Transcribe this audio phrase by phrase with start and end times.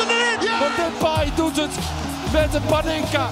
[0.00, 0.42] Erin.
[0.42, 0.58] Ja.
[0.58, 1.78] Want Depay doet het
[2.32, 3.28] met de Panenka.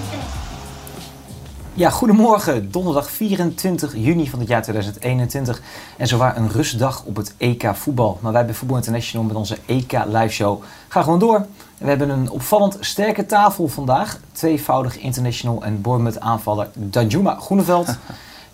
[1.73, 2.71] Ja, goedemorgen.
[2.71, 5.61] Donderdag 24 juni van het jaar 2021.
[5.97, 8.17] En zowaar een rustdag op het EK voetbal.
[8.21, 11.45] Maar wij bij Voetbal International met onze EK live show gaan gewoon door.
[11.77, 14.19] We hebben een opvallend sterke tafel vandaag.
[14.31, 17.87] Tweevoudig international en Bournemouth aanvaller Danjuma Groeneveld.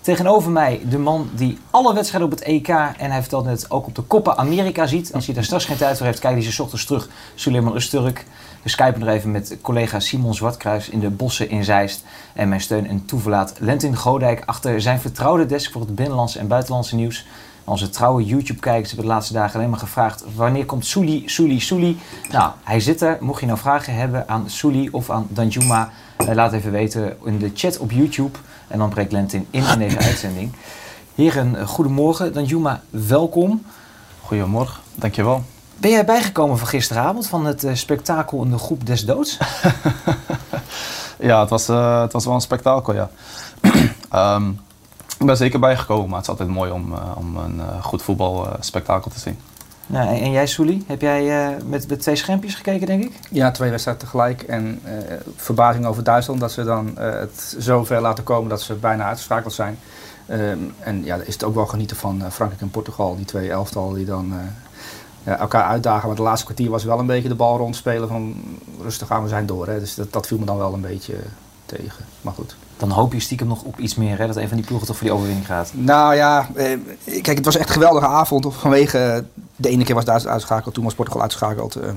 [0.06, 3.88] Tegenover mij de man die alle wedstrijden op het EK en hij vertelt net ook
[3.88, 5.14] op de Copa America ziet.
[5.14, 7.10] Als hij daar straks geen tijd voor heeft, kijkt hij ze ochtends terug.
[7.36, 8.26] Suleiman Usturk.
[8.62, 12.04] We skypen nog even met collega Simon Zwartkruis in de bossen in Zeist.
[12.34, 16.48] En mijn steun en toeverlaat Lentin Godijk achter zijn vertrouwde desk voor het binnenlandse en
[16.48, 17.26] buitenlandse nieuws.
[17.66, 22.00] Onze trouwe YouTube-kijkers hebben de laatste dagen alleen maar gevraagd: wanneer komt Souli, Souli, Souli?
[22.32, 23.18] Nou, hij zit er.
[23.22, 27.40] Mocht je nou vragen hebben aan Souli of aan Danjuma, eh, laat even weten in
[27.40, 28.38] de chat op YouTube.
[28.68, 30.52] En dan breekt Lentin in in deze uitzending.
[31.16, 32.34] Heren, eh, goedemorgen.
[32.34, 33.66] Danjuma, welkom.
[34.22, 35.44] Goedemorgen, dankjewel.
[35.78, 39.38] Ben jij bijgekomen van gisteravond van het eh, spektakel in de groep des doods?
[41.20, 43.10] Ja, het was, eh, het was wel een spektakel, ja.
[44.10, 44.52] Ehm,
[45.26, 48.02] ik ben zeker bijgekomen, maar het is altijd mooi om, eh, om een eh, goed
[48.02, 49.38] voetbalspektakel te zien.
[49.88, 50.84] Nou, en en jij, Souli?
[50.88, 53.20] Heb jij eh, met, met twee schermpjes gekeken, denk ik?
[53.32, 54.42] Ja, twee wedstrijden tegelijk.
[54.42, 58.62] En eh, verbazing over Duitsland dat ze dan eh, het zo ver laten komen dat
[58.62, 59.78] ze bijna uitgeschakeld zijn.
[60.26, 63.94] Ehm, en ja, is het ook wel genieten van Frankrijk en Portugal, die twee elftal
[63.94, 64.40] die dan eh,
[65.24, 66.08] ja, elkaar uitdagen.
[66.08, 68.44] Maar de laatste kwartier was wel een beetje de bal rondspelen van
[68.82, 69.68] rustig aan, we zijn door.
[69.68, 69.80] Hè.
[69.80, 71.16] Dus dat, dat viel me dan wel een beetje
[71.66, 72.06] tegen.
[72.22, 72.56] Maar goed.
[72.78, 74.28] Dan hoop je stiekem nog op iets meer, hè?
[74.28, 75.72] Dat een van die ploegen toch voor die overwinning gaat.
[75.74, 76.78] Nou ja, eh,
[77.22, 78.48] kijk, het was echt een geweldige avond.
[78.56, 79.26] Vanwege
[79.56, 81.76] de ene keer was Duitsland uitgeschakeld, toen was Portugal uitgeschakeld.
[81.76, 81.96] Ehm,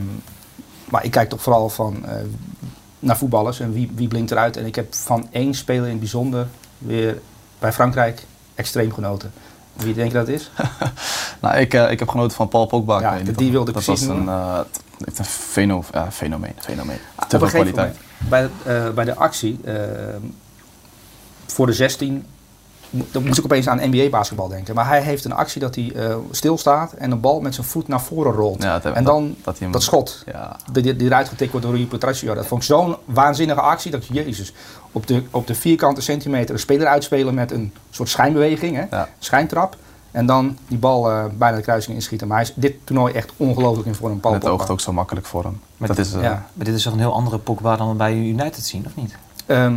[0.84, 2.12] maar ik kijk toch vooral van, eh,
[2.98, 4.56] naar voetballers en wie, wie blinkt eruit.
[4.56, 6.46] En ik heb van één speler in het bijzonder
[6.78, 7.20] weer
[7.58, 8.24] bij Frankrijk
[8.54, 9.32] extreem genoten.
[9.72, 10.50] Wie denk je dat is?
[11.40, 13.00] Nou, ik, eh, ik heb genoten van Paul Pogba.
[13.00, 14.58] Ja, die wilde ik Dat precies was een, eh,
[15.04, 15.24] heeft een
[16.10, 16.52] fenomeen.
[16.58, 16.98] fenomeen.
[17.16, 17.96] Te Op veel een gegeven kwaliteit.
[18.30, 19.74] moment, bij, eh, bij de actie eh,
[21.52, 22.24] voor de 16,
[22.90, 24.74] mo- dan moest ik opeens aan NBA-basketbal denken.
[24.74, 27.88] Maar hij heeft een actie dat hij eh, stilstaat en een bal met zijn voet
[27.88, 28.62] naar voren rolt.
[28.62, 30.22] Ja, en dan dat, hij hem- dat schot.
[30.26, 32.34] Ja, die, die, die eruit getikt wordt door Rui Patricio.
[32.34, 33.90] Dat vond ik zo'n waanzinnige actie.
[33.90, 34.52] Dat jezus,
[34.92, 38.84] op de, op de vierkante centimeter een speler uitspelen met een soort schijnbeweging, hè?
[38.96, 39.08] Ja.
[39.18, 39.76] schijntrap.
[40.10, 42.28] En dan die bal eh, bijna de kruising inschieten.
[42.28, 44.20] Maar hij is dit toernooi echt ongelooflijk in vorm.
[44.20, 44.56] Paul het Pogba.
[44.58, 45.60] oogt ook zo makkelijk voor hem.
[45.76, 46.46] Maar dat is, eh, ja.
[46.52, 49.14] Maar dit is toch een heel andere Pogba dan we bij United zien, of niet?
[49.46, 49.74] Ehm,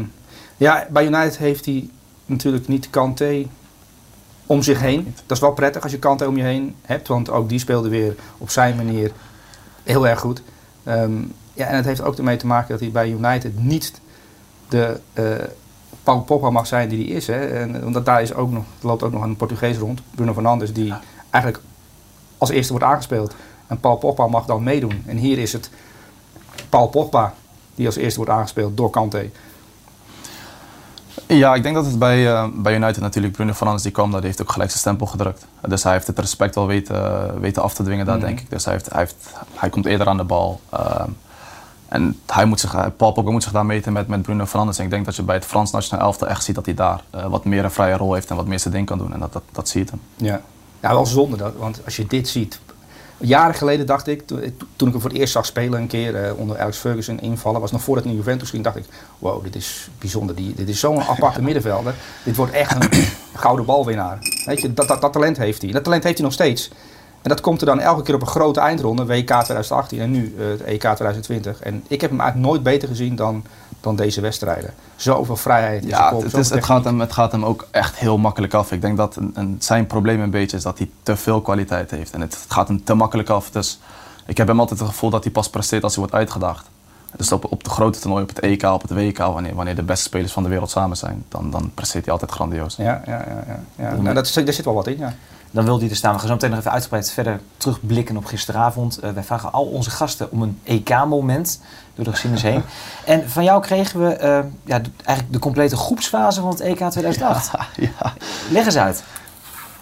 [0.61, 1.89] ja, bij United heeft hij
[2.25, 3.45] natuurlijk niet Kanté
[4.45, 5.15] om zich heen.
[5.25, 7.07] Dat is wel prettig als je Kanté om je heen hebt.
[7.07, 9.11] Want ook die speelde weer op zijn manier
[9.83, 10.41] heel erg goed.
[10.83, 11.21] Ehm,
[11.53, 14.01] ja, en het heeft ook ermee te maken dat hij bij United niet
[14.69, 15.23] de eh
[16.03, 17.27] Paul Pogba mag zijn die hij is.
[17.27, 17.45] Hè.
[17.47, 20.93] En, omdat daar is ook nog, loopt ook nog een Portugees rond, Bruno Fernandes, die
[21.29, 21.63] eigenlijk
[22.37, 23.35] als eerste wordt aangespeeld.
[23.67, 25.03] En Paul Pogba mag dan meedoen.
[25.05, 25.69] En hier is het
[26.69, 27.33] Paul Pogba
[27.75, 29.29] die als eerste wordt aangespeeld door Kanté.
[31.27, 34.23] Ja, ik denk dat het bij, eh, bij United natuurlijk Bruno Fernandes die kwam, dat
[34.23, 35.45] heeft ook gelijk zijn stempel gedrukt.
[35.67, 38.25] Dus hij heeft het respect wel weten, weten af te dwingen daar, Mhm.
[38.25, 38.49] denk ik.
[38.49, 39.15] Dus hij, heeft, hij, heeft,
[39.55, 40.61] hij komt eerder aan de bal.
[40.69, 41.09] ehm,
[41.87, 44.77] en hij moet zich, Paul Pogba moet zich daar meten met, met Bruno Fernandes.
[44.77, 47.01] En ik denk dat je bij het Frans nationaal elftal echt ziet dat hij daar
[47.09, 49.13] eh, wat meer een vrije rol heeft en wat meer zijn ding kan doen.
[49.13, 50.01] En dat, dat, dat zie je hem.
[50.15, 50.41] Ja.
[50.79, 52.59] ja, wel zonde dat, want als je dit ziet.
[53.21, 54.39] Jaren geleden dacht ik, to-
[54.75, 57.61] toen ik hem voor het eerst zag spelen een keer eh, onder Alex Ferguson invallen,
[57.61, 58.85] was nog voordat hij naar Juventus ging, dacht ik,
[59.19, 60.35] wow, dit is bijzonder.
[60.35, 61.93] Die, dit is zo'n aparte middenvelder.
[62.23, 63.03] Dit wordt echt een
[63.43, 64.17] gouden balwinnaar.
[64.45, 65.71] Weet je, dat, dat, dat talent heeft hij.
[65.71, 66.69] Dat talent heeft hij nog steeds.
[67.21, 70.35] En dat komt er dan elke keer op een grote eindronde, WK 2018 en nu
[70.39, 71.59] eh, het EK 2020.
[71.59, 73.43] En ik heb hem eigenlijk nooit beter gezien dan,
[73.79, 74.73] dan deze wedstrijden.
[74.95, 78.17] Zoveel vrijheid Ja, kop, het, is, het, gaat hem, het gaat hem ook echt heel
[78.17, 78.71] makkelijk af.
[78.71, 81.91] Ik denk dat een, een- zijn probleem een beetje is dat hij te veel kwaliteit
[81.91, 82.13] heeft.
[82.13, 83.49] En het, het gaat hem te makkelijk af.
[83.49, 83.79] Dus
[84.25, 86.69] ik heb hem altijd het gevoel dat hij pas presteert als hij wordt uitgedaagd.
[87.15, 89.83] Dus op, op de grote toernooi, op het EK, op het WK, wanneer, wanneer de
[89.83, 92.75] beste spelers van de wereld samen zijn, dan, dan presteert hij altijd grandioos.
[92.75, 93.43] Ja, ja, ja.
[93.47, 93.95] ja, ja.
[94.01, 95.13] Nou, dat, daar zit wel wat in, ja.
[95.51, 96.13] Dan wil hij er staan.
[96.13, 98.97] We gaan zo meteen nog even uitgebreid verder terugblikken op gisteravond.
[98.97, 101.59] Eh, wij vragen al onze gasten om een EK-moment
[101.95, 102.63] door de geschiedenis heen.
[103.05, 106.77] En van jou kregen we eh, ja, de- eigenlijk de complete groepsfase van het EK
[106.89, 107.51] 2008.
[107.77, 108.13] ja.
[108.51, 109.03] Leg eens uit.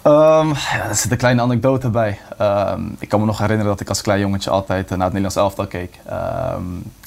[0.02, 2.18] Ehm, ja, er zit een kleine anekdote bij.
[2.38, 5.12] Ehm, ik kan me nog herinneren dat ik als klein jongetje altijd eh, naar het
[5.14, 5.98] Nederlands elftal keek.
[6.06, 6.62] Ehm,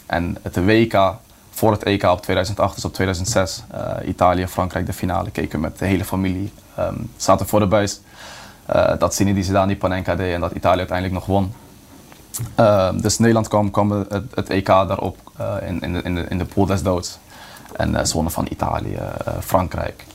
[0.05, 1.13] En het WK,
[1.51, 5.57] voor het EK op 2008, dus op 2006, eh, Italië, Frankrijk, de finale, keken we
[5.65, 6.53] met de hele familie.
[7.17, 7.99] Zaten voor de buis.
[8.73, 11.53] Eh, dat Zinedine Zidane die Panenka deed en dat Italië uiteindelijk nog won.
[12.55, 13.91] Ehm, dus Nederland kwam, kwam
[14.33, 17.17] het, EK daarop eh, in, in, de, in, de, in de pool des doods.
[17.75, 18.99] En eh, ze wonnen van Italië,
[19.39, 20.05] Frankrijk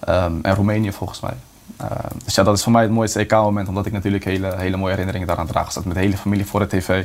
[0.00, 1.34] ehm, en Roemenië volgens mij.
[1.76, 4.76] Ehm, dus ja, dat is voor mij het mooiste EK-moment, omdat ik natuurlijk hele, hele
[4.76, 5.66] mooie herinneringen daaraan draag.
[5.66, 7.04] Ik zat met de hele familie voor de tv.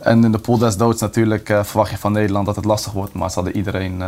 [0.00, 3.12] En in de pool des doods natuurlijk verwacht je van Nederland dat het lastig wordt,
[3.12, 4.02] maar ze hadden iedereen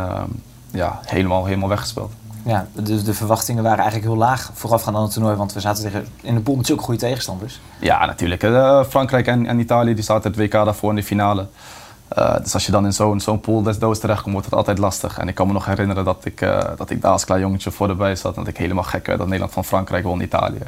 [0.71, 2.11] ja, helemaal, helemaal weggespeeld.
[2.45, 5.35] Ja, dus de verwachtingen waren eigenlijk heel laag voorafgaand aan het toernooi.
[5.35, 7.59] Want we zaten tegen, in de pool met zulke goede tegenstanders.
[7.79, 8.43] Ja, natuurlijk.
[8.43, 11.47] Eh, Frankrijk en, en Italië die zaten het WK daarvoor in de finale.
[12.07, 14.77] Eh, dus als je dan in zo'n zo'n pool des doods terechtkomt, wordt het altijd
[14.77, 15.17] lastig.
[15.17, 17.71] En ik kan me nog herinneren dat ik, eh, dat ik daar als klein jongetje
[17.71, 18.35] voor de buis zat.
[18.35, 20.59] En dat ik helemaal gek werd dat Nederland van Frankrijk won Italië.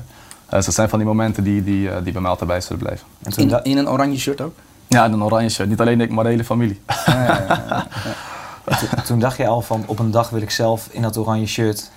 [0.49, 3.07] Dus dat zijn van die momenten die, die, die bij mij altijd bij zullen blijven.
[3.23, 4.53] En toen In, in een oranje shirt ook?
[4.87, 5.69] Ja, en een oranje shirt.
[5.69, 6.81] Niet alleen ik, maar de hele familie.
[7.05, 7.11] to-
[9.05, 11.91] toen dacht je al van op een dag wil ik zelf in dat oranje shirt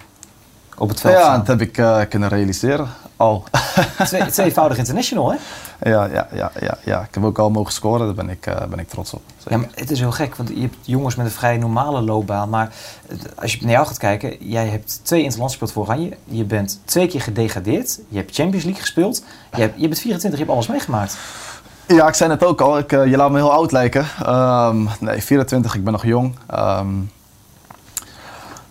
[0.78, 1.38] op het veld Ja, staan.
[1.38, 2.88] dat heb ik eh, kunnen realiseren.
[3.16, 3.44] Al.
[4.06, 5.36] Twee, tweevoudig international, hè?
[5.90, 8.06] ja, ja, ja, ja, ja, ik heb ook al mogen scoren.
[8.06, 9.22] Daar ben ik, eh, ben ik trots op.
[9.48, 12.48] Ja, maar het is heel gek, want je hebt jongens met een vrij normale loopbaan.
[12.48, 12.72] Maar
[13.34, 16.16] als je naar jou gaat kijken, jij hebt twee interlands gespeeld voor Oranje.
[16.24, 18.00] Je bent twee keer gedegradeerd.
[18.08, 19.22] Je hebt Champions League gespeeld.
[19.54, 21.16] Je, hebt, je bent 24, je hebt alles meegemaakt.
[21.88, 22.78] Ja, ik zei het ook al.
[22.78, 24.06] Ik, eh, je laat me heel oud lijken.
[24.24, 26.34] Ehm, nee, 24, ik ben nog jong.
[26.46, 26.88] Ehm,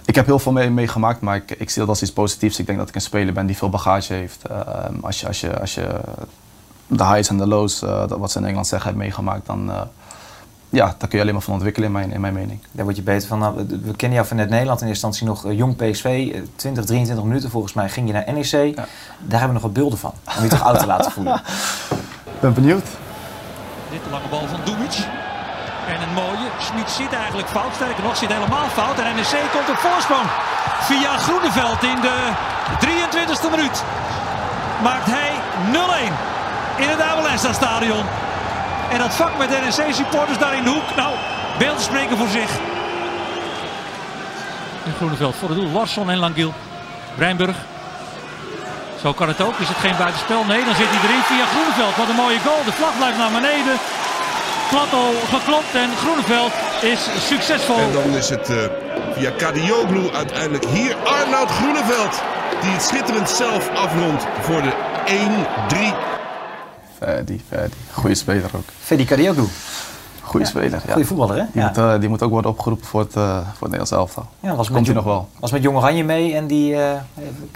[0.06, 2.60] ik heb heel veel mee- meegemaakt, maar ik, ik zie dat als iets positiefs.
[2.60, 4.42] Ik denk dat ik een speler ben die veel bagage heeft.
[4.50, 5.88] Ehm, als, je, als, je, als je
[6.88, 9.72] de highs en de lows, eh, dat wat ze in Engeland zeggen, hebt meegemaakt, dan,
[9.72, 9.82] eh,
[10.70, 12.60] ja, daar kun je alleen maar van ontwikkelen in mijn, in mijn mening.
[12.72, 13.40] Daar word je beter van.
[13.40, 16.06] Nou, we- kennen jou vanuit Nederland in eerste instantie nog jong PSV.
[16.34, 18.76] eh, 20, 23 minuten volgens mij ging je naar NEC.
[18.76, 20.14] Daar hebben we nog wat beelden van.
[20.38, 21.42] Om je toch oud te laten voelen.
[22.34, 22.86] Ik ben benieuwd.
[23.94, 24.96] Dit de lange bal van Dumic.
[25.88, 26.48] En een mooie.
[26.60, 27.74] Schmid zit eigenlijk fout.
[27.76, 29.00] Sterker nog, zit helemaal fout.
[29.00, 30.28] En NEC komt op voorsprong.
[30.80, 32.18] Via Groeneveld in de
[32.86, 33.84] 23e minuut.
[34.84, 35.32] Maakt hij
[35.72, 36.14] 0-1
[36.78, 38.06] in het Abelensta stadion.
[38.92, 40.96] En dat vak met NEC-supporters daar in de hoek.
[40.96, 41.16] Nou,
[41.58, 42.52] beelden spreken voor zich.
[44.86, 45.70] En Groeneveld voor het doel.
[45.70, 46.54] Larsson en Langiel.
[47.16, 47.58] Breinburg.
[49.04, 49.58] Zo kan het ook.
[49.60, 50.44] Is het geen buitenspel?
[50.44, 51.96] Nee, dan zit hij erin via Groeneveld.
[51.96, 52.64] Wat een mooie goal.
[52.64, 53.76] De vlag blijft naar beneden.
[54.70, 55.02] Platto
[55.34, 57.02] geklopt en Groeneveld is
[57.32, 57.78] succesvol.
[57.78, 58.58] En dan is het eh,
[59.16, 62.22] via Kadioglu uiteindelijk hier Arnoud Groeneveld.
[62.62, 64.74] Die het schitterend zelf afrondt voor de
[65.68, 65.78] 1-3.
[66.98, 67.78] Ferdi, Ferdi.
[67.92, 68.70] Goeie speler ook.
[68.80, 69.48] Fedi Kadioglu.
[70.24, 70.92] Goeie speler, ja.
[70.92, 71.44] Goeie voetballer, hè?
[71.52, 71.68] Die, Ja.
[71.68, 74.26] moet, eh, die moet ook worden opgeroepen voor het, eh, voor het Nederlands elftal.
[74.40, 75.30] Ja, was Komt hij nog wel.
[75.40, 76.76] Was met Jong Oranje mee en die...
[76.76, 77.00] eh,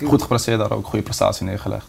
[0.06, 1.86] Goed gepresteerd daar ook, goede prestatie neergelegd.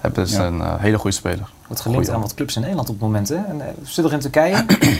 [0.00, 0.44] Heb dus Ja.
[0.46, 1.50] een hele goede speler.
[1.66, 3.34] Wordt gelinkt Goeie aan wat clubs in Nederland op het moment, hè?
[3.36, 4.64] En, zit er in Turkije?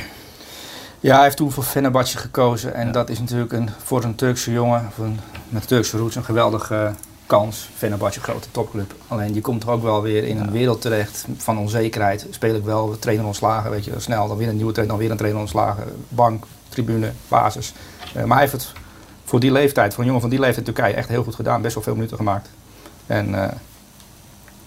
[1.02, 2.74] Ja, hij heeft toen voor Fenerbahce gekozen.
[2.74, 6.92] En dat is natuurlijk een, voor een Turkse jongen een, met Turkse roots een geweldige
[7.30, 7.68] kans.
[7.76, 8.94] Fenerbahce, grote topclub.
[9.08, 12.26] Alleen je komt toch ook wel weer in een wereld terecht van onzekerheid.
[12.30, 14.28] Speel ik wel, trainer ontslagen, weet je, snel.
[14.28, 15.84] Dan weer een nieuwe trainer, dan weer een trainer ontslagen.
[16.08, 17.72] Bank, tribune, basis.
[18.14, 18.72] Eh, maar hij heeft het
[19.24, 21.62] voor die leeftijd, voor een jongen van die leeftijd in Turkije, echt heel goed gedaan.
[21.62, 22.48] Best wel veel minuten gemaakt.
[23.06, 23.56] En eh,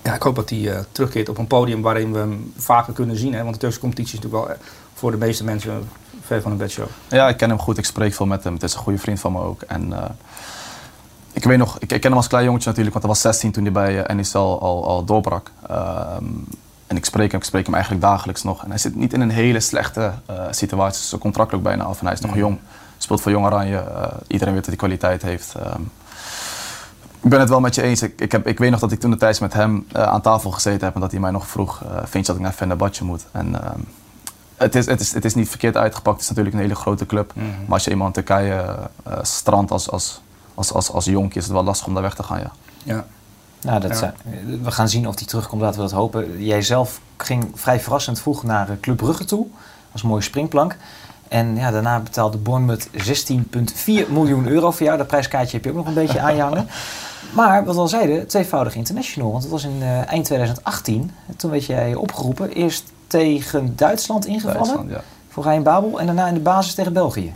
[0.03, 3.17] ja, ik hoop dat hij eh, terugkeert op een podium waarin we hem vaker kunnen
[3.17, 3.33] zien.
[3.33, 3.41] Hè?
[3.41, 4.57] Want de Turkse competitie is natuurlijk wel
[4.93, 5.89] voor de meeste mensen
[6.21, 6.87] ver van een bedshow.
[7.07, 8.53] Ja, ik ken hem goed, ik spreek veel met hem.
[8.53, 9.61] Het is een goede vriend van me ook.
[9.61, 9.93] En,
[11.43, 13.51] ik weet nog, ik, ik ken hem als klein jongetje natuurlijk, want hij was 16
[13.51, 15.51] toen hij bij uh, NEC al, al, doorbrak.
[15.67, 16.23] Ehm,
[16.87, 18.63] en ik spreek hem, ik spreek hem eigenlijk dagelijks nog.
[18.63, 21.03] En hij zit niet in een hele slechte uh, situatie.
[21.03, 22.59] Zijn contract loopt bijna af en hij is nog jong.
[22.97, 23.73] Speelt voor Jong Oranje.
[23.73, 25.53] Uh, iedereen weet dat hij kwaliteit heeft.
[25.57, 25.91] Um,
[27.21, 28.01] ik ben het wel met je eens.
[28.01, 30.21] Ik, ik, heb, ik weet nog dat ik toen de tijd met hem uh, aan
[30.21, 32.51] tafel gezeten heb en dat hij mij nog vroeg: uh, Vind je dat ik naar
[32.51, 33.25] Fenerbahce moet?
[33.31, 33.69] En, uh,
[34.55, 36.15] het, is, het, is, het is niet verkeerd uitgepakt.
[36.15, 37.33] Het is natuurlijk een hele grote club.
[37.35, 37.51] Mm -hmm.
[37.51, 38.75] Maar als je eenmaal in Turkije
[39.21, 40.21] strandt als, als,
[40.53, 42.39] als, als, als jonkje, is het wel lastig om daar weg te gaan.
[42.39, 42.51] Ja.
[42.83, 43.05] ja.
[43.61, 43.97] Nou, dat ja.
[43.97, 44.13] zijn,
[44.63, 46.43] we gaan zien of hij terugkomt, laten we dat hopen.
[46.43, 49.47] Jij zelf ging vrij verrassend vroeg naar Club Brugge toe.
[49.49, 50.77] Dat was een mooie springplank.
[51.27, 54.97] En ja, daarna betaalde Bournemouth 16,4 miljoen euro voor jou.
[54.97, 56.67] Dat prijskaartje heb je ook nog een beetje aan je hangen.
[57.33, 59.31] Maar wat we al zeiden, tweevoudig international.
[59.31, 61.11] Want het was in uh, eind 2018.
[61.37, 62.51] Toen werd jij opgeroepen.
[62.51, 64.57] Eerst tegen Duitsland ingevallen.
[64.57, 65.01] Duitsland, ja.
[65.29, 65.99] Voor Rijn Babel.
[65.99, 67.33] En daarna in de basis tegen België.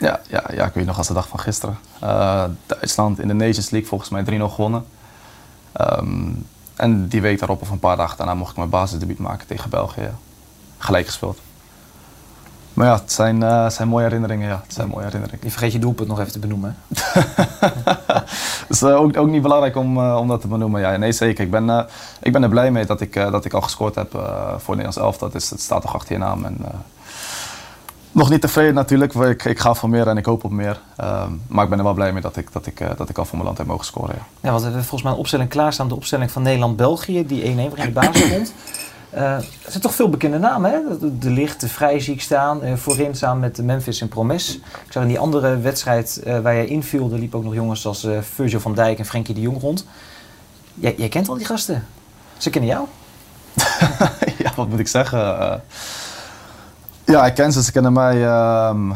[0.00, 1.78] Ja, ja, ja, ik weet nog als de dag van gisteren.
[2.02, 4.86] Uh, Duitsland in de Nations League volgens mij 3-0 gewonnen.
[5.80, 9.46] Um, en die week daarop of een paar dagen daarna mocht ik mijn basisdebuut maken
[9.46, 10.00] tegen België.
[10.00, 10.14] Ja.
[10.78, 11.38] Gelijk gespeeld.
[12.74, 14.48] Maar ja, het zijn, uh, het zijn mooie herinneringen.
[14.48, 14.60] Ja.
[14.62, 15.44] Het zijn mooie herinneringen.
[15.44, 16.76] Je vergeet je doelpunt nog even te benoemen.
[18.60, 20.80] Het is uh, ook, ook, niet belangrijk om, uh, om dat te benoemen.
[20.80, 21.44] Ja, nee, zeker.
[21.44, 21.86] Ik ben,
[22.20, 24.10] ik ben er blij mee dat ik, dat ik al gescoord heb
[24.56, 25.26] voor Nederlands elftal.
[25.26, 26.44] Het, is, het staat toch achter je naam.
[26.44, 26.56] En,
[28.12, 29.14] Nog niet tevreden natuurlijk.
[29.14, 30.80] Ik, ik ga voor meer en ik hoop op meer.
[30.96, 33.18] Ehm, maar ik ben er wel blij mee dat ik, dat ik, eh, dat ik
[33.18, 34.14] al voor mijn land heb mogen scoren.
[34.14, 34.22] Ja.
[34.40, 35.88] Ja, want we hebben volgens mij een opstelling klaarstaan.
[35.88, 38.52] De opstelling van Nederland-België, die 1-1 waarin de basis stond.
[39.10, 40.98] Eh, er zijn toch veel bekende namen, hè?
[40.98, 42.62] De, de Licht, de Vrijziek staan.
[42.62, 44.56] eh, voorin samen met Memphis en Promes.
[44.56, 47.86] Ik zag in die andere wedstrijd eh, waar jij inviel, er liepen ook nog jongens
[47.86, 49.86] als Virgil van Dijk en Frenkie de Jong rond.
[50.74, 51.86] Jij, jij kent al die gasten.
[52.36, 52.86] Ze kennen jou.
[54.44, 55.62] ja, wat moet ik zeggen?
[57.10, 58.26] Ja, ik ken ze, ze kennen mij.
[58.26, 58.90] ehm,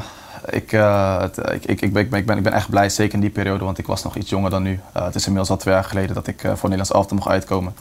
[0.51, 2.89] ik, eh, het- ik, ik, ik, ben, ik, ben, ik ben- ik ben echt blij,
[2.89, 4.81] zeker in die periode, want ik was nog iets jonger dan nu.
[4.93, 7.29] Eh, het is inmiddels al twee jaar geleden dat ik eh, voor Nederlands elftal mocht
[7.29, 7.75] uitkomen.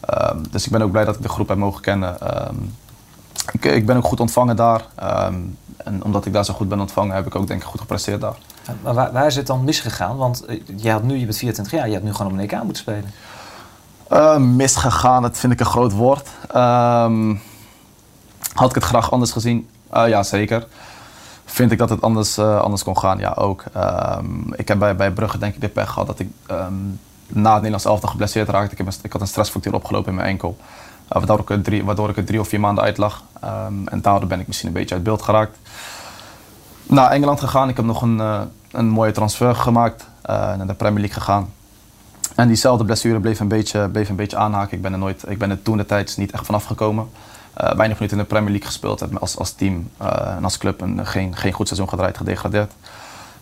[0.00, 2.20] Ehm, dus ik ben ook blij dat ik de groep heb mogen kennen.
[2.20, 2.54] Ehm,
[3.52, 4.84] ik, ik ben ook goed ontvangen daar.
[5.76, 8.20] En omdat ik daar zo goed ben ontvangen, heb ik ook denk ik goed gepresteerd
[8.20, 8.36] daar.
[8.82, 10.16] Maar waar, waar is het dan misgegaan?
[10.16, 10.44] Want
[10.76, 12.76] jij had nu, je bent 24 jaar, je had nu gewoon op een EK moeten
[12.76, 13.10] spelen.
[14.56, 16.28] Misgegaan, dat vind ik een groot woord.
[18.54, 19.68] Had ik het graag anders gezien?
[19.94, 20.66] Eh, ja, zeker.
[21.44, 23.18] Vind ik dat het anders, eh, anders kon gaan?
[23.18, 23.64] Ja, ook.
[23.72, 26.72] Ehm, ik heb bij, bij Brugge denk ik de pech gehad dat ik ehm,
[27.26, 28.76] na het Nederlands elftal geblesseerd raakte.
[29.02, 30.56] Ik, had een stressfractuur opgelopen in mijn enkel.
[31.08, 33.22] Eh, waardoor, ik er drie, waardoor ik er drie of vier maanden uit lag.
[33.40, 35.58] Ehm, en daardoor ben ik misschien een beetje uit beeld geraakt.
[36.82, 37.68] Naar Engeland gegaan.
[37.68, 38.22] Ik heb nog een,
[38.70, 40.06] een mooie transfer gemaakt.
[40.26, 41.52] naar de Premier League gegaan.
[42.34, 44.76] En diezelfde blessure bleef een beetje, bleef een beetje aanhaken.
[44.76, 47.08] Ik ben er, nooit, ik ben er toen de tijd niet echt vanaf gekomen.
[47.54, 49.00] Eh weinig minuten in de Premier League gespeeld.
[49.00, 52.72] Heb als, als team eh, en als club een, geen, geen goed seizoen gedraaid, gedegradeerd.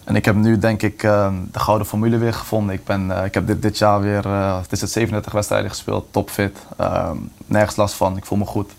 [0.05, 2.75] En ik heb nu denk ik eh, de gouden formule weer gevonden.
[2.75, 5.71] Ik, ben, eh, ik heb dit, dit jaar weer, eh, het is het 37 wedstrijden
[5.71, 6.59] gespeeld, topfit.
[6.77, 7.11] Eh,
[7.47, 8.71] nergens last van, ik voel me goed.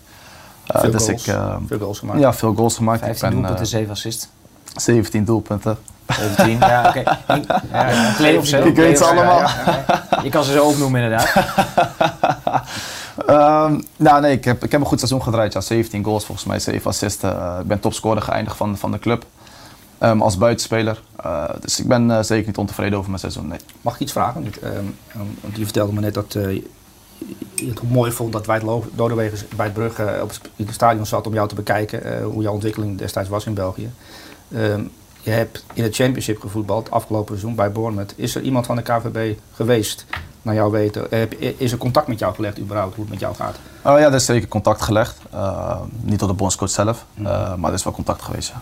[0.66, 1.26] Eh, Veel dus goals.
[1.26, 2.18] ik, eh, Veel goals gemaakt.
[2.20, 3.00] ja, veel goals gemaakt.
[3.00, 4.28] 15 ik ben, doelpunten, eh, 7 assists.
[4.76, 5.78] 17 doelpunten.
[6.06, 7.02] 17, ja oké.
[7.72, 8.64] Ja, ja, Play-offs hè?
[8.64, 9.38] Ik weet ze allemaal.
[9.38, 9.50] ja,
[10.10, 10.20] ja.
[10.22, 11.32] Je kan ze zo opnoemen inderdaad.
[13.16, 15.52] Ehm, nou nee, ik heb, ik heb een goed seizoen gedraaid.
[15.52, 17.22] Ja, 17 goals volgens mij, 7 assists.
[17.22, 19.26] Eh, ik ben topscorer geëindigd van, van de club.
[19.98, 21.02] Ehm, als buitenspeler.
[21.16, 23.48] Eh, dus ik ben eh, zeker niet ontevreden over mijn seizoen.
[23.48, 23.58] Nee.
[23.80, 24.42] Mag ik iets vragen?
[24.42, 24.84] Want, ehm,
[25.54, 26.62] je vertelde me net dat je
[27.66, 28.60] het mooi vond dat wij
[28.94, 32.22] Lodewegen bij het Brugge op het, stadion zat om jou te bekijken.
[32.22, 33.90] hoe jouw ontwikkeling destijds was in België.
[35.24, 38.12] Je hebt in het Championship gevoetbald afgelopen seizoen bij Bournemouth.
[38.16, 40.06] Is er iemand van de KVB geweest,
[40.42, 41.10] naar jouw weten?
[41.10, 43.56] Eh, is er contact met jou gelegd überhaupt, hoe het met jou gaat?
[43.82, 45.18] Oh ja, er is zeker contact gelegd.
[45.30, 48.48] Eh, niet door de bondscoach zelf, eh, maar er is wel contact geweest.
[48.48, 48.60] Ja.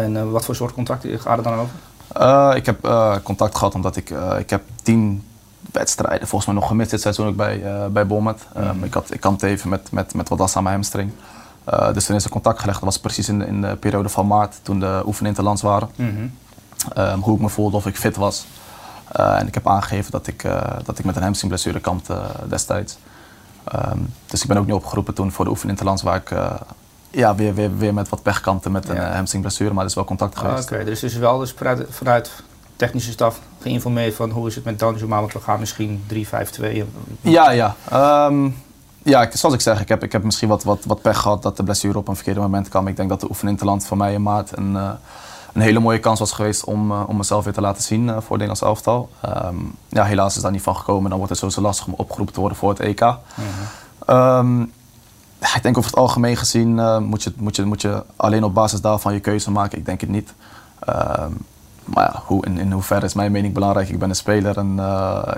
[0.00, 2.56] En wat voor soort contact gaat het dan over?
[2.56, 2.80] Ik heb
[3.22, 5.24] contact gehad omdat ik, ik heb tien
[5.72, 8.46] wedstrijden volgens mij nog gemist dit seizoen ook bij, bij Bournemouth.
[8.54, 11.12] Ehm, ik, had, ik kampte even met, met, met wat aan mijn hamstring.
[11.64, 12.76] Eh, dus toen is er contact gelegd.
[12.80, 15.90] Dat was precies in, de- in de periode van maart toen de oefeninterlands waren.
[16.94, 18.46] Ehm, hoe ik me voelde, of ik fit was.
[19.12, 22.98] Eh, en ik heb aangegeven dat ik, eh, dat ik met een hamstringblessure kampte destijds.
[23.64, 26.30] Ehm, dus ik ben ook niet opgeroepen toen voor de oefeninterlands waar ik
[27.10, 29.12] ja, weer, weer, weer met wat pech kampte met een Ja.
[29.14, 29.72] hamstringblessure.
[29.72, 30.72] Maar er is wel contact Ah, geweest.
[30.72, 32.30] Oké, dus er is wel dus vanuit, vanuit
[32.76, 36.84] technische staf geïnformeerd van hoe is het met Danjuma, want we gaan misschien 3-5-2.
[37.20, 37.74] Ja, ja.
[37.90, 38.50] Ehm,
[39.02, 41.42] ja, ik- zoals ik zeg, ik heb, ik heb misschien wat, wat, wat pech gehad
[41.42, 42.86] dat de blessure op een verkeerde moment kwam.
[42.86, 44.90] Ik denk dat de oefeninterland voor mij in maart een, eh,
[45.52, 48.12] een hele mooie kans was geweest om, eh, om mezelf weer te laten zien eh,
[48.12, 49.10] voor het Nederlands elftal.
[49.20, 49.54] Ehm,
[49.88, 51.08] ja, helaas is daar niet van gekomen.
[51.08, 53.00] Dan wordt het sowieso lastig om opgeroepen te worden voor het EK.
[54.06, 54.58] Ehm,
[55.38, 58.54] ja, ik denk over het algemeen gezien moet, je, moet, je, moet je alleen op
[58.54, 59.78] basis daarvan je keuze maken.
[59.78, 60.32] Ik denk het niet.
[60.78, 61.32] Ehm,
[61.84, 63.88] maar ja, hoe, in, in hoeverre is mijn mening belangrijk?
[63.88, 64.72] Ik ben een speler en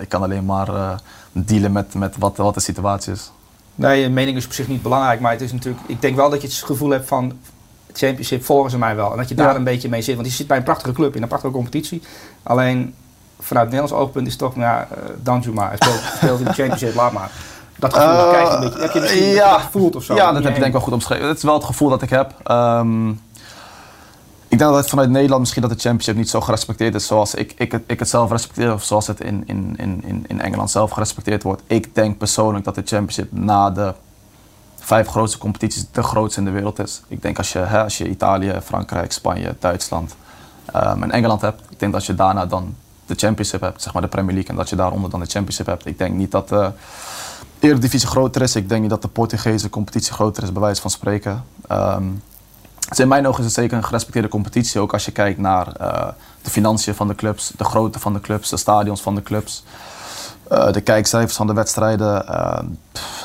[0.00, 1.00] ik kan alleen maar
[1.33, 3.33] dealen met, met wat, wat de situatie is.
[3.75, 6.31] Nee, je mening is op zich niet belangrijk, maar het is natuurlijk, ik denk wel
[6.31, 7.33] dat je het gevoel hebt van
[7.87, 9.11] het championship volgen ze mij wel.
[9.11, 9.55] En dat je daar Ja.
[9.57, 10.14] een beetje mee zit.
[10.14, 12.02] Want je zit bij een prachtige club, in een prachtige competitie.
[12.43, 12.95] Alleen
[13.41, 16.95] vanuit het Nederlands oogpunt is het toch, ja, uh, Danjuma, speelt, speelt in de championship,
[16.95, 17.31] laat maar.
[17.79, 18.81] Dat gevoel Eh, krijg je een beetje.
[18.81, 19.50] Heb je misschien ja.
[19.52, 20.14] dat gevoeld of zo?
[20.14, 21.29] Ja, dat heb je denk ik wel goed omschreven.
[21.29, 22.35] Het is wel het gevoel dat ik heb.
[22.45, 23.12] Ehm,
[24.52, 27.35] ik denk dat het vanuit Nederland misschien dat de championship niet zo gerespecteerd is zoals
[27.35, 30.40] ik, ik, het, ik het zelf respecteer of zoals het in, in, in, in- in
[30.40, 31.62] Engeland zelf gerespecteerd wordt.
[31.66, 33.94] Ik denk persoonlijk dat de championship na de
[34.78, 37.02] vijf grootste competities de grootste in de wereld is.
[37.09, 40.14] Ik denk als je, hè, als je Italië, Frankrijk, Spanje, Duitsland
[40.73, 42.75] ehm, en Engeland hebt, ik denk dat je daarna dan
[43.06, 45.66] de championship hebt, zeg maar de Premier League, en dat je daaronder dan de championship
[45.66, 45.87] hebt.
[45.87, 46.71] Ik denk niet dat de
[47.59, 48.56] Eredivisie groter is.
[48.56, 51.44] Ik denk niet dat de Portugese competitie groter is, bij wijze van spreken.
[51.68, 52.04] Ehm,
[52.92, 54.80] dus in mijn ogen is het zeker een gerespecteerde competitie.
[54.80, 56.08] Ook als je kijkt naar eh,
[56.42, 59.64] de financiën van de clubs, de grootte van de clubs, de stadions van de clubs.
[60.49, 62.66] eh, de kijkcijfers van de wedstrijden, ehm,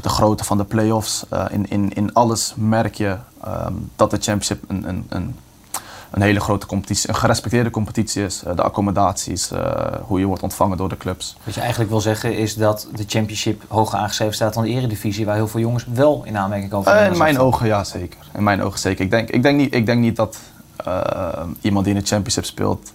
[0.01, 1.25] de grootte van de play-offs.
[1.29, 5.36] Eh, in, in, in alles merk je ehm, dat de Championship een, een, een,
[6.17, 8.43] een hele grote competitie, een gerespecteerde competitie is.
[8.43, 9.62] Eh, de accommodaties, eh,
[10.01, 11.38] hoe je wordt ontvangen door de clubs.
[11.43, 15.25] Wat je eigenlijk wil zeggen is dat de Championship hoger aangeschreven staat dan de Eredivisie,
[15.25, 16.95] waar heel veel jongens wel in aanmerking komen.
[16.95, 18.19] Uh, in mijn ogen ja, zeker.
[18.33, 19.05] In mijn ogen zeker.
[19.05, 20.38] Ik denk, ik denk, niet, ik denk niet dat
[21.62, 22.91] iemand die in de Championship speelt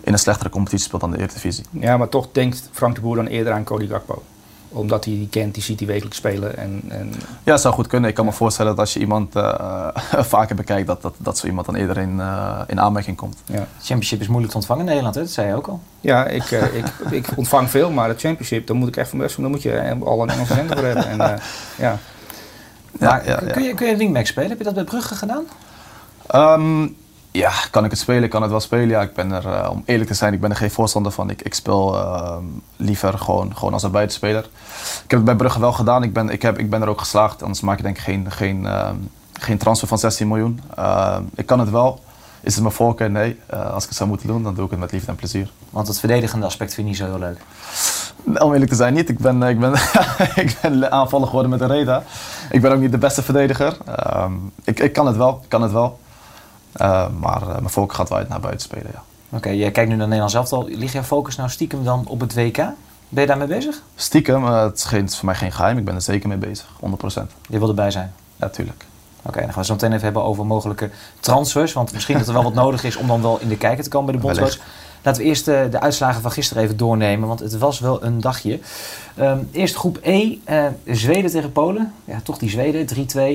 [0.00, 1.64] in een slechtere competitie speelt dan de Eredivisie.
[1.70, 4.22] Ja, maar toch denkt Frank de Boer dan eerder aan Cody Gakpo
[4.68, 6.56] omdat hij die kent, die ziet hij wekelijks spelen.
[6.56, 7.12] En, en...
[7.18, 8.08] Ja, dat zou goed kunnen.
[8.08, 9.88] Ik kan me voorstellen dat als je iemand uh,
[10.34, 13.36] vaker bekijkt, dat, dat, dat zo iemand dan eerder in, uh, in aanmerking komt.
[13.46, 13.66] Ja.
[13.78, 15.20] Championship is moeilijk te ontvangen in Nederland, hè?
[15.20, 15.80] dat zei je ook al.
[16.00, 19.18] Ja, ik, uh, ik, ik ontvang veel, maar het Championship, daar moet ik echt van
[19.18, 19.42] best van.
[19.42, 21.08] Dan moet je al een Engelse zender voor hebben.
[21.08, 21.16] En,
[21.86, 21.98] ja.
[22.98, 24.48] Maar, ja, ja, kun, je, kun je wingback spelen?
[24.48, 25.44] Heb je dat bij Brugge gedaan?
[26.34, 26.96] Um,
[27.30, 28.22] ja, kan ik het spelen?
[28.22, 28.88] Ik kan het wel spelen.
[28.88, 31.30] Ja, ik ben er, uh, om eerlijk te zijn, ik ben er geen voorstander van.
[31.30, 32.36] Ik, ik speel uh,
[32.76, 34.44] liever gewoon, gewoon als een buitenspeler.
[35.04, 36.02] Ik heb het bij Brugge wel gedaan.
[36.02, 37.42] Ik ben, ik heb, ik ben er ook geslaagd.
[37.42, 38.90] Anders maak je denk ik geen, geen, uh,
[39.32, 40.60] geen transfer van 16 miljoen.
[41.34, 42.00] ik kan het wel.
[42.40, 43.10] Is het mijn voorkeur?
[43.10, 43.40] Nee.
[43.50, 45.50] als ik het zou moeten doen, dan doe ik het met liefde en plezier.
[45.70, 47.40] Want het verdedigende aspect vind je niet zo heel leuk?
[48.42, 49.08] Om eerlijk te zijn, niet.
[49.08, 49.72] Ik ben, ik ben,
[50.44, 52.02] ik ben aanvallig geworden met een Reda.
[52.50, 53.76] Ik ben ook niet de beste verdediger.
[53.86, 54.32] Ehm,
[54.64, 55.40] ik, ik kan het wel.
[55.42, 55.98] Ik kan het wel.
[56.80, 59.02] Uh, maar uh, mijn focus gaat wel uit naar buiten spelen, ja.
[59.28, 60.68] Oké, okay, jij kijkt nu naar Nederland zelf al.
[60.68, 62.56] Ligt jouw focus nou stiekem dan op het WK?
[63.08, 63.82] Ben je daarmee bezig?
[63.94, 65.78] Stiekem, uh, het, is geen, het, is voor mij geen geheim.
[65.78, 66.66] Ik ben er zeker mee bezig,
[67.20, 67.22] 100%.
[67.48, 68.12] Je wil erbij zijn?
[68.36, 68.84] Ja, tuurlijk.
[69.18, 71.72] Oké, okay, dan gaan we zo meteen even hebben over mogelijke transfers.
[71.72, 73.90] Want misschien dat er wel wat nodig is om dan wel in de kijker te
[73.90, 74.58] komen bij de bondscoach.
[75.02, 78.20] Laten we eerst de, de uitslagen van gisteren even doornemen, want het was wel een
[78.20, 78.60] dagje.
[79.20, 80.38] Um, eerst groep E,
[80.84, 81.92] Zweden tegen Polen.
[82.04, 82.86] Ja, toch die Zweden,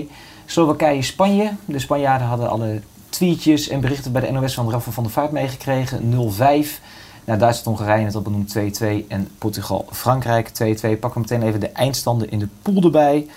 [0.07, 0.11] 3-2.
[0.45, 1.51] Slowakije, Spanje.
[1.65, 2.81] De Spanjaarden hadden alle
[3.13, 6.01] tweetjes en berichten bij de NOS van Rafa van der Vaart meegekregen.
[6.01, 6.07] 0-5.
[7.25, 10.51] Nou, Duitsland-Hongarije net al benoemd 2-2 en Portugal-Frankrijk 2-2.
[10.79, 13.27] Pakken we meteen even de eindstanden in de pool erbij.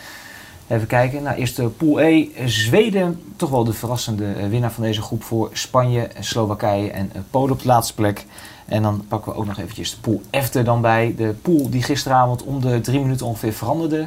[0.67, 1.23] Even kijken.
[1.23, 2.29] Nou, eerst de pool E.
[2.45, 7.21] Zweden, toch wel de verrassende eh, winnaar van deze groep voor Spanje, Slowakije en eh,
[7.31, 8.27] Polen op de laatste plek.
[8.65, 11.15] En dan pakken we ook nog eventjes de pool F er dan bij.
[11.17, 14.07] De pool die gisteravond om de drie minuten ongeveer veranderde.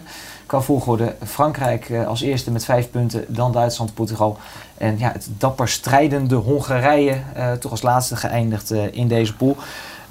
[0.49, 4.37] Qua volgorde Frankrijk eh, als eerste met vijf punten, dan Duitsland, Portugal.
[4.77, 9.57] En ja, het dapper strijdende Hongarije uh, toch als laatste geëindigd uh, in deze pool.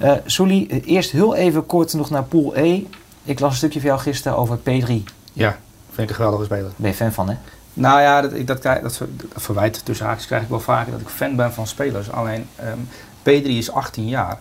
[0.01, 2.83] Uh, Souli, eerst heel even kort nog naar pool E.
[3.23, 4.93] Ik las een stukje van jou gisteren over P3.
[5.33, 6.71] Ja, vind ik een geweldige speler.
[6.75, 7.35] Ben je fan van, hè?
[7.73, 9.01] Nou ja, dat, dat, dat, dat
[9.35, 12.11] verwijt tussen haakjes krijg ik wel vaker dat ik fan ben van spelers.
[12.11, 14.39] Alleen um, P3 is 18 jaar.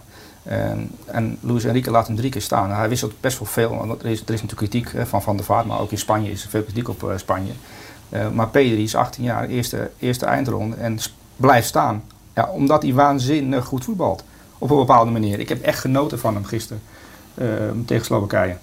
[0.52, 2.70] Um, en Luis Enrique laat hem drie keer staan.
[2.70, 3.76] Hij wisselt best wel veel.
[3.76, 6.30] Want er is, er is natuurlijk kritiek van Van der Vaart, maar ook in Spanje
[6.30, 7.52] is er veel kritiek op uh, Spanje.
[8.10, 10.98] Uh, maar Pedri is 18 jaar, eerste, eerste eindronde en
[11.36, 12.02] blijft staan.
[12.34, 14.24] Ja, omdat hij waanzinnig goed voetbalt.
[14.58, 15.40] Op een bepaalde manier.
[15.40, 16.82] Ik heb echt genoten van hem gisteren
[17.34, 17.46] uh,
[17.86, 18.56] tegen Slowakije.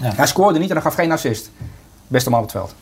[0.00, 0.12] Ja.
[0.14, 1.50] Hij scoorde niet en hij gaf geen assist.
[2.06, 2.74] Beste man op het veld.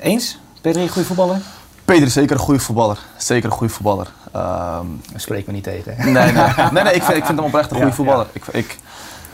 [0.00, 0.38] Eens?
[0.60, 1.40] Pedri goede voetballer?
[1.86, 2.98] Pedri zeker een goede voetballer.
[3.16, 4.06] Zeker een goede voetballer.
[4.36, 6.12] Um, Spreek me niet tegen.
[6.12, 6.32] Nee, nee,
[6.72, 8.26] nee, nee ik, vind, ik vind hem oprecht een goede ja, voetballer.
[8.32, 8.40] Ja.
[8.42, 8.78] Ik, ik,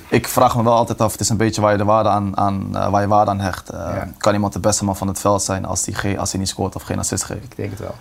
[0.08, 2.36] ik vraag me wel altijd af, het is een beetje waar je, de waarde aan,
[2.36, 3.72] aan, uh, waar je waarde aan hecht.
[3.72, 4.08] Uh, ja.
[4.18, 6.74] Kan iemand de beste man van het veld zijn als hij als die niet scoort
[6.74, 7.44] of geen assist geeft?
[7.44, 7.94] Ik denk het wel.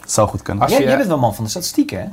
[0.00, 0.62] Het zou goed kunnen.
[0.62, 2.06] Als je, jij bent wel man van de statistieken, hè?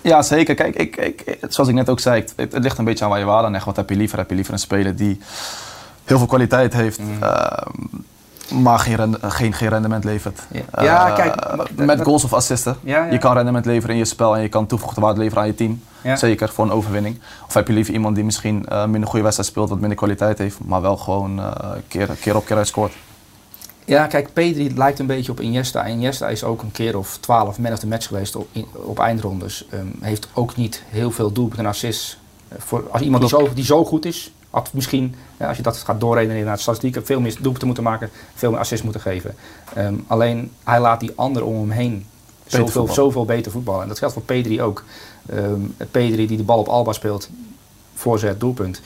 [0.00, 0.54] Ja, zeker.
[0.54, 3.18] Kijk, ik, ik, zoals ik net ook zei, het, het, ligt een beetje aan waar
[3.18, 3.64] je waarde aan hecht.
[3.64, 4.18] Wat heb je liever?
[4.18, 5.20] Heb je liever een speler die
[6.04, 7.22] heel veel kwaliteit heeft, mm.
[7.22, 7.46] uh,
[8.50, 10.40] maar geen, geen, geen rendement levert.
[10.50, 11.56] Ja, ja kijk.
[11.76, 12.76] Met goals of assisten.
[12.80, 15.48] Ja, je kan rendement leveren in je spel en je kan toegevoegde waarde leveren aan
[15.48, 15.82] je team.
[16.00, 16.16] Ja.
[16.16, 17.18] Zeker voor een overwinning.
[17.46, 20.38] Of heb je liever iemand die misschien uh, minder goede wedstrijd speelt, wat minder kwaliteit
[20.38, 21.52] heeft, maar wel gewoon uh,
[21.88, 22.92] keer, keer op keer uit scoort?
[23.84, 25.86] Ja, kijk, Pedri lijkt een beetje op Iniesta.
[25.86, 28.98] Iniesta is ook een keer of twaalf man of the match geweest op, in, op
[28.98, 29.66] eindrondes.
[29.74, 32.18] Um, heeft ook niet heel veel doelpunten en assists.
[32.58, 35.76] Voor, als iemand die zo, die zo goed is, had misschien, ja, als je dat
[35.76, 39.34] gaat doorredeneren naar de statistieken, veel meer doelpunten moeten maken, veel meer assists moeten geven.
[39.78, 42.06] Um, alleen hij laat die anderen om hem heen
[42.46, 43.82] zoveel, zoveel beter voetballen.
[43.82, 44.84] En dat geldt voor Pedri ook.
[45.32, 47.28] Um, Pedri die de bal op Alba speelt,
[47.94, 48.80] voorzet, doelpunt.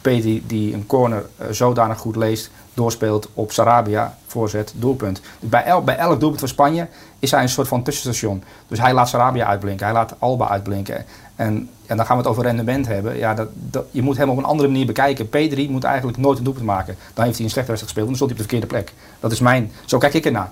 [0.00, 5.20] Pedri die een corner uh, zodanig goed leest, doorspeelt op Sarabia, voorzet, doelpunt.
[5.40, 8.42] Dus bij, el, bij elk doelpunt van Spanje is hij een soort van tussenstation.
[8.68, 11.04] Dus hij laat Sarabia uitblinken, hij laat Alba uitblinken.
[11.36, 13.16] En, en dan gaan we het over rendement hebben.
[13.16, 15.26] Ja, dat, dat, je moet hem op een andere manier bekijken.
[15.26, 16.96] P3 moet eigenlijk nooit een doelpunt maken.
[17.14, 18.92] Dan heeft hij een slechte wedstrijd gespeeld, dan stond hij op de verkeerde plek.
[19.20, 20.50] Dat is mijn, zo kijk ik ernaar.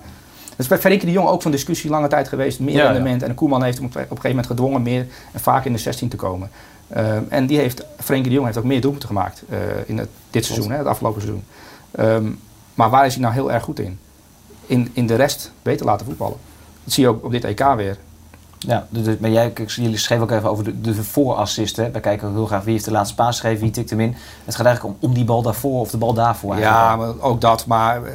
[0.49, 2.59] Dat is bij Frenkie de Jong ook van discussie lange tijd geweest.
[2.59, 3.21] Meer ja, rendement.
[3.21, 3.27] Ja.
[3.27, 5.77] En Koeman heeft hem op, op een gegeven moment gedwongen meer en vaak in de
[5.77, 6.49] 16 te komen.
[6.95, 10.09] Uh, en die heeft, Frenkie de Jong heeft ook meer doelpunten gemaakt uh, in het,
[10.29, 11.43] dit seizoen, hè, het afgelopen seizoen.
[11.99, 12.39] Um,
[12.73, 13.99] maar waar is hij nou heel erg goed in?
[14.65, 16.37] In, in de rest beter laten voetballen.
[16.83, 17.97] Dat zie je ook op dit EK weer.
[18.67, 21.75] Ja, dus, maar jij, jullie schreven ook even over de, de voorassist.
[21.75, 21.91] Hè?
[21.91, 24.15] Wij kijken heel graag wie heeft de laatste paas gegeven, wie tikt hem in.
[24.45, 26.57] Het gaat eigenlijk om, om die bal daarvoor of de bal daarvoor.
[26.57, 27.65] Ja, maar ook dat.
[27.65, 28.09] Maar uh,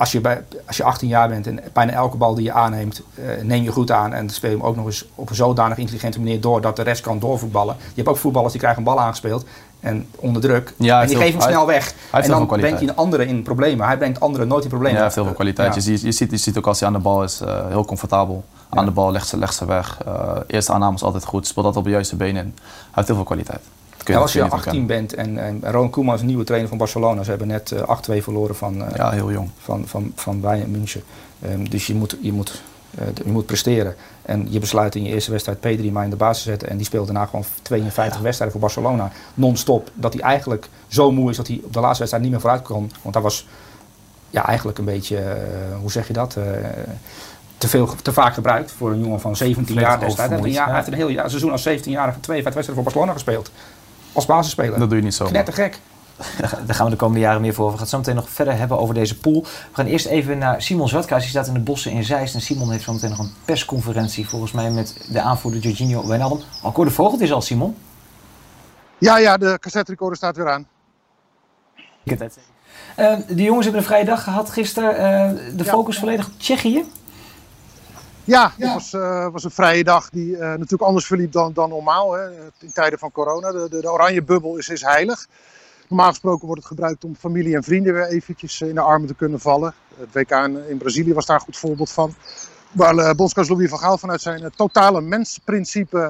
[0.00, 3.02] als je, bij, als je 18 jaar bent en bijna elke bal die je aanneemt,
[3.14, 4.12] eh, neem je goed aan.
[4.12, 6.82] En speel je hem ook nog eens op een zodanig intelligente manier door dat de
[6.82, 7.76] rest kan doorvoetballen.
[7.78, 9.44] Je hebt ook voetballers die krijgen een bal aangespeeld
[9.80, 10.74] en onder druk.
[10.76, 11.94] Ja, en die geven hem hij- snel weg.
[12.10, 13.86] heeft En dan brengt hij een andere in problemen.
[13.86, 14.98] Hij brengt anderen nooit in problemen.
[14.98, 15.68] Ja, hij heeft heel veel kwaliteit.
[15.68, 15.74] Ja.
[15.74, 17.84] Je, ziet, je, ziet, je ziet ook als hij aan de bal is, eh, heel
[17.84, 18.44] comfortabel.
[18.70, 19.98] Aan de bal legt ze, legt ze weg.
[20.06, 21.46] Eh, eerste aanname is altijd goed.
[21.46, 22.54] Speelt dat op de juiste benen in.
[22.56, 23.60] Hij heeft heel veel kwaliteit.
[23.96, 26.26] Dat Ja, je als je niet van 18 bent en, en Ronald Koeman is een
[26.26, 27.22] nieuwe trainer van Barcelona.
[27.22, 29.06] Ze hebben net eh, 8-2 verloren van, eh, kennen.
[29.06, 29.50] Ja, heel jong.
[29.58, 31.02] van, van, van Bayern München.
[31.40, 32.62] Ehm, dus je moet, je, moet,
[32.98, 33.94] eh, je moet presteren.
[34.22, 36.68] En je besluit in je eerste wedstrijd Pedri maar in de basis te zetten.
[36.68, 39.12] En die speelt daarna gewoon 52 wedstrijden voor Barcelona.
[39.34, 39.90] Non-stop.
[39.94, 42.62] Dat hij eigenlijk zo moe is dat hij op de laatste wedstrijd niet meer vooruit
[42.62, 42.90] kon.
[43.02, 43.46] Want hij was
[44.30, 45.34] ja, eigenlijk een beetje, eh,
[45.80, 46.36] hoe zeg je dat?
[47.60, 50.16] Te, veel, te vaak gebruikt voor een jongen van 17 Volledig jaar destijds.
[50.16, 50.72] Hij heeft een, oververmoeid, jaar, ja.
[50.72, 53.50] hij heeft een heel jaar, seizoen als 17-jarige 52 wedstrijden voor Barcelona gespeeld.
[54.12, 54.78] Als basisspeler.
[54.78, 55.24] Dat doe je niet zo.
[55.24, 55.78] Knettergek.
[56.66, 57.78] Daar gaan we de komende jaren meer voor over.
[57.78, 59.42] We gaan het zo meteen nog verder hebben over deze pool.
[59.42, 61.20] We gaan eerst even naar Simon Zwartkaas.
[61.20, 62.34] Die staat in de bossen in Zeist.
[62.34, 64.28] En Simon heeft zo meteen nog een persconferentie.
[64.28, 66.40] Volgens mij met de aanvoerder Jorginho Wijnaldum.
[66.62, 67.76] Alcoor de Vogel is al, Simon.
[68.98, 70.66] Ja, ja, de cassette recorder staat weer aan.
[72.04, 72.54] Ik het uitzending.
[72.96, 74.96] Eh, de jongens hebben een vrije dag gehad gisteren.
[74.96, 76.84] Eh, de focus volledig op Tsjechië.
[78.24, 81.68] Ja, het was, eh, was een vrije dag die eh, natuurlijk anders verliep dan, dan
[81.68, 83.52] normaal hè, in tijden van corona.
[83.52, 85.26] De, de, de oranje bubbel is, is heilig.
[85.90, 89.14] Normaal gesproken wordt het gebruikt om familie en vrienden weer eventjes in de armen te
[89.14, 89.74] kunnen vallen.
[89.98, 90.30] Het WK
[90.68, 92.14] in, Brazilië was daar een goed voorbeeld van.
[92.72, 93.10] Waar uh,
[93.48, 96.08] Louis van Gaal vanuit zijn eh, totale mensprincipe eh,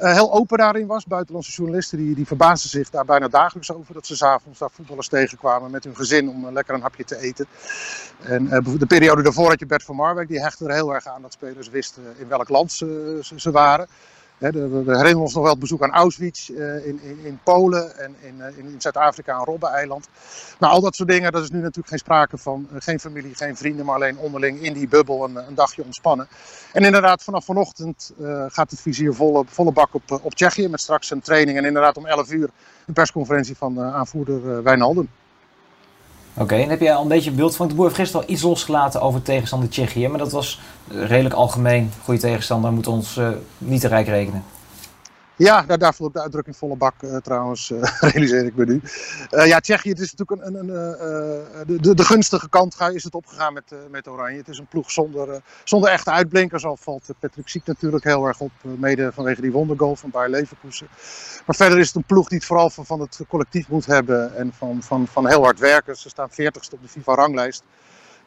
[0.00, 1.06] heel open daarin was.
[1.06, 3.94] Buitenlandse journalisten die, die verbaasden zich daar bijna dagelijks over.
[3.94, 7.18] Dat ze s'avonds daar voetballers tegenkwamen met hun gezin om eh, lekker een hapje te
[7.18, 7.46] eten.
[8.22, 10.28] En eh, de periode daarvoor had je Bert van Marwijk.
[10.28, 13.86] Die hechtte er heel erg aan dat spelers wisten in welk land ze, ze waren.
[14.40, 14.46] We
[14.86, 18.58] herinneren ons nog wel het bezoek aan Auschwitz eh, in, in, Polen en in, eh,
[18.58, 20.08] in, Zuid-Afrika aan Robben-eiland.
[20.58, 22.68] Nou, al dat soort dingen, dat is nu natuurlijk geen sprake van.
[22.72, 26.28] Eh, geen familie, geen vrienden, maar alleen onderling in die bubbel een, een dagje ontspannen.
[26.72, 28.12] En inderdaad, vanaf vanochtend
[28.48, 31.58] gaat het vizier volle, volle bak op, op Tsjechië met straks een training.
[31.58, 32.50] En inderdaad om 11 uur
[32.86, 35.08] een persconferentie van aanvoerder Wijnaldum.
[36.40, 37.68] Oké, en heb jij al een beetje beeld van.
[37.68, 40.08] De boer heeft gisteren al iets losgelaten over tegenstander Tsjechië.
[40.08, 41.92] Maar dat was redelijk algemeen.
[42.02, 44.44] Goede tegenstander moet ons eh, niet te rijk rekenen.
[45.40, 48.64] Ja, daar, daar voel ik de uitdrukking volle bak eh, trouwens, eh, realiseer ik me
[48.64, 48.80] nu.
[49.30, 53.14] Eh, ja, Tsjechië, het is natuurlijk een, een, een, de, de, gunstige kant is het
[53.14, 54.36] opgegaan met, met Oranje.
[54.36, 56.64] Het is een ploeg zonder, zonder echte uitblinkers.
[56.64, 60.88] Al valt Patrick Ziek natuurlijk heel erg op, mede vanwege die wondergoal van Bayer Leverkusen.
[61.46, 64.36] Maar verder is het een ploeg die het vooral van, van het collectief moet hebben
[64.36, 65.96] en van, van, van heel hard werken.
[65.96, 67.62] Ze staan 40ste op de FIFA-ranglijst.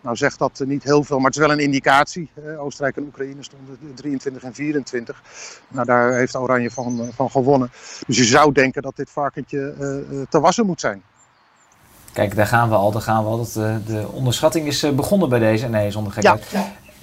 [0.04, 2.30] Nou zegt dat eh, niet heel veel, maar het is wel een indicatie.
[2.46, 5.22] Eh, Oostenrijk en Oekraïne stonden 23 en 24.
[5.68, 7.72] Nou, daar heeft Oranje van, eh, van gewonnen.
[8.08, 11.02] Dus je zou denken dat dit varkentje eh, eh, te wassen moet zijn.
[12.14, 12.92] Kijk, daar gaan we al.
[12.92, 13.38] Daar gaan we al.
[13.38, 15.68] Dat, eh, de onderschatting is begonnen bij deze.
[15.68, 16.46] Nee, zonder gekheid.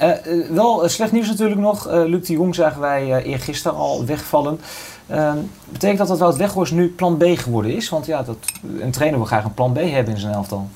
[0.00, 1.88] Eh, eh, wel slecht nieuws natuurlijk nog.
[1.88, 4.60] Eh, Luc de Jong zagen wij eh eergisteren al wegvallen.
[5.06, 5.32] Eh,
[5.68, 7.88] betekent dat dat Wout Weghorst nu plan B geworden is?
[7.88, 8.36] Want ja, dat,
[8.78, 10.68] een trainer wil graag een plan B hebben in zijn elftal.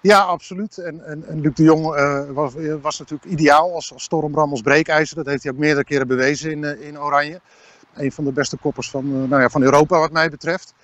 [0.00, 0.78] Ja, absoluut.
[0.78, 5.16] En, en, Luc de Jong eh, was, was natuurlijk ideaal als, als als breekijzer.
[5.16, 7.40] Dat heeft hij ook meerdere keren bewezen in, eh, in Oranje.
[7.94, 10.74] Een van de beste koppers van, eh, nou ja, van Europa wat mij betreft.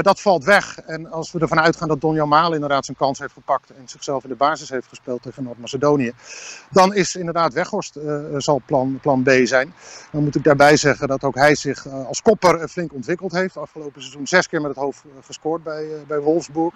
[0.00, 0.78] Dat valt weg.
[0.78, 4.22] En als we ervan uitgaan dat Donjan Maal inderdaad zijn kans heeft gepakt en zichzelf
[4.22, 6.12] in de basis heeft gespeeld tegen Noord-Macedonië,
[6.70, 7.98] dan is inderdaad Weghorst
[8.36, 9.74] zal plan, plan B zijn.
[10.12, 13.56] Dan moet ik daarbij zeggen dat ook hij zich als kopper flink ontwikkeld heeft.
[13.56, 16.74] Afgelopen seizoen zes keer met het hoofd gescoord bij, bij Wolfsburg.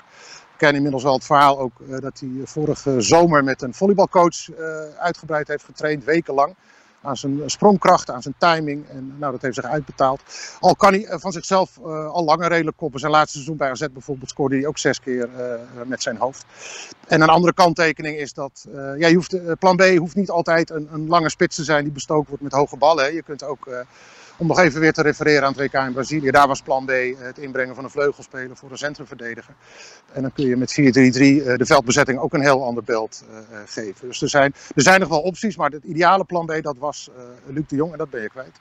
[0.63, 4.65] Ken inmiddels wel het verhaal ook eh, dat hij vorige zomer met een volleybalcoach eh,
[4.99, 6.55] uitgebreid heeft getraind, wekenlang.
[7.03, 8.89] Aan zijn sprongkracht, aan zijn timing.
[8.89, 10.23] En nou, dat heeft zich uitbetaald.
[10.61, 13.01] Al kan hij eh, van zichzelf eh, al langer redelijk koppen.
[13.01, 16.45] Zijn laatste seizoen bij AZ bijvoorbeeld scoorde hij ook zes keer eh, met zijn hoofd.
[17.13, 20.31] En een andere kanttekening is dat eh, ja, je hoeft, eh, plan B hoeft niet
[20.31, 23.15] altijd een, een lange spits te zijn die bestoken wordt met hoge ballen.
[23.15, 23.79] Je kunt ook, eh,
[24.37, 26.91] om nog even weer te refereren aan het WK in Brazilië, daar was plan B
[26.91, 29.55] eh, het inbrengen van een vleugelspeler voor een centrumverdediger.
[30.13, 33.59] En dan kun je met 4-3-3 eh, de veldbezetting ook een heel ander beeld eh,
[33.67, 34.09] geven.
[34.09, 37.11] Dus er zijn, er zijn nog wel opties, maar het ideale plan B dat was
[37.47, 38.61] Luc de Jong en dat ben je kwijt.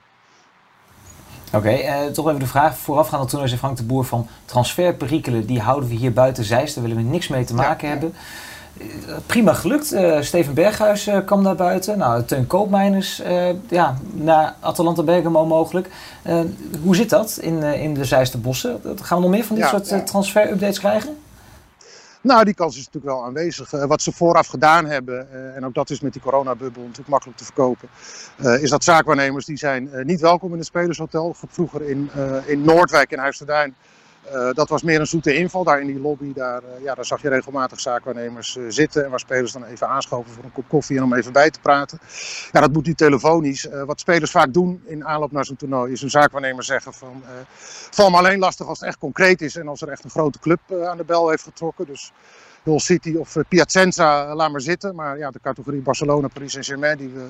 [1.54, 5.60] Oké, eh, toch even de vraag voorafgaand toen zei Frank de Boer van transferperikelen, die
[5.60, 8.14] houden we hier buiten Zeist, daar willen we niks mee te maken hebben.
[9.26, 9.92] Prima gelukt.
[9.92, 11.98] Eh, Steven Berghuis eh, kwam naar buiten.
[11.98, 15.88] Nou, Teun Koopmeiners eh, ja, naar Atalanta Bergamo mogelijk.
[16.84, 18.82] Hoe zit dat in, in de Zeisterbossen?
[19.02, 20.02] Gaan we nog meer van dit Ja, soort ja.
[20.02, 21.18] transfer-updates krijgen?
[22.22, 23.72] Nou, die kans is natuurlijk wel aanwezig.
[23.72, 27.44] Wat ze vooraf gedaan hebben, en ook dat is met die coronabubbel natuurlijk makkelijk te
[27.44, 27.90] verkopen,
[28.62, 31.36] is dat zaakwaarnemers die zijn niet welkom in het spelershotel.
[31.48, 32.10] Vroeger in,
[32.46, 33.76] in Noordwijk in Huis ter Duin
[34.26, 36.34] Uh, dat was meer een zoete inval daar in die lobby.
[36.34, 39.04] Daar, uh, ja, daar zag je regelmatig zaakwaarnemers uh, zitten.
[39.04, 41.60] En waar spelers dan even aanschoven voor een kop koffie en om even bij te
[41.60, 42.00] praten.
[42.52, 43.68] Ja, dat moet niet telefonisch.
[43.86, 47.24] wat spelers vaak doen in aanloop naar zo'n toernooi is een zaakwaarnemer zeggen van...
[47.92, 50.40] val me alleen lastig als het echt concreet is en als er echt een grote
[50.40, 51.86] club aan de bel heeft getrokken.
[51.86, 52.12] Dus
[52.64, 54.96] Hull City of uh, Piacenza, laat maar zitten.
[54.96, 57.28] Maar ja, de categorie Barcelona, Paris Saint-Germain, die we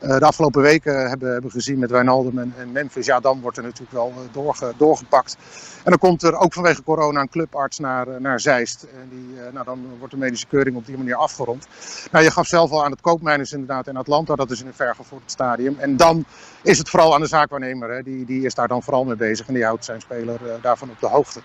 [0.00, 3.06] uh, de afgelopen weken hebben, hebben gezien met Wijnaldum en, Memphis.
[3.06, 5.36] Ja, dan wordt er natuurlijk wel doorge, doorgepakt.
[5.84, 8.82] En dan komt er ook vanwege corona een clubarts naar, naar Zeist.
[8.82, 11.66] En die, nou, dan wordt de medische keuring op die manier afgerond.
[12.10, 14.34] Nou, je gaf zelf al aan het koopmijners inderdaad in Atlanta.
[14.34, 15.76] Dat is in een vergevoerd stadium.
[15.78, 16.24] En dan
[16.62, 17.90] is het vooral aan de zaakwaarnemer.
[17.90, 18.02] Hè.
[18.02, 21.00] Die, die is daar dan vooral mee bezig en die houdt zijn speler daarvan op
[21.00, 21.40] de hoogte.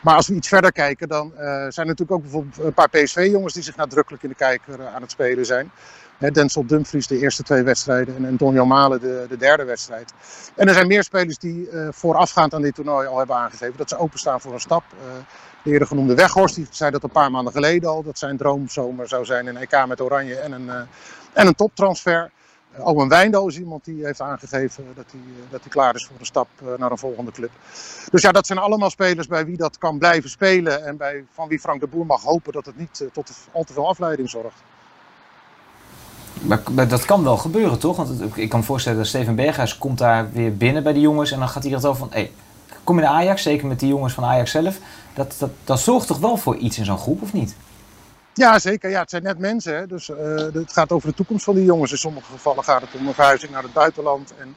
[0.00, 3.62] Maar als we iets verder kijken, dan zijn er natuurlijk ook bijvoorbeeld paar PSV-jongens die
[3.62, 5.70] zich nadrukkelijk in de kijker aan het spelen zijn.
[6.18, 10.12] Denzel Dumfries de eerste twee wedstrijden en, en Donjo Malen de, de, derde wedstrijd.
[10.54, 13.88] En er zijn meer spelers die uh, voorafgaand aan dit toernooi al hebben aangegeven dat
[13.88, 14.84] ze openstaan voor een stap.
[14.92, 15.12] Uh,
[15.62, 18.02] de eerder genoemde Weghorst die zei dat een paar maanden geleden al.
[18.02, 20.70] Dat zijn droomzomer zou zijn een EK met Oranje en een,
[21.32, 22.30] en een toptransfer.
[22.78, 26.16] Ook een Wijndal is iemand die heeft aangegeven dat hij, dat hij klaar is voor
[26.18, 27.50] een stap naar een volgende club.
[28.10, 30.84] Dus ja, dat zijn allemaal spelers bij wie dat kan blijven spelen.
[30.84, 33.72] En bij, van wie Frank de Boer mag hopen dat het niet tot al te
[33.72, 34.62] veel afleiding zorgt.
[36.40, 37.96] Maar, dat kan wel gebeuren, toch?
[37.96, 41.30] Want ik kan me voorstellen dat Steven Berghuis komt daar weer binnen bij die jongens.
[41.30, 42.32] En dan gaat hij dat over van, hey,
[42.84, 44.78] kom je naar Ajax, zeker met die jongens van Ajax zelf.
[45.14, 47.56] Dat, dat, dat zorgt toch wel voor iets in zo'n groep, of niet?
[48.36, 48.90] Ja, zeker.
[48.90, 49.76] Ja, het zijn net mensen.
[49.76, 49.86] Hè.
[49.86, 50.16] Dus uh,
[50.52, 51.90] het gaat over de toekomst van die jongens.
[51.90, 54.34] In sommige gevallen gaat het om een verhuizing naar het buitenland.
[54.38, 54.56] En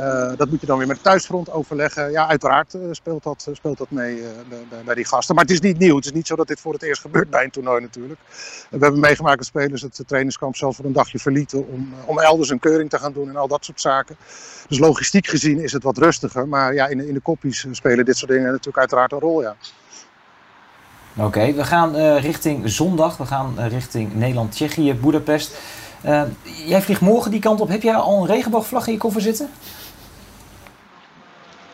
[0.00, 2.10] uh, dat moet je dan weer met het thuisfront overleggen.
[2.10, 5.34] Ja, uiteraard uh, speelt, dat, speelt dat mee bij, bij, die gasten.
[5.34, 5.96] Maar het is niet nieuw.
[5.96, 8.20] Het is niet zo dat dit voor het eerst gebeurt bij een toernooi natuurlijk.
[8.70, 12.48] We hebben meegemaakt dat spelers het trainingskamp zelf voor een dagje verlieten om, om elders
[12.48, 14.16] een keuring te gaan doen en al dat soort zaken.
[14.68, 16.48] Dus logistiek gezien is het wat rustiger.
[16.48, 19.56] Maar ja, in, in de koppies spelen dit soort dingen natuurlijk uiteraard een rol, ja.
[21.18, 23.16] Oké, we gaan uh, richting zondag.
[23.16, 25.58] We gaan uh, richting Nederland-Tsjechië, Boedapest.
[26.04, 26.22] Uh,
[26.66, 27.68] jij vliegt morgen die kant op.
[27.68, 29.50] Heb jij al een regenboogvlag in je koffer zitten?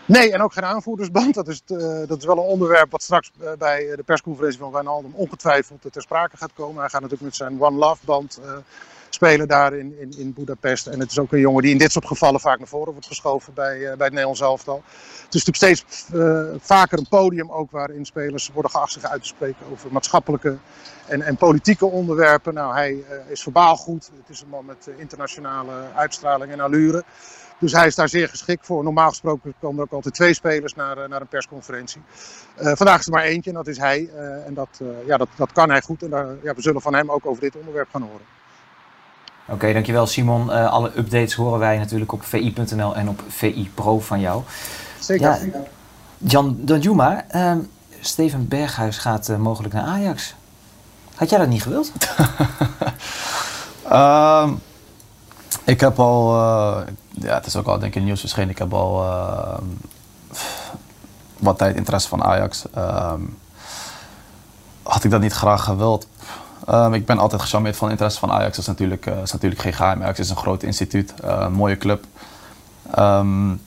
[0.05, 1.35] Nee, en ook geen aanvoerdersband.
[1.35, 1.63] Dat is,
[2.07, 6.37] dat is wel een onderwerp wat straks bij de persconferentie van Wijnaldum ongetwijfeld ter sprake
[6.37, 6.81] gaat komen.
[6.81, 8.41] Hij gaat natuurlijk met zijn One Love band
[9.23, 10.87] spelen daar in, in, in Budapest.
[10.87, 13.07] En het is ook een jongen die in dit soort gevallen vaak naar voren wordt
[13.07, 14.83] geschoven bij, uh, bij het Nederlands elftal.
[15.25, 19.23] Het is natuurlijk steeds uh, vaker een podium ook waarin spelers worden geacht zich uit
[19.23, 20.57] te spreken over maatschappelijke
[21.07, 22.55] en, en politieke onderwerpen.
[22.55, 24.11] Nou, hij uh, is verbaal goed.
[24.21, 27.05] Het is een man met internationale uitstraling en allure.
[27.59, 28.85] Dus hij is daar zeer geschikt voor.
[28.85, 32.03] Normaal gesproken komen er ook altijd twee spelers naar, naar een persconferentie.
[32.57, 34.11] Vandaag is er maar eentje en dat is hij.
[34.47, 36.03] En dat, ja, dat, dat kan hij goed.
[36.03, 38.42] En daar, ja, we zullen van hem ook over dit onderwerp gaan horen.
[39.47, 40.49] Oké, okay, dankjewel Simon.
[40.49, 44.43] Uh, alle updates horen wij natuurlijk op vi.nl en op VI Pro van jou.
[45.01, 45.27] Zeker.
[45.27, 45.39] Ja,
[46.19, 47.53] Jan Danjuma, uh,
[48.01, 50.35] Steven Berghuis gaat uh, mogelijk naar Ajax.
[51.15, 51.93] Had jij dat niet gewild?
[53.93, 54.61] um,
[55.75, 56.35] ik heb al,
[57.11, 59.65] ja, het is ook al denk ik in nieuws verschenen, ik heb al ehm,
[61.39, 62.65] wat tijd interesse van Ajax.
[64.83, 66.07] Had ik dat niet graag gewild?
[66.71, 68.51] Um, ik ben altijd gecharmeerd van interesse van Ajax.
[68.51, 70.03] Dat is natuurlijk, uh, is natuurlijk geen geheim.
[70.03, 72.05] Ajax is een groot instituut, uh, een mooie club.
[72.99, 73.61] Um,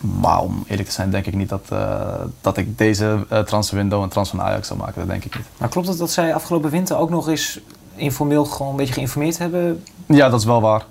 [0.00, 2.00] maar om eerlijk te zijn denk ik niet dat, uh,
[2.40, 4.94] dat ik deze transferwindow een transfer van Ajax zou maken.
[4.98, 5.46] Dat denk ik niet.
[5.56, 7.60] Maar klopt het dat zij afgelopen winter ook nog eens
[7.94, 9.84] informeel gewoon een beetje geïnformeerd hebben?
[10.06, 10.84] Ja, dat is wel waar.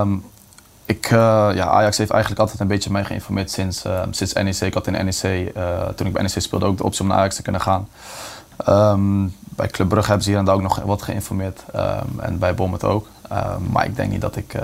[0.00, 0.24] Um,
[0.84, 4.60] ik, ja, Ajax heeft eigenlijk altijd een beetje mij geïnformeerd sinds, sinds NEC.
[4.60, 5.52] Ik had in NEC,
[5.96, 7.88] toen ik bij NEC speelde, ook de optie om naar Ajax te kunnen gaan.
[8.68, 11.62] Um, bij Club Brugge hebben ze hier en daar ook nog wat geïnformeerd.
[11.76, 13.06] Um, en bij Bommert ook.
[13.32, 14.62] Um, maar ik denk niet dat ik uh,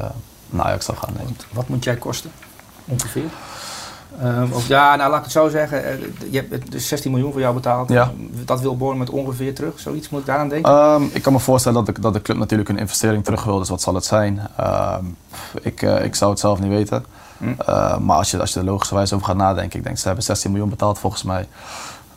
[0.50, 1.14] naar Ajax zal gaan.
[1.16, 1.36] Nee.
[1.52, 2.30] Wat moet jij kosten?
[2.84, 3.30] Ongeveer?
[4.22, 6.00] Um, of ja, nou laat ik het zo zeggen.
[6.30, 7.88] Je hebt dus 16 miljoen voor jou betaald.
[7.88, 8.12] Ja.
[8.44, 9.80] Dat wil Born met ongeveer terug.
[9.80, 11.10] Zoiets moet ik daaraan denken?
[11.12, 13.58] ik kan me voorstellen dat de, dat de club natuurlijk een investering terug wil.
[13.58, 14.48] Dus wat zal het zijn?
[15.62, 17.04] ik, uh, ik zou het zelf niet weten.
[17.38, 17.44] Hm.
[17.68, 19.78] Uh, maar als je, als je er logischerwijs over gaat nadenken.
[19.78, 21.48] Ik denk ze hebben 16 miljoen betaald volgens mij.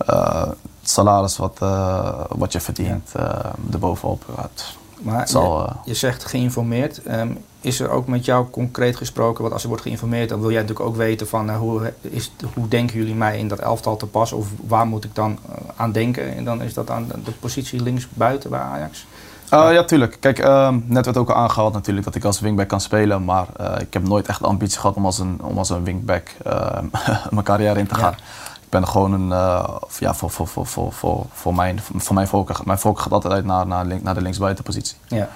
[0.09, 0.43] Uh,
[0.81, 3.45] het salaris wat, uh, wat je verdient ja.
[3.45, 4.75] uh, erbovenop gaat.
[5.01, 7.01] Maar zal, je, je, zegt geïnformeerd.
[7.07, 9.41] Um, is er ook met jou concreet gesproken?
[9.41, 12.31] Want als er wordt geïnformeerd, dan wil jij natuurlijk ook weten van uh, hoe, is,
[12.53, 14.37] hoe denken jullie mij in dat elftal te passen?
[14.37, 15.39] Of waar moet ik dan
[15.75, 16.35] aan denken?
[16.35, 19.05] En dan is dat aan de positie links buiten bij Ajax?
[19.53, 20.17] Uh, ja, tuurlijk.
[20.19, 23.25] Kijk, uh, net werd ook al aangehaald natuurlijk dat ik als wingback kan spelen.
[23.25, 23.47] Maar
[23.79, 26.31] ik heb nooit echt de ambitie gehad om als een, om als een wingback
[27.29, 28.15] mijn carrière in te gaan.
[28.17, 28.40] Ja
[28.71, 32.59] ben gewoon een, uh, ja, voor, voor, voor, voor, voor, voor, mijn, voor mijn voorkeur.
[32.65, 34.97] Mijn voorkeur gaat altijd uit naar, naar, link, naar de linksbuitenpositie.
[35.07, 35.29] Ja.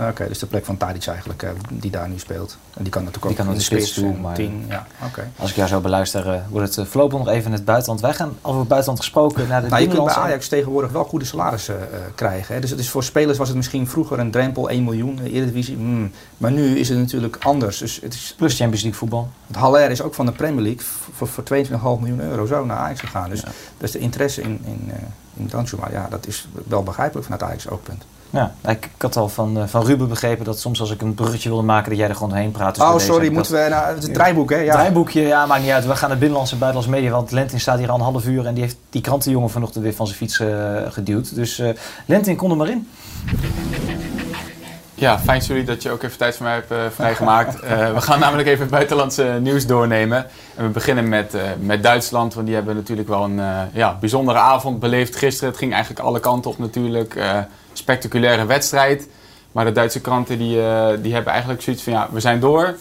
[0.00, 2.58] Oké, dus de plek van Tadic eigenlijk, eh, die daar nu speelt.
[2.74, 4.64] En die kan natuurlijk ook Die kan in de spits spits en maar- tien.
[4.68, 5.30] Ja, oké.
[5.36, 8.00] Als ik jou zo beluister, eh, wordt het eh, voorlopig nog even in het buitenland.
[8.00, 11.04] Wij gaan over het buitenland gesproken naar de Nou, je kunt bij Ajax tegenwoordig wel
[11.04, 12.54] goede salarissen eh, krijgen.
[12.54, 12.60] Hè.
[12.60, 15.76] Dus het is voor spelers was het misschien vroeger een drempel, 1 miljoen, de Eredivisie.
[15.76, 16.10] Hmm.
[16.36, 17.78] Maar nu is het natuurlijk anders.
[17.78, 19.30] Dus het, is, Plus Champions League voetbal.
[19.46, 22.76] het Haller is ook van de Premier League voor, voor 22,5 miljoen euro zo naar
[22.76, 23.30] Ajax gegaan.
[23.30, 23.42] Dus,
[23.78, 25.02] dus de interesse in, in, eh
[25.38, 28.04] in Danjuma, ja, dat is wel begrijpelijk vanuit Ajax oogpunt.
[28.30, 31.14] Ja, ik, ik had al van, eh, van Ruben begrepen dat soms als ik een
[31.14, 32.74] bruggetje wilde maken, dat jij er gewoon heen praat.
[32.74, 34.56] Dus oh, sorry, moeten dat- we naar het draaiboek, hè?
[34.56, 34.72] Het Ja.
[34.72, 35.86] draaiboekje, ja, maakt niet uit.
[35.86, 38.46] We gaan naar binnenlandse en buitenlandse media, want Lentin staat hier al een half uur
[38.46, 40.46] en die heeft die krantenjongen vanochtend weer van zijn fiets eh,
[40.88, 41.34] geduwd.
[41.34, 41.68] Dus eh
[42.06, 42.88] Lentin, kom er maar in.
[44.94, 47.60] Ja, fijn sorry dat je ook even tijd voor mij hebt vrijgemaakt.
[47.60, 50.26] Eh, we gaan namelijk even het buitenlandse nieuws doornemen.
[50.54, 53.96] En we beginnen met, eh, met Duitsland, want die hebben natuurlijk wel een eh, ja,
[54.00, 55.48] bijzondere avond beleefd gisteren.
[55.48, 57.18] Het ging eigenlijk alle kanten op natuurlijk.
[57.78, 59.08] Spectaculaire wedstrijd.
[59.52, 62.76] Maar de Duitse kranten die, eh, die hebben eigenlijk zoiets van ja, we zijn door.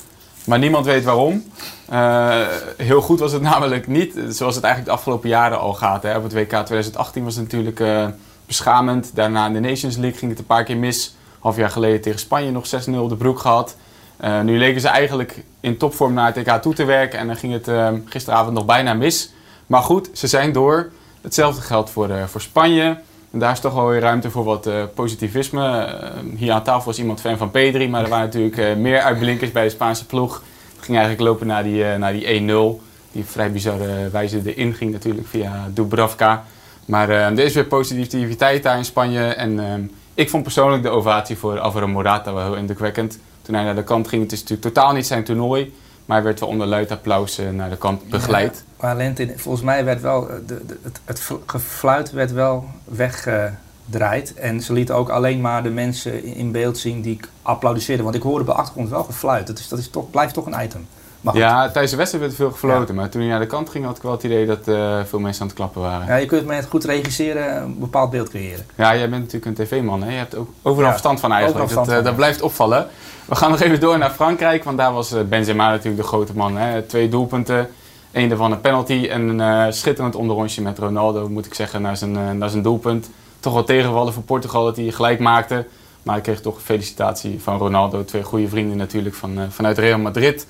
[0.48, 1.44] Maar niemand weet waarom.
[1.90, 2.46] Eh,
[2.78, 6.04] heel goed was het namelijk niet, zoals het eigenlijk de afgelopen jaren al gaat.
[6.04, 6.18] Hè.
[6.18, 8.08] Op het WK 2018 was het natuurlijk eh,
[8.46, 9.12] beschamend.
[9.16, 11.16] Daarna in de Nations League ging het een paar keer mis.
[11.40, 13.76] Half jaar geleden tegen Spanje nog 6-0 op de broek gehad.
[14.18, 17.20] Eh, nu leken ze eigenlijk in topvorm naar het EK toe te werken.
[17.20, 17.70] En dan ging het
[18.06, 19.32] gisteravond nog bijna mis.
[19.66, 20.90] Maar goed, ze zijn door.
[21.22, 22.98] Hetzelfde geldt voor, voor Spanje.
[23.32, 25.84] En daar is toch wel weer ruimte voor wat eh, positivisme.
[25.86, 27.90] Eh, hier aan tafel was iemand fan van Pedri.
[27.90, 30.44] Maar er waren natuurlijk eh, meer uitblinkers bij de Spaanse ploeg.
[30.78, 32.82] Het ging eigenlijk lopen naar die, eh, naar die 1-0.
[33.12, 36.44] Die vrij bizarre wijze erin ging natuurlijk via Dubravka.
[36.86, 39.24] Maar eh, er is weer positiviteit daar in Spanje.
[39.24, 39.74] En eh,
[40.14, 43.20] ik vond persoonlijk de ovatie voor Alvaro Morata wel heel indrukwekkend.
[43.42, 45.74] Toen hij naar de kant ging, het is natuurlijk totaal niet zijn toernooi.
[46.08, 48.64] Maar werd wel onder luid applaus eh, naar de kant begeleid.
[48.80, 52.66] Maar Lentin, volgens mij werd wel, eh, de, de, het, het fl- gefluit werd wel
[52.84, 54.34] weggedraaid.
[54.34, 58.04] En ze lieten ook alleen maar de mensen in- beeld zien die applaudisseerden.
[58.04, 59.48] Want ik hoorde bij de achtergrond wel gefluit.
[59.48, 60.88] Dat, is, dat is toch, blijft toch een item.
[61.34, 62.96] Ja, tijdens de wedstrijd werd veel gefloten.
[62.96, 65.20] Maar toen hij naar de kant ging, had ik wel het idee dat eh, veel
[65.20, 66.08] mensen aan het klappen waren.
[66.08, 68.66] Ja, je kunt met goed regisseren een bepaald beeld creëren.
[68.76, 70.04] Ja, jij bent natuurlijk een tv-man.
[70.04, 70.12] Hè?
[70.12, 71.70] Je hebt ook overal Ja, verstand van eigenlijk.
[71.74, 72.88] dat, dat blijft opvallen.
[73.28, 74.64] We gaan nog even door naar Frankrijk.
[74.64, 76.58] Want daar was eh, Benzema natuurlijk de grote man.
[76.58, 76.82] Hè?
[76.82, 77.70] Twee doelpunten.
[78.12, 79.08] Eén daarvan een penalty.
[79.10, 82.62] En een eh, schitterend onderrondje met Ronaldo, moet ik zeggen, naar zijn, eh, naar zijn
[82.64, 83.10] doelpunt.
[83.40, 85.66] Toch wel tegenvallen voor Portugal dat hij gelijk maakte.
[86.04, 88.06] Maar hij kreeg toch een felicitatie van Ronaldo.
[88.06, 90.48] Twee goede vrienden natuurlijk van, vanuit Real Madrid.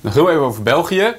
[0.00, 1.14] Nog heel even over België.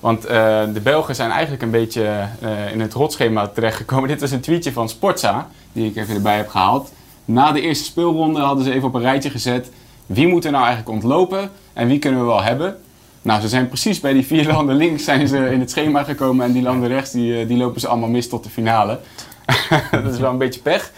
[0.00, 2.28] Want de Belgen zijn eigenlijk een beetje
[2.72, 4.08] in het rotschema terechtgekomen.
[4.18, 6.92] Dit was een tweetje van Sportza, die ik even erbij heb gehaald.
[7.24, 9.70] Na de eerste speelronde hadden ze even op een rijtje gezet.
[10.08, 12.76] Wie moet er nou eigenlijk ontlopen en wie kunnen we wel hebben?
[13.22, 16.46] Nou, ze zijn precies bij die vier landen links zijn ze in het schema gekomen.
[16.46, 18.98] En die landen rechts, die, eh, die lopen ze allemaal mis tot de finale.
[19.90, 20.92] dat is wel een beetje pech.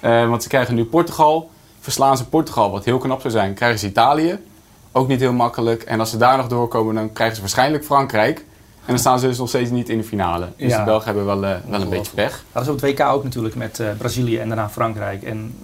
[0.00, 1.50] Eh, want ze krijgen nu Portugal.
[1.80, 4.38] Verslaan ze Portugal, wat heel knap zou zijn, krijgen ze Italië.
[4.92, 5.82] Ook niet heel makkelijk.
[5.82, 8.38] En als ze daar nog doorkomen, dan krijgen ze waarschijnlijk Frankrijk.
[8.38, 10.48] En dan staan ze dus nog steeds niet in de finale.
[10.56, 10.78] Dus Ja.
[10.78, 12.44] de Belgen hebben wel, eh, wel een beetje pech.
[12.52, 15.22] Dat is op het WK ook natuurlijk met Brazilië en daarna Frankrijk.
[15.22, 15.54] En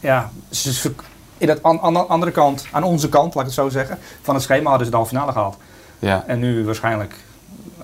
[0.00, 0.92] ja, ze,
[1.38, 4.34] in dat an, an- andere kant, aan onze kant, laat ik het zo zeggen, van
[4.34, 5.56] het schema hadden ze de halve finale gehaald.
[5.98, 6.24] Ja.
[6.26, 7.14] En nu waarschijnlijk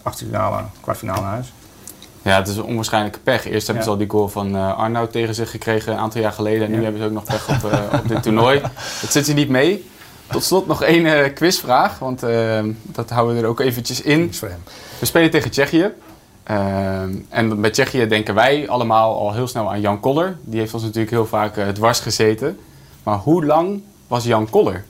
[0.03, 1.53] achtste finale, kwartfinale naar huis.
[2.23, 3.47] ja, het is een onwaarschijnlijke pech.
[3.47, 3.83] Eerst hebben Ja.
[3.83, 6.63] ze al die goal van eh Arnoud tegen zich gekregen een aantal jaar geleden.
[6.65, 6.83] En nu Ja.
[6.83, 8.61] hebben ze ook nog pech op, eh, op dit toernooi.
[9.03, 9.89] Het zit ze niet mee.
[10.31, 14.33] Tot slot nog één eh, quizvraag, want eh, dat houden we er ook eventjes in.
[14.99, 15.91] We spelen tegen Tsjechië.
[16.43, 20.37] Ehm, en bij Tsjechië denken wij allemaal al heel snel aan Jan Koller.
[20.43, 22.59] Die heeft ons natuurlijk heel vaak dwars gezeten.
[23.05, 24.85] Maar hoe lang was Jan Koller?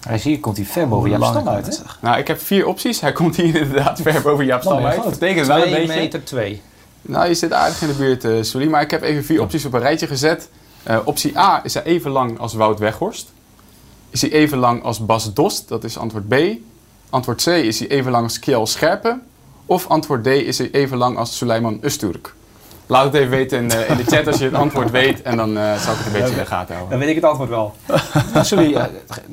[0.00, 1.82] Hij zie je, komt hij ver boven Jaap Stam uit, hè?
[2.00, 3.00] Nou, ik heb vier opties.
[3.00, 5.02] Hij komt hier inderdaad ver boven Jaap Stam je uit.
[5.02, 6.00] Dat betekent wel een 2 beetje...
[6.00, 6.62] meter 2.
[7.02, 8.68] Nou, je zit aardig in de buurt, eh sorry.
[8.68, 10.48] Maar ik heb even vier opties op een rijtje gezet.
[10.82, 13.32] Eh, optie A is hij even lang als Wout Weghorst.
[14.10, 15.68] Is hij even lang als Bas Dost?
[15.68, 16.34] Dat is antwoord B.
[17.10, 19.22] Antwoord C is hij even lang als Kjell Scherpen.
[19.66, 22.34] Of antwoord D is hij even lang als Suleiman Usturk.
[22.90, 25.22] Laat het even weten in, eh, in de chat als je het antwoord weet.
[25.22, 26.90] En dan eh, zal ik het een beetje in de gaten houden.
[26.90, 27.74] Dan weet ik het antwoord wel.
[28.42, 28.84] Sorry, eh,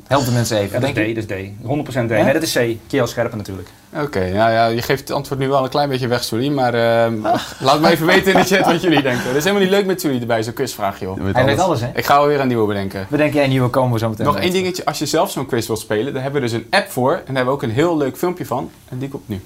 [0.06, 0.80] help de mensen even.
[0.80, 1.66] Ja, dat is D, dat is D.
[1.66, 2.10] 100% D.
[2.10, 2.24] Ja?
[2.24, 2.76] Nee, dat is C.
[2.86, 3.68] Kiel Scherpen natuurlijk.
[3.96, 6.48] Oké, nou ja, je geeft het antwoord nu wel een klein beetje weg, sorry.
[6.48, 7.12] Maar eh,
[7.58, 9.24] laat me even weten in de chat wat jullie denken.
[9.24, 11.32] Dat is helemaal niet leuk met jullie erbij, zo'n quizvraag, joh.
[11.32, 11.88] Hij weet alles, hè?
[11.94, 13.06] Ik ga alweer een nieuwe bedenken.
[13.10, 14.26] Bedenk jij een nieuwe komen we zo meteen.
[14.26, 16.66] Nog één dingetje, als je zelf zo'n quiz wilt spelen, daar hebben we dus een
[16.70, 17.12] app voor.
[17.12, 18.70] En daar hebben we ook een heel leuk filmpje van.
[18.88, 19.40] En die komt nu.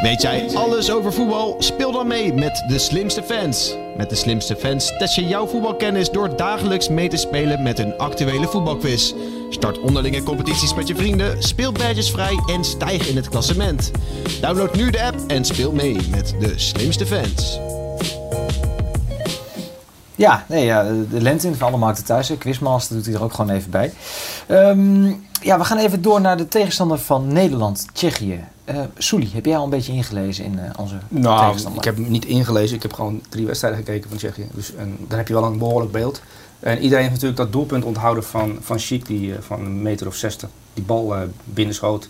[0.00, 1.56] Weet jij alles over voetbal?
[1.58, 3.76] Speel dan mee met de slimste fans.
[3.96, 7.98] Met de slimste fans test je jouw voetbalkennis door dagelijks mee te spelen met een
[7.98, 9.12] actuele voetbalquiz.
[9.50, 13.90] Start onderlinge competities met je vrienden, speel badges vrij en stijg in het klassement.
[14.40, 17.60] Download nu de app en speel mee met de slimste fans.
[20.14, 22.32] Ja, nee, ja, de lente in van alle markten thuis.
[22.38, 23.92] Quizmaster doet hij er ook gewoon even bij.
[24.46, 25.06] Ehm,
[25.42, 28.44] ja, we gaan even door naar de tegenstander van Nederland, Tsjechië.
[28.98, 31.78] Soelie, heb jij al een beetje ingelezen in eh, onze Nou, tegenstander?
[31.78, 32.76] ik heb hem niet ingelezen.
[32.76, 34.48] Ik heb gewoon drie wedstrijden gekeken van Tsjechië.
[34.54, 36.22] Dus en dan heb je wel een behoorlijk beeld.
[36.60, 40.06] En iedereen heeft natuurlijk dat doelpunt onthouden van, van Chic, die eh, van een meter
[40.06, 41.14] of 60 die bal
[41.44, 42.08] binnenschoot.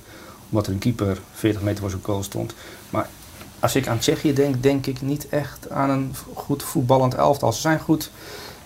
[0.49, 2.55] Omdat er een keeper 40 meter voor zijn goal stond.
[2.91, 3.09] Maar
[3.59, 7.53] als ik aan Tsjechië denk, denk ik niet echt aan een goed voetballend elftal.
[7.53, 8.11] Ze zijn goed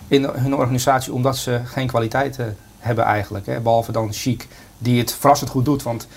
[0.07, 2.37] in hun organisatie omdat ze geen kwaliteit
[2.79, 3.45] hebben eigenlijk.
[3.45, 3.59] Hè.
[3.59, 5.83] Behalve dan Chic, die het verrassend goed doet.
[5.83, 6.07] Want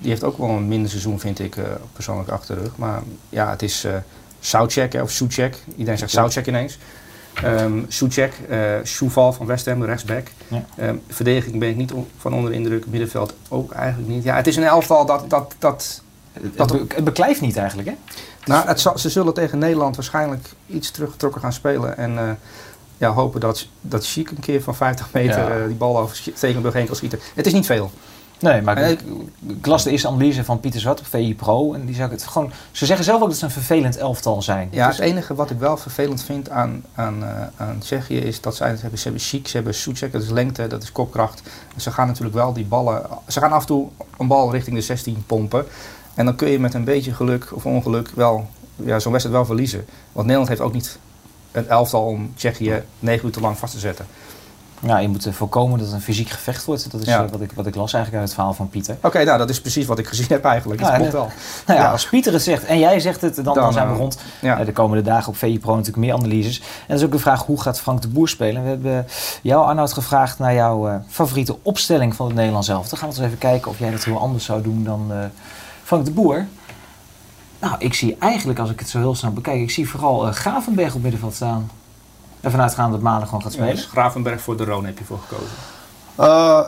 [0.00, 2.76] die heeft ook wel een minder seizoen, vind ik, eh, persoonlijk achter de rug.
[2.76, 3.92] Maar ja, het is eh
[4.40, 5.56] Soucek of Soucek.
[5.76, 6.78] Iedereen zegt Soucek ineens.
[7.42, 10.26] Ehm Soucek, eh Souval van West Ham, rechtsback.
[10.48, 10.64] Ja.
[10.76, 12.86] Ehm, verdediging ben ik niet van onder de indruk.
[12.86, 14.24] Middenveld ook eigenlijk niet.
[14.24, 15.30] Ja, het is een elftal dat...
[15.30, 17.94] dat, dat Het, dat- be- het beklijft niet eigenlijk, hè?
[18.44, 21.96] nou, het zal- ze zullen tegen Nederland waarschijnlijk iets teruggetrokken gaan spelen.
[21.96, 22.38] En
[22.96, 25.66] ja, hopen dat, dat Chic een keer van 50 meter Ja.
[25.66, 27.18] die bal over Stegenburg heen kan schieten.
[27.34, 27.90] Het is niet veel.
[28.40, 29.00] Nee, maar ik,
[29.48, 31.72] ik las de eerste analyse van Pieter Zwart op VI Pro.
[31.74, 32.52] En die zei het gewoon.
[32.70, 34.68] Ze zeggen zelf ook dat ze een vervelend elftal zijn.
[34.70, 38.18] Ja, Het het is- enige wat ik wel vervelend vind aan, aan, eh, aan Tsjechië
[38.18, 39.74] is dat ze hebben, ze hebben chic, ze hebben
[40.10, 41.42] dat is lengte, dat is kopkracht.
[41.74, 43.88] En ze gaan natuurlijk wel die ballen, ze gaan af en toe
[44.18, 45.64] een bal richting de 16 pompen.
[46.14, 49.46] En dan kun je met een beetje geluk of ongeluk wel ja, zo'n wedstrijd wel
[49.46, 49.84] verliezen.
[50.12, 50.98] Want Nederland heeft ook niet
[51.52, 54.06] een elftal om Tsjechië negen minuten lang vast te zetten.
[54.82, 56.90] Ja, je moet eh, voorkomen dat het een fysiek gevecht wordt.
[56.90, 57.24] Dat is Ja.
[57.24, 58.96] eh, wat, ik, wat ik las eigenlijk uit het verhaal van Pieter.
[59.02, 60.80] Oké, nou dat is precies wat ik gezien heb eigenlijk.
[60.80, 61.30] Dat Ja, klopt en, wel.
[61.66, 61.90] Nou ja, Ja.
[61.92, 64.18] als Pieter het zegt en jij zegt het, dan, dan, Dan, zijn we eh, rond.
[64.40, 64.64] Ja.
[64.64, 66.58] De komende dagen op VI Pro natuurlijk meer analyses.
[66.60, 68.62] En dat is ook de vraag, hoe gaat Frank de Boer spelen?
[68.62, 69.06] We hebben
[69.42, 72.88] jou, Arnoud, gevraagd naar jouw favoriete opstelling van het Nederlands zelf.
[72.88, 75.12] Dan gaan we eens even kijken of jij dat heel anders zou doen dan
[75.84, 76.46] Frank de Boer.
[77.58, 80.94] Nou, ik zie eigenlijk, als ik het zo heel snel bekijk, ik zie vooral Gravenberg
[80.94, 81.70] op middenveld staan.
[82.40, 83.74] Ervan uitgaan dat Malen gewoon gaat Ja, spelen.
[83.76, 85.54] dus Gravenberg voor de Roon heb je voor gekozen.
[86.16, 86.60] Eh,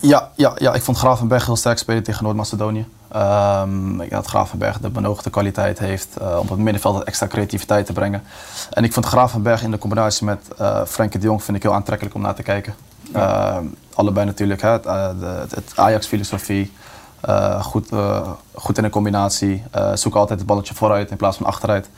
[0.00, 2.86] ja, ja, ja, ik vond Gravenberg heel sterk spelen tegen Noord-Macedonië.
[3.08, 7.04] Ehm, ik denk dat Gravenberg de benodigde kwaliteit heeft eh, om op het middenveld wat
[7.04, 8.22] extra creativiteit te brengen.
[8.70, 11.74] En ik vond Gravenberg in de combinatie met eh Frenkie de Jong vind ik heel
[11.74, 12.74] aantrekkelijk om naar te kijken.
[13.12, 16.72] Ehm, allebei natuurlijk, hè, het, de- het Ajax-filosofie.
[17.20, 19.64] eh, goed, eh, goed in een combinatie.
[19.70, 21.88] eh zoek altijd het balletje vooruit in plaats van achteruit.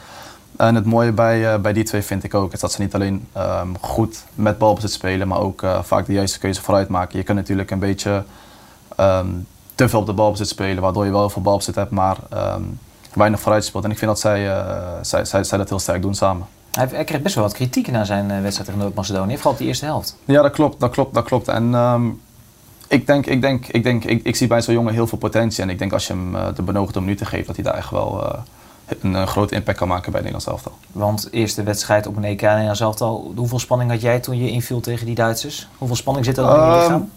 [0.56, 2.94] En het mooie bij, eh, bij die twee vind ik ook, is dat ze niet
[2.94, 7.18] alleen ehm, goed met balbezit spelen, maar ook eh, vaak de juiste keuze vooruit maken.
[7.18, 8.24] Je kunt natuurlijk een beetje
[8.96, 9.28] ehm,
[9.74, 12.62] te veel op de balbezit spelen, waardoor je wel heel veel balbezit hebt, maar ehm,
[13.14, 13.84] weinig vooruit speelt.
[13.84, 16.46] En ik vind dat zij, eh, zij, zij, zij dat heel sterk doen samen.
[16.70, 19.34] Hij, kreeg best wel wat kritiek na zijn wedstrijd tegen Noord-Macedonië.
[19.34, 20.16] Vooral op die eerste helft.
[20.24, 21.48] Ja, dat klopt, dat klopt, dat klopt.
[21.48, 21.74] En
[22.88, 25.62] ik denk, ik denk, ik denk, ik, ik zie bij zo'n jongen heel veel potentie.
[25.62, 28.24] En ik denk als je hem de benodigde minuten geeft, dat hij daar echt wel
[29.00, 30.78] een, een grote impact kan maken bij het Nederlands elftal.
[30.92, 33.32] Want eerste wedstrijd op een EK en dan zelf al.
[33.36, 35.68] Hoeveel spanning had jij toen je inviel tegen die Duitsers?
[35.78, 37.10] Hoeveel spanning zit er dan in je Ehm, lichaam?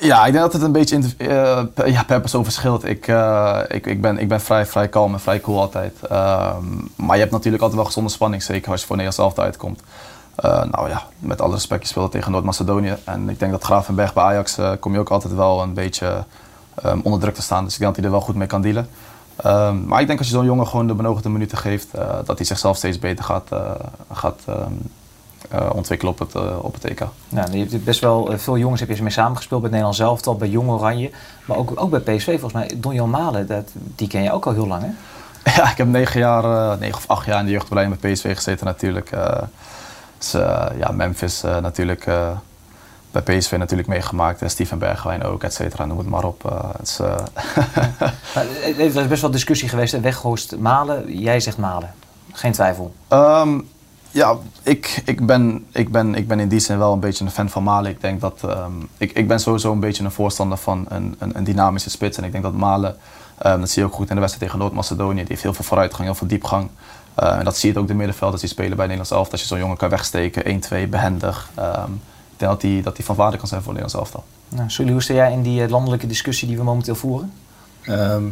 [0.00, 2.84] Ja, ik denk dat het een beetje eh, per, ja, per persoon verschilt.
[2.84, 5.98] Ik, eh, ik, ik, ben, ik ben vrij, vrij kalm en vrij cool altijd.
[6.08, 6.64] Ehm,
[6.96, 9.80] maar je hebt natuurlijk altijd wel gezonde spanning, zeker als je voor Nederlands elftal uitkomt.
[10.38, 12.96] Eh, nou ja, met alle respect, je speelt tegen Noord-Macedonië.
[13.04, 16.24] En ik denk dat Gravenberg bij Ajax eh, kom je ook altijd wel een beetje
[16.74, 17.64] ehm, onder druk te staan.
[17.64, 18.88] Dus ik denk dat hij er wel goed mee kan dealen.
[19.42, 22.36] Ehm, maar ik denk als je zo'n jongen gewoon de benodigde minuten geeft, eh, dat
[22.36, 23.70] hij zichzelf steeds beter gaat, eh,
[24.12, 24.72] gaat ehm,
[25.50, 27.00] eh, ontwikkelen op het, op het EK.
[27.28, 30.36] Nou, je hebt best wel veel jongens heb je mee samengespeeld bij het Nederlands elftal,
[30.36, 31.10] bij Jong Oranje.
[31.44, 32.72] Maar ook, ook bij PSV volgens mij.
[32.76, 34.90] Donjan Malen, dat, die ken je ook al heel lang hè?
[35.56, 38.66] Ja, ik heb negen jaar, negen of acht jaar in de jeugdopleiding bij PSV gezeten
[38.66, 39.10] natuurlijk.
[40.18, 40.32] Dus,
[40.78, 42.06] ja, Memphis natuurlijk,
[43.24, 44.42] bij PSV natuurlijk meegemaakt.
[44.42, 46.44] Uh, Steven Bergwijn ook, et cetera, noem het maar op.
[46.44, 47.14] Eh, het is, eh,
[48.34, 49.92] eh, er is best wel discussie geweest.
[49.92, 50.00] hè?
[50.00, 51.94] Weghorst Malen, jij zegt Malen.
[52.32, 52.94] Geen twijfel.
[53.08, 53.60] Ehm,
[54.10, 57.30] ja, ik, ik, ben, ik, ben, ik ben in die zin wel een beetje een
[57.30, 57.90] fan van Malen.
[57.90, 61.36] Ik denk dat ehm, ik, ik ben sowieso een beetje een voorstander van een, een,
[61.36, 62.18] een dynamische spits.
[62.18, 62.96] En ik denk dat Malen,
[63.38, 65.64] ehm, dat zie je ook goed in de wedstrijd tegen Noord-Macedonië, die heeft heel veel
[65.64, 66.68] vooruitgang, heel veel diepgang.
[67.14, 69.32] En dat zie je ook de middenvelders die spelen bij Nederlands elftal.
[69.32, 71.50] Als je zo'n jongen kan wegsteken, 1-2, behendig.
[72.38, 74.24] Dat die, dat die van waarde kan zijn voor Nederlands elftal.
[74.48, 77.32] Nou, Sully, hoe sta jij in die eh, landelijke discussie die we momenteel voeren?
[77.82, 78.22] Ehm,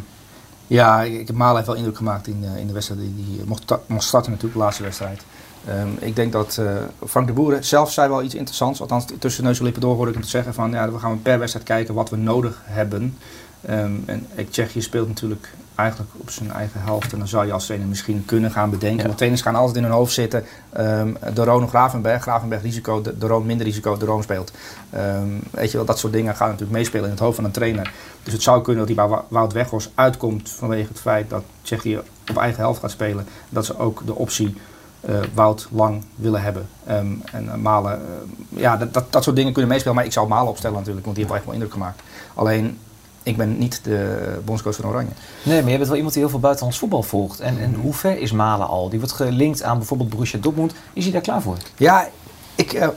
[0.67, 3.43] ja, ik, heb Malen heeft wel indruk gemaakt in, de- in de wedstrijd die, die
[3.47, 5.23] mocht, ta- mocht starten natuurlijk, de laatste wedstrijd.
[5.69, 6.67] Ehm, ik denk dat eh,
[7.09, 8.81] Frank de Boer zelf zei wel iets interessants.
[8.81, 11.23] Althans, tussen neus en lippen door hoorde ik hem te zeggen van ja, we gaan
[11.23, 13.17] per wedstrijd kijken wat we nodig hebben.
[13.61, 17.13] Ehm, en eh, Tsjechië speelt natuurlijk eigenlijk op zijn eigen helft.
[17.13, 18.99] En dan zou je als trainer misschien kunnen gaan bedenken.
[18.99, 19.05] Ja.
[19.05, 20.45] Want trainers gaan altijd in hun hoofd zitten.
[20.73, 22.23] ehm de Roon of Gravenberg.
[22.23, 24.53] Gravenberg risico, de, de Roon minder risico, de Roon speelt.
[24.91, 27.51] Ehm, weet je wel, dat soort dingen gaan natuurlijk meespelen in het hoofd van een
[27.51, 27.93] trainer.
[28.23, 32.01] Dus het zou kunnen dat hij bij Wout Weghorst uitkomt vanwege het feit dat Tsjechië
[32.31, 33.27] op eigen helft gaat spelen.
[33.49, 34.57] Dat ze ook de optie
[35.01, 36.69] eh, Wout lang willen hebben.
[36.87, 39.97] Ehm, en eh, Malen, eh, ja, dat, dat, dat soort dingen kunnen meespelen.
[39.97, 42.03] Maar ik zou Malen opstellen natuurlijk, want die heeft wel echt wel indruk gemaakt.
[42.35, 42.79] Alleen,
[43.27, 45.11] ik ben niet de bondscoach van Oranje.
[45.43, 47.41] Nee, maar je bent wel iemand die heel veel buitenlands voetbal volgt.
[47.41, 48.89] En, en hoe ver is Malen al?
[48.89, 50.75] Die wordt gelinkt aan bijvoorbeeld Borussia Dortmund.
[50.93, 51.57] Is hij daar klaar voor?
[51.77, 52.09] Ja,
[52.55, 52.89] ik, eh,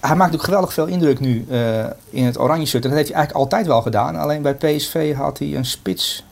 [0.00, 2.82] hij, maakt ook geweldig veel indruk nu eh, in het oranje shirt.
[2.84, 4.16] En dat heeft hij eigenlijk altijd wel gedaan.
[4.16, 6.24] Alleen bij PSV had hij een spits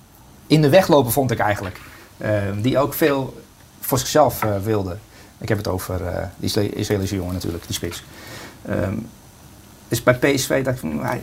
[0.46, 1.80] in de weg lopen, vond ik eigenlijk.
[2.16, 2.30] Eh,
[2.62, 3.42] die ook veel
[3.80, 4.96] voor zichzelf eh, wilde.
[5.38, 6.00] Ik heb het over
[6.36, 8.04] die Isra- Israëlische jongen natuurlijk, die spits.
[8.66, 8.94] Ehm,
[9.88, 11.20] dus bij PSV dacht ik, van, hij,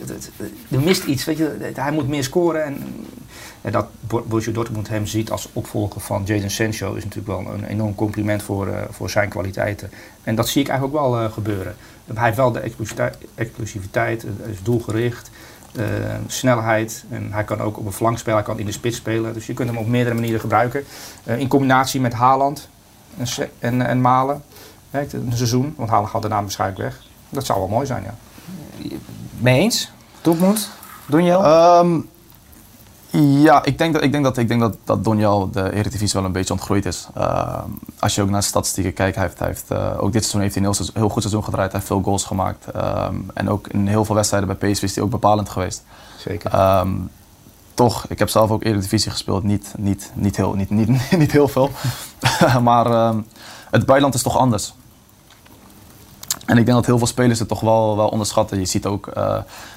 [0.70, 1.24] er mist iets.
[1.24, 2.64] Weet je, hij moet meer scoren.
[2.64, 7.54] En, dat Bo- Borussia Dortmund hem ziet als opvolger van Jadon Sancho is natuurlijk wel
[7.54, 9.90] een enorm compliment voor, eh, voor zijn kwaliteiten.
[10.22, 11.74] En dat zie ik eigenlijk ook wel eh, gebeuren.
[12.14, 12.60] Hij heeft wel de
[13.92, 14.14] hij
[14.50, 15.30] is doelgericht,
[15.76, 15.84] eh,
[16.26, 17.04] snelheid.
[17.10, 19.34] En hij kan ook op een flank spelen, hij kan in de spits spelen.
[19.34, 20.84] Dus je kunt hem op meerdere manieren gebruiken.
[21.24, 22.68] In combinatie met Haaland
[23.18, 23.26] en,
[23.58, 24.42] en, en Malen.
[24.90, 27.02] Een seizoen, want Haaland gaat daarna waarschijnlijk weg.
[27.28, 28.14] Dat zou wel mooi zijn, ja.
[29.38, 29.90] Mee eens?
[30.22, 30.70] Dortmund?
[31.06, 31.44] Donjel?
[31.44, 32.00] Ehm,
[33.42, 36.24] ja, ik denk, dat, ik denk, dat, ik denk dat, dat Donjal de Eredivisie wel
[36.24, 37.08] een beetje ontgroeid is.
[37.14, 37.68] Ehm,
[37.98, 40.40] als je ook naar de statistieken kijkt, hij heeft, hij heeft, eh, ook dit seizoen
[40.40, 41.70] heeft hij een heel, goed seizoen gedraaid.
[41.70, 42.66] Hij heeft veel goals gemaakt.
[42.66, 45.82] Ehm, en ook in heel veel wedstrijden bij PSV is hij ook bepalend geweest.
[46.18, 46.50] Zeker.
[46.50, 46.90] Ehm,
[47.74, 49.42] toch, ik heb zelf ook Eredivisie gespeeld.
[49.42, 51.70] Niet, niet, niet, heel, niet, niet, niet heel veel.
[52.62, 53.20] maar ehm,
[53.70, 54.74] het buitenland is toch anders.
[56.52, 58.58] En ik denk dat heel veel spelers het toch wel, wel onderschatten.
[58.58, 59.22] Je ziet ook, eh,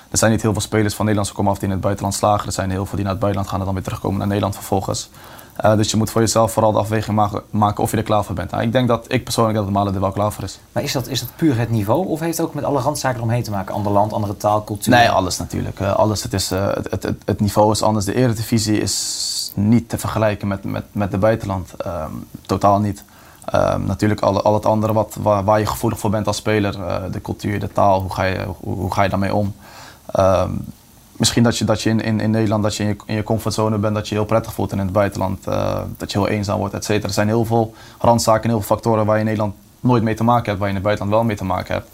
[0.09, 2.47] er zijn niet heel veel spelers van Nederlandse komaf die in het buitenland slagen.
[2.47, 4.55] Er zijn heel veel die naar het buitenland gaan en dan weer terugkomen naar Nederland
[4.55, 5.09] vervolgens.
[5.55, 8.23] Eh, dus je moet voor jezelf vooral de afweging maken, maken of je er klaar
[8.23, 8.51] voor bent.
[8.51, 10.59] Nou, ik denk dat ik persoonlijk dat Malen er wel klaar voor is.
[10.71, 12.07] Maar is dat, is dat puur het niveau?
[12.07, 13.75] Of heeft het ook met alle randzaken eromheen te maken?
[13.75, 14.93] Ander land, andere taal, cultuur?
[14.93, 15.79] Nee, alles natuurlijk.
[15.79, 18.05] Eh, alles, het, is, het, het, het, het niveau is anders.
[18.05, 21.73] De Eredivisie is niet te vergelijken met, met, met de buitenland.
[21.77, 22.11] Ehm,
[22.45, 23.03] totaal niet.
[23.45, 26.81] Ehm, natuurlijk al, al het andere wat, waar, je gevoelig voor bent als speler.
[26.81, 29.55] eh, de cultuur, de taal, hoe ga je, hoe, ga je daarmee om?
[30.11, 30.51] Ehm,
[31.11, 33.95] misschien dat je, dat je in, in, in Nederland dat je in, je comfortzone bent,
[33.95, 34.71] dat je heel prettig voelt.
[34.71, 37.07] In het buitenland eh, dat je heel eenzaam wordt, et cetera.
[37.07, 40.15] Er zijn heel veel randzaken en heel veel factoren waar je in Nederland nooit mee
[40.15, 40.59] te maken hebt.
[40.59, 41.89] Waar je in het buitenland wel mee te maken hebt.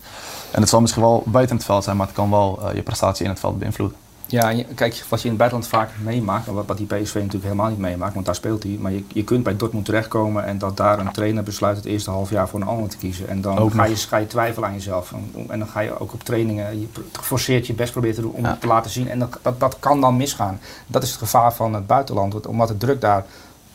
[0.51, 2.81] En het zal misschien wel buiten het veld zijn, maar het kan wel eh, je
[2.81, 3.97] prestatie in het veld beïnvloeden.
[4.31, 7.43] Ja, kijk, wat je in het buitenland vaak meemaakt, en wat, wat die PSV natuurlijk
[7.43, 8.77] helemaal niet meemaakt, want daar speelt hij.
[8.79, 12.09] Maar je, je kunt bij Dortmund terechtkomen en dat daar een trainer besluit het eerste
[12.09, 13.27] half jaar voor een ander te kiezen.
[13.27, 15.11] En dan Ook ga je, ga je twijfelen aan jezelf.
[15.11, 18.33] En, en dan ga je ook op trainingen, je geforceerd je best proberen te doen
[18.33, 18.57] om Ja.
[18.59, 19.09] te laten zien.
[19.09, 20.59] En dat, dat, dat kan dan misgaan.
[20.87, 23.25] Dat is het gevaar van het buitenland, omdat de druk daar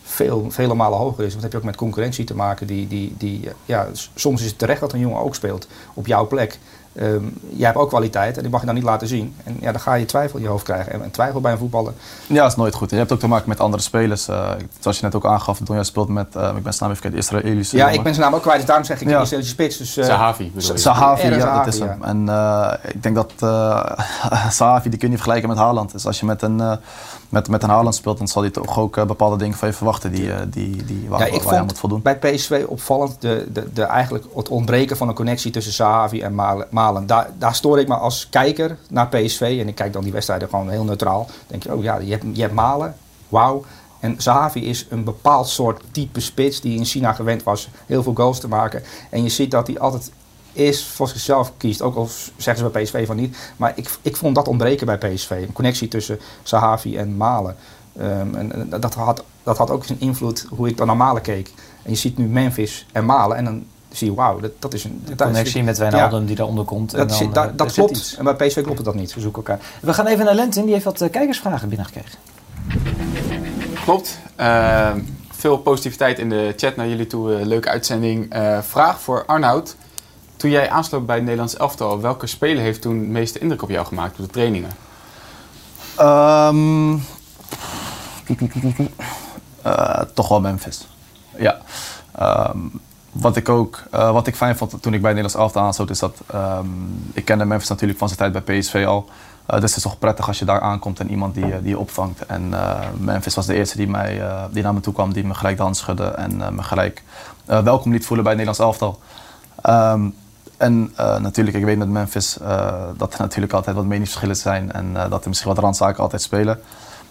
[0.03, 1.31] veel, vele malen hoger is.
[1.31, 2.67] Want dan heb je ook met concurrentie te maken.
[2.67, 6.27] Die, die, die, ja, soms is het terecht dat een jongen ook speelt op jouw
[6.27, 6.59] plek.
[6.99, 9.35] Ehm, jij hebt ook kwaliteit en die mag je dan niet laten zien.
[9.45, 10.93] En ja, dan ga je twijfel in je hoofd krijgen.
[10.93, 11.93] En, en twijfel bij een voetballer.
[12.27, 12.89] Ja, dat is nooit goed.
[12.89, 14.29] En je hebt ook te maken met andere spelers.
[14.29, 16.97] Eh, zoals je net ook aangaf, Donja speelt met, eh, ik ben zijn naam even
[16.97, 17.99] vergeten, Israëlische Ja, jongen.
[17.99, 19.21] ik ben zijn naam ook kwijt, dus daarom zeg ik Ja.
[19.21, 19.77] Israëlische spits.
[19.77, 20.53] Dus, eh, Sahavi?
[20.59, 21.99] Sahavi, ja, dat is hem.
[22.01, 22.07] ja.
[22.07, 23.93] En eh, ik denk dat eh
[24.59, 25.93] Sahavi, die kun je niet vergelijken met Haaland.
[25.93, 26.73] Dus als je met een, eh,
[27.29, 29.75] met, met een Haaland speelt, dan zal hij toch ook eh, bepaalde dingen van je
[29.75, 32.03] verwachten die, eh, die, die, waar, Ja, ik waar vond moet voldoen.
[32.03, 36.35] bij PSV opvallend de, de, de, eigenlijk het ontbreken van een connectie tussen Sahavi en
[36.35, 36.67] Malen.
[36.71, 37.07] Malen.
[37.07, 39.59] Daar, daar stoor ik me als kijker naar PSV.
[39.61, 41.27] En ik kijk dan die wedstrijden gewoon heel neutraal.
[41.47, 42.97] Denk je, oh ja, je hebt, je hebt Malen,
[43.29, 43.65] wauw.
[44.01, 48.15] En Sahavi is een bepaald soort type spits die in China gewend was heel veel
[48.15, 48.83] goals te maken.
[49.11, 50.11] En je ziet dat hij altijd
[50.57, 51.83] eerst voor zichzelf kiest.
[51.83, 53.37] Ook al zeggen ze bij PSV van niet.
[53.57, 55.31] Maar ik, ik vond dat ontbreken bij PSV.
[55.31, 57.57] Een connectie tussen Sahavi en Malen.
[57.99, 61.23] Ehm, en, en dat, had, dat had ook een invloed hoe ik dan naar Malen
[61.23, 61.53] keek.
[61.83, 63.37] En je ziet nu Memphis en Malen.
[63.37, 65.03] En dan zie je, wauw, dat, dat is een...
[65.05, 66.95] De is- connectie met Wijnaldum die daaronder komt.
[66.95, 68.15] en Dat, dan, dat, eh, dat zit klopt.
[68.19, 69.15] En bij PSV klopt dat niet.
[69.15, 69.65] We zoeken elkaar.
[69.81, 70.63] We gaan even naar Lentin.
[70.65, 72.19] Die heeft wat eh, kijkersvragen binnengekregen.
[73.85, 74.19] Klopt.
[74.37, 74.93] Eh,
[75.31, 77.35] veel positiviteit in de chat naar jullie toe.
[77.37, 78.31] Eh, leuke uitzending.
[78.33, 79.77] Eh, vraag voor Arnoud.
[80.37, 83.71] Toen jij aansloot bij het Nederlands elftal, welke speler heeft toen de meeste indruk op
[83.71, 84.71] jou gemaakt op de trainingen?
[85.97, 86.97] Ehm,
[89.63, 90.87] eh, toch wel Memphis.
[91.39, 91.59] Ja.
[92.19, 92.59] Ehm,
[93.13, 95.91] wat ik ook eh, wat ik fijn vond toen ik bij het Nederlands elftal aansloot,
[95.91, 96.67] is dat ehm,
[97.13, 99.09] ik kende Memphis natuurlijk van zijn tijd bij PSV al.
[99.47, 101.79] Eh, dus het is toch prettig als je daar aankomt en iemand die, die je
[101.79, 102.27] opvangt.
[102.27, 102.55] En
[102.99, 105.63] Memphis was de eerste die, mij, die naar me toe kwam, die me gelijk de
[105.63, 107.03] hand schudde en me gelijk
[107.45, 109.01] welkom liet voelen bij het Nederlands elftal.
[109.63, 110.09] Ehm,
[110.57, 114.73] en eh, natuurlijk, ik weet met Memphis eh, dat er natuurlijk altijd wat meningsverschillen zijn
[114.73, 116.61] en eh, dat er misschien wat randzaken altijd spelen.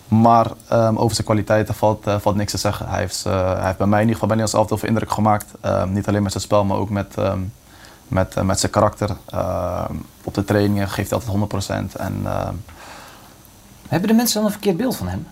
[0.07, 2.87] Maar ehm, over zijn kwaliteiten valt, valt niks te zeggen.
[2.87, 5.45] Hij heeft, hij heeft bij mij in ieder geval bij Nederlands elftal veel indruk gemaakt.
[5.61, 7.39] Ehm, niet alleen met zijn spel, maar ook met, ehm,
[8.07, 9.09] met, met zijn karakter.
[10.23, 11.95] Op de trainingen geeft hij altijd 100%.
[11.95, 12.25] En,
[13.87, 15.27] Hebben de mensen dan een verkeerd beeld van hem?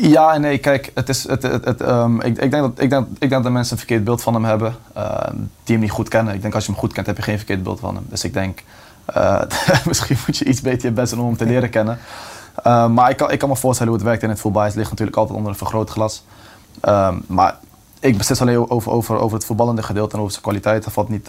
[0.00, 2.90] Ja en nee, kijk, het is, het, het, het, ehm, ik, ik, denk dat, ik,
[2.90, 5.90] denk, ik denk dat mensen een verkeerd beeld van hem hebben, ehm, die hem niet
[5.90, 6.34] goed kennen.
[6.34, 8.04] Ik denk als je hem goed kent, heb je geen verkeerd beeld van hem.
[8.08, 8.62] Dus ik denk,
[9.04, 9.40] eh,
[9.86, 11.98] misschien moet je iets beter je best doen om hem te leren kennen.
[12.62, 14.62] Ehm, maar ik kan, ik kan me voorstellen hoe het werkt in het voetbal.
[14.62, 16.24] Het ligt natuurlijk altijd onder een vergrootglas.
[16.80, 17.58] Ehm, maar
[18.00, 20.84] ik beslis alleen over, over, over het voetballende gedeelte en over zijn kwaliteit.
[20.84, 21.26] Dat valt niet,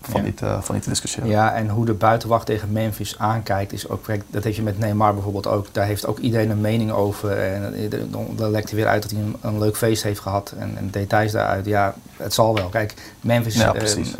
[0.00, 1.28] valt niet, valt niet te discussiëren.
[1.28, 5.14] Ja, en hoe de buitenwacht tegen Memphis aankijkt, is ook, dat heb je met Neymar
[5.14, 5.66] bijvoorbeeld ook.
[5.72, 7.38] Daar heeft ook iedereen een mening over.
[7.38, 8.00] En eh,
[8.36, 10.54] dan, lekt hij weer uit dat hij een, een leuk feest heeft gehad.
[10.58, 11.66] En, en details daaruit.
[11.66, 12.68] Ja, het zal wel.
[12.68, 13.54] Kijk, Memphis.
[13.54, 14.14] Ja, precies.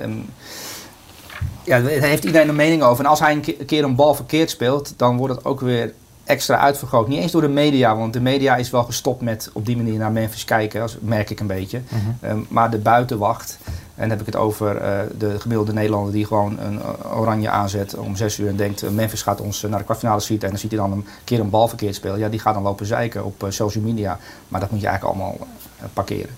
[1.65, 3.05] ja, daar heeft iedereen een mening over.
[3.05, 5.93] En als hij een keer een bal verkeerd speelt, dan wordt het ook weer
[6.27, 7.09] extra uitvergroot.
[7.09, 9.99] Niet eens door de media, want de media is wel gestopt met op die manier
[9.99, 11.81] naar Memphis kijken, als, merk ik een beetje.
[12.21, 13.59] Ehm, maar de buitenwacht,
[13.97, 17.49] en dan heb ik het over eh, de gemiddelde Nederlander die gewoon een eh, oranje
[17.49, 20.51] aanzet om zes uur en denkt eh, Memphis gaat ons naar de kwartfinale schieten en
[20.51, 22.19] dan ziet hij dan een keer een bal verkeerd spelen.
[22.19, 24.19] Ja, die gaat dan lopen zeiken op social media.
[24.49, 25.47] Maar dat moet je eigenlijk allemaal
[25.93, 26.35] parkeren.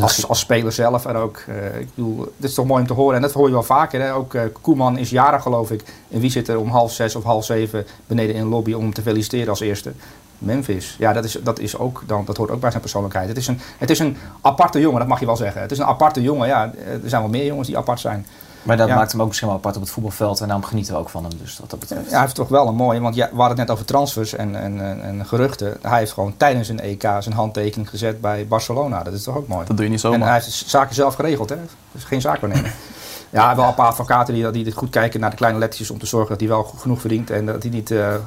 [0.00, 2.92] Als, als speler zelf en ook, eh, ik bedoel, dit is toch mooi om te
[2.92, 3.16] horen.
[3.16, 4.00] En dat hoor je wel vaker.
[4.00, 4.14] Hè?
[4.14, 5.84] Ook eh, Koeman is jarig geloof ik.
[6.10, 8.82] En wie zit er om half zes of half zeven beneden in de lobby om
[8.82, 9.92] hem te feliciteren als eerste?
[10.38, 10.96] Memphis.
[10.98, 13.28] Ja, dat, is, dat, is ook, dan, dat hoort ook bij zijn persoonlijkheid.
[13.28, 15.60] Het is, een, het is een aparte jongen, dat mag je wel zeggen.
[15.60, 16.48] Het is een aparte jongen.
[16.48, 18.26] Ja, er zijn wel meer jongens die apart zijn.
[18.62, 18.94] Maar dat Ja.
[18.94, 20.40] maakt hem ook misschien wel apart op het voetbalveld.
[20.40, 21.32] En daarom genieten we ook van hem.
[21.38, 22.04] Dus wat dat betreft.
[22.04, 24.34] Ja, hij heeft toch wel een mooie, want ja, we hadden het net over transfers
[24.34, 25.76] en, en, en, en geruchten.
[25.82, 29.02] Hij heeft gewoon tijdens een EK zijn handtekening gezet bij Barcelona.
[29.02, 29.66] Dat is toch ook mooi.
[29.66, 30.28] Dat doe je niet En zomaar.
[30.28, 31.56] hij heeft de zaken zelf geregeld, hè?
[31.92, 32.72] Dus geen zaakwaarnemer.
[33.30, 35.98] ja, wel een paar advocaten die, die dit goed kijken naar de kleine lettertjes om
[35.98, 38.20] te zorgen dat hij wel genoeg verdient en dat hij niet eh, eh,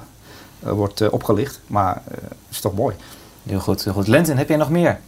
[0.60, 1.60] wordt eh, opgelicht.
[1.68, 2.18] Maar eh
[2.50, 2.96] is toch mooi.
[3.44, 4.08] Heel goed, heel goed.
[4.08, 5.00] Lentin, heb jij nog meer?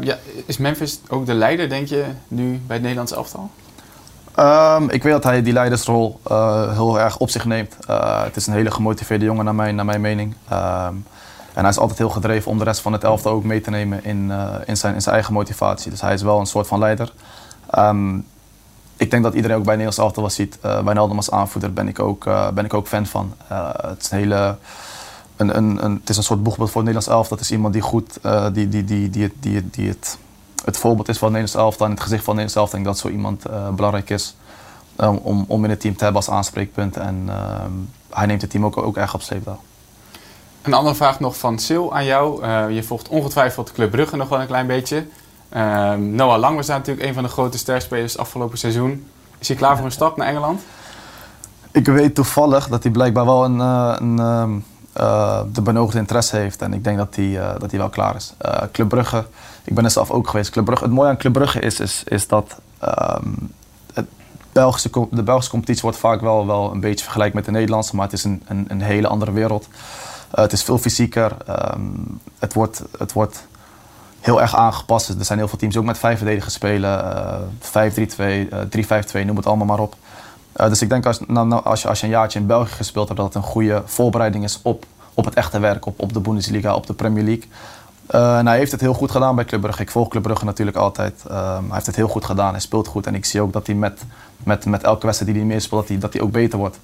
[0.00, 3.50] Ja, is Memphis ook de leider, denk je, nu bij het Nederlands elftal?
[4.34, 7.76] Ehm, ik weet dat hij die leidersrol eh, heel erg op zich neemt.
[7.86, 10.34] Eh, het is een hele gemotiveerde jongen naar mijn, naar mijn mening.
[10.48, 10.94] Ehm,
[11.52, 13.70] en hij is altijd heel gedreven om de rest van het elftal ook mee te
[13.70, 15.90] nemen in, eh, in, zijn, in zijn eigen motivatie.
[15.90, 17.12] Dus hij is wel een soort van leider.
[17.70, 18.16] Ehm,
[18.96, 20.58] ik denk dat iedereen ook bij Nederlands elftal wel ziet.
[20.64, 22.24] Uh, Wijnaldum als aanvoerder ben ik ook,
[22.54, 23.34] ben ik ook fan van.
[23.82, 24.56] Het is een hele...
[25.36, 27.36] Een, een, een, het is een soort boegbeeld voor Nederlands elftal.
[27.36, 28.18] Dat is iemand die goed,
[28.52, 30.18] die, die, die, die, die, het- die het,
[30.64, 32.78] het voorbeeld is van Nederlands elftal en het gezicht van Nederlands elftal.
[32.78, 34.34] Ik denk dat zo iemand eh, belangrijk is
[35.00, 36.96] um, om, om in het team te hebben als aanspreekpunt.
[36.96, 37.72] En ehm,
[38.10, 39.60] hij neemt het team ook, ook erg op sleeptouw.
[40.62, 42.42] Een andere vraag nog van Sil aan jou.
[42.42, 45.06] Eh, je volgt ongetwijfeld Club Brugge nog wel een klein beetje.
[45.48, 49.06] Ehm, Noah Lang was daar natuurlijk een van de grote sterspelers afgelopen seizoen.
[49.38, 50.62] Is hij klaar voor een stap naar Engeland?
[51.70, 54.58] Ik weet toevallig dat hij blijkbaar wel een, eh, een, ehm,
[54.92, 56.62] eh, de benodigde interesse heeft.
[56.62, 58.34] En ik denk dat hij, dat hij wel klaar is.
[58.72, 59.24] Club Brugge,
[59.64, 60.50] ik ben er zelf ook geweest.
[60.50, 63.28] Club Brugge, het mooie aan Club Brugge is, is, is dat ehm,
[63.94, 64.06] het
[64.52, 67.96] Belgische, de Belgische competitie wordt vaak wel, wel een beetje vergelijkt met de Nederlandse.
[67.96, 69.68] Maar het is een, een, een hele andere wereld.
[70.30, 71.36] Eh, het is veel fysieker.
[71.46, 71.80] Ehm,
[72.38, 73.46] het, wordt, het wordt
[74.20, 75.08] heel erg aangepast.
[75.08, 77.14] Er zijn heel veel teams ook met vijf verdedigers spelen.
[77.14, 79.96] eh 5-3-2, eh 3-5-2, noem het allemaal maar op.
[80.56, 82.72] Uh, dus ik denk als, nou, nou, als, je, als je een jaartje in België
[82.72, 84.84] gespeeld hebt, dat het een goede voorbereiding is op,
[85.14, 87.48] op het echte werk, op, op de Bundesliga, op de Premier League.
[88.14, 89.82] Uh, en hij heeft het heel goed gedaan bij Club Brugge.
[89.82, 91.24] Ik volg Club Brugge natuurlijk altijd.
[91.30, 93.06] Uh, hij heeft het heel goed gedaan, hij speelt goed.
[93.06, 94.00] En ik zie ook dat hij met,
[94.44, 96.78] met, met elke wedstrijd die hij meespeelt, dat hij, dat hij ook beter wordt.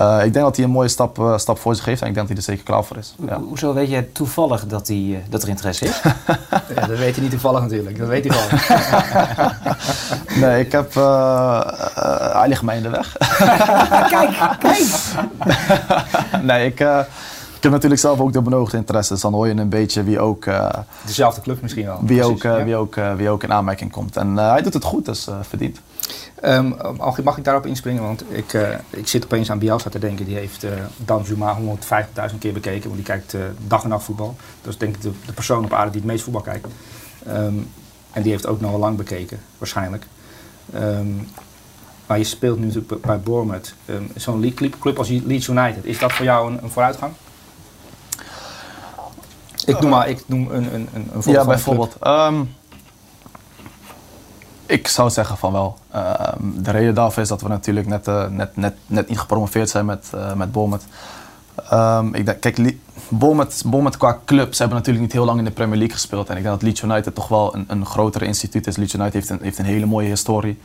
[0.00, 2.28] Uh, ik denk dat hij een mooie stap, stap voor zich heeft en ik denk
[2.28, 3.14] dat hij er zeker klaar voor is.
[3.26, 3.40] Ja.
[3.40, 6.00] Hoezo weet jij toevallig dat, hij, dat er interesse is?
[6.74, 8.60] ja, dat weet hij niet toevallig natuurlijk, dat weet hij gewoon.
[10.48, 10.94] nee, ik heb...
[10.94, 11.60] Uh,
[12.32, 13.16] hij ligt mij in de weg.
[14.14, 14.84] kijk, kijk!
[16.42, 16.80] nee, ik...
[17.58, 20.20] Ik heb natuurlijk zelf ook de benodigde interesse, dus dan hoor je een beetje wie
[20.20, 20.46] ook...
[20.46, 20.68] Uh,
[21.06, 21.98] Dezelfde club misschien wel.
[22.02, 22.64] Wie, Precies, ook, uh, ja.
[22.64, 24.16] wie, ook, uh, wie ook in aanmerking komt.
[24.16, 25.80] En hij doet het goed, dus verdiend.
[26.44, 26.76] Um,
[27.22, 28.02] mag ik daarop inspringen?
[28.02, 28.52] Want ik,
[28.90, 30.24] ik zit opeens aan Bielsa te denken.
[30.24, 31.56] Die heeft Dan Juma
[32.30, 33.36] 150.000 keer bekeken, want die kijkt
[33.66, 34.36] dag en nacht voetbal.
[34.62, 36.66] Dat is denk ik de, de persoon op aarde die het meest voetbal kijkt.
[37.28, 37.70] Um,
[38.12, 40.06] en die heeft ook nog wel lang bekeken, waarschijnlijk.
[40.74, 41.28] Um,
[42.06, 43.74] maar je speelt nu natuurlijk bij Bournemouth.
[44.14, 47.12] Zo'n club als Leeds United, is dat voor jou een, een vooruitgang?
[49.68, 51.36] Ik noem maar ik noem een, een, een voorbeeld.
[51.36, 51.96] Ja, bijvoorbeeld.
[52.02, 52.54] Um,
[54.66, 55.78] ik zou zeggen van wel.
[55.96, 59.70] Um, de reden daarvoor is dat we natuurlijk net, uh, net, net, net niet gepromoveerd
[59.70, 60.84] zijn met, uh, met Bournemouth.
[61.72, 62.76] Um, ik denk, kijk,
[63.08, 66.28] Bournemouth, Bournemouth qua club, ze hebben natuurlijk niet heel lang in de Premier League gespeeld.
[66.28, 68.76] En ik denk dat Leeds United toch wel een, een grotere instituut is.
[68.76, 70.60] Leeds United heeft een, heeft een hele mooie historie.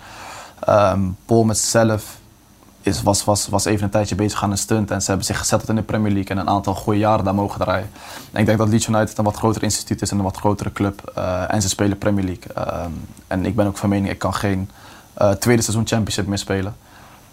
[0.69, 2.21] Um, Bournemouth zelf
[2.83, 4.91] is, was, was, was even een tijdje bezig aan een stunt.
[4.91, 7.35] En ze hebben zich gezetteld in de Premier League en een aantal goede jaren daar
[7.35, 7.89] mogen draaien.
[8.31, 10.71] En ik denk dat Leeds United een wat groter instituut is en een wat grotere
[10.71, 11.13] club.
[11.17, 12.83] Uh, en ze spelen Premier League.
[12.85, 14.69] Um, en ik ben ook van mening, ik kan geen
[15.21, 16.75] uh, tweede seizoen Championship meer spelen.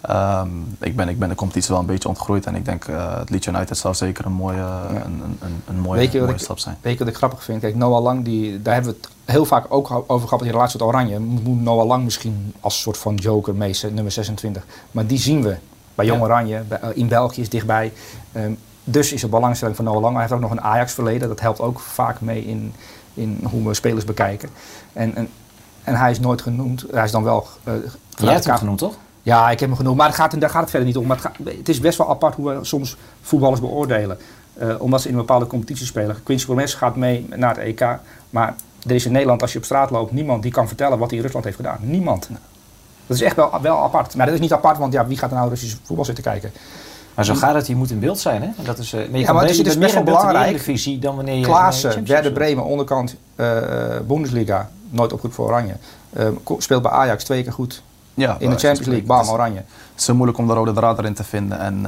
[0.01, 0.47] Ehm,
[0.79, 3.29] ik, ben, ik ben de competitie wel een beetje ontgroeid en ik denk uh, het
[3.29, 4.65] Leeds United zou zeker een mooie,
[5.05, 6.77] een, een, een, mooie, weet je mooie ik, stap zijn.
[6.81, 7.59] Weet je wat ik grappig vind?
[7.61, 10.79] Kijk, Noah Lang, die, daar hebben we het heel vaak ook over gehad in relatie
[10.79, 11.19] tot Oranje.
[11.19, 14.65] Moet Noah Lang misschien als soort van joker mee, nummer 26.
[14.91, 15.57] Maar die zien we
[15.95, 17.93] bij Jong Oranje, bij, in België is dichtbij.
[18.35, 20.11] Um, dus is er belangstelling van Noah Lang.
[20.11, 21.27] Hij heeft ook nog een Ajax-verleden.
[21.27, 22.73] Dat helpt ook vaak mee in,
[23.13, 24.49] in hoe we spelers bekijken.
[24.93, 25.29] En, en,
[25.83, 26.85] en hij is nooit genoemd.
[26.91, 27.47] Hij is dan wel...
[27.63, 27.73] Uh,
[28.17, 28.95] Jij hebt hem genoemd, toch?
[29.23, 29.97] Ja, ik heb hem genoemd.
[29.97, 31.07] Maar gaat, daar gaat het verder niet om.
[31.07, 34.17] Maar het, gaat, het, is best wel apart hoe we soms voetballers beoordelen.
[34.61, 36.23] Uh, omdat ze in een bepaalde competitie spelen.
[36.23, 37.87] Quincy Promes gaat mee naar het EK.
[38.29, 38.55] Maar
[38.87, 41.17] er is in Nederland, als je op straat loopt, niemand die kan vertellen wat hij
[41.17, 41.77] in Rusland heeft gedaan.
[41.81, 42.29] Niemand.
[43.07, 44.15] Dat is echt wel, wel apart.
[44.15, 46.51] Maar dat is niet apart, want ja, wie gaat er nou Russisch voetbal zitten kijken?
[47.15, 48.41] Maar zo gaat het, je moet in beeld zijn.
[48.41, 48.63] Hè?
[48.63, 50.51] Dat is, uh, maar je ja, maar het is, het is best wel belangrijk.
[50.51, 53.47] Divisie dan wanneer je Klaassen, Werder Bremen, onderkant uh,
[54.07, 55.75] Bundesliga, nooit opgeroepen voor Oranje.
[56.17, 57.81] Uh, speelt bij Ajax twee keer goed
[58.13, 59.57] ja, in de Champions League, bam, Oranje.
[59.57, 61.59] Het is zo moeilijk om de rode draad erin te vinden.
[61.59, 61.85] En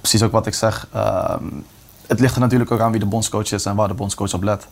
[0.00, 1.44] precies ook wat ik zeg, ehm,
[2.06, 4.42] het ligt er natuurlijk ook aan wie de bondscoach is en waar de bondscoach op
[4.42, 4.66] let.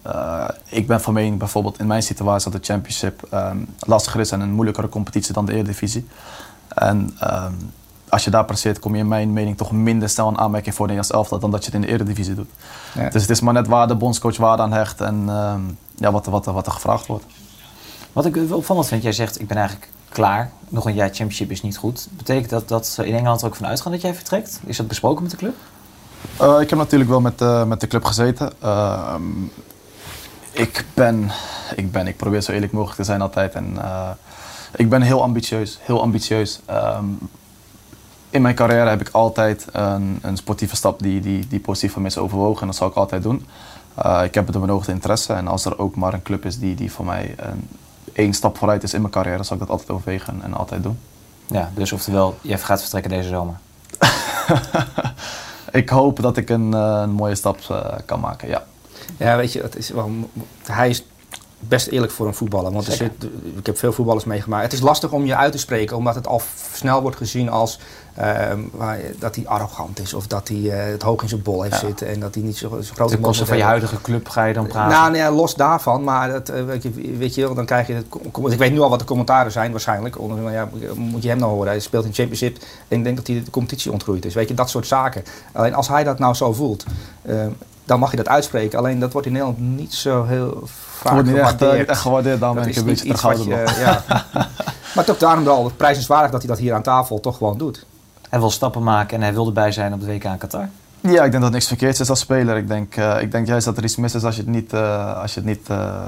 [0.69, 4.41] ik ben van mening bijvoorbeeld in mijn situatie dat de Championship um, lastiger is en
[4.41, 6.09] een moeilijkere competitie dan de Eredivisie.
[6.69, 7.73] En um,
[8.09, 10.87] als je daar presteert, kom je in mijn mening toch minder snel een aanmerking voor
[10.87, 12.51] de Nederlands elftal dan dat je het in de Eredivisie doet.
[12.95, 13.09] Ja.
[13.09, 15.25] Dus het is maar net waar de bondscoach waarde aan hecht en
[15.95, 17.25] ja, wat, wat, wat er gevraagd wordt.
[18.13, 21.63] Wat ik opvallend vind, jij zegt ik ben eigenlijk klaar, nog een jaar championship is
[21.63, 22.09] niet goed.
[22.11, 24.61] Betekent dat dat ze in Engeland er ook van uitgaan dat jij vertrekt?
[24.65, 25.55] Is dat besproken met de club?
[26.43, 28.53] Uh, ik heb natuurlijk wel met, uh, met de club gezeten.
[28.65, 29.15] Uh,
[30.51, 31.31] ik ben,
[31.75, 33.79] ik ben, ik probeer zo eerlijk mogelijk te zijn altijd en
[34.77, 36.61] ik ben heel ambitieus, heel ambitieus.
[36.71, 37.19] Um,
[38.31, 42.07] in mijn carrière heb ik altijd een, een sportieve stap die, die, die positief van
[42.07, 43.47] is overwogen en dat zal ik altijd doen.
[44.25, 46.75] Ik heb het een oogde interesse en als er ook maar een club is die,
[46.75, 47.69] die voor mij een,
[48.17, 50.99] één stap vooruit is in mijn carrière, zal ik dat altijd overwegen en altijd doen.
[51.47, 53.55] Ja, dus oftewel, je gaat vertrekken deze zomer?
[55.71, 58.65] ik hoop dat ik een, uh, een mooie stap uh, kan maken, ja.
[59.17, 60.11] Ja, weet je, het is wel,
[60.65, 61.05] hij is
[61.59, 62.73] best eerlijk voor een voetballer.
[62.73, 63.13] Want er zit,
[63.57, 64.63] ik heb veel voetballers meegemaakt.
[64.63, 66.43] Het is lastig om je uit te spreken, omdat het al
[66.73, 67.79] snel wordt gezien als
[68.19, 68.53] uh,
[69.19, 70.15] dat hij arrogant is.
[70.15, 71.87] Of dat hij uh, het hoog in zijn bol heeft ja.
[71.87, 72.09] zitten.
[72.09, 73.15] En dat hij niet zo, zo groot is.
[73.15, 74.93] Ten koste van je huidige club ga je dan praten?
[74.93, 76.05] Nou, nee, los daarvan.
[76.05, 77.93] Maar dat, uh, weet, je, weet je, dan krijg je...
[77.93, 78.07] Het,
[78.53, 80.19] ik weet nu al wat de commentaren zijn waarschijnlijk.
[80.19, 81.69] Onder, ja, moet je hem nou horen.
[81.69, 82.57] Hij speelt in Championship.
[82.89, 84.35] En ik denk dat hij de competitie ontgroeid is.
[84.35, 85.25] Weet je, dat soort zaken.
[85.53, 86.85] Alleen als hij dat nou zo voelt...
[87.87, 88.79] Dan mag je dat uitspreken.
[88.79, 92.41] Alleen dat wordt in Nederland niet zo heel vaak wordt niet echt, uh, echt gewaardeerd.
[92.41, 93.77] Dan ben ik een beetje terughoudend.
[93.79, 94.03] Ja.
[94.95, 97.87] maar toch daarom wel prijzenswaardig dat hij dat hier aan tafel toch gewoon doet.
[98.29, 100.69] Hij wil stappen maken en hij wil erbij zijn op de WK in Qatar.
[101.01, 102.57] Ja, ik denk dat niks verkeerds is als speler.
[102.57, 104.73] Ik denk, uh, ik denk juist dat er iets mis is als je het niet,
[104.73, 106.01] uh, als je het niet, uh,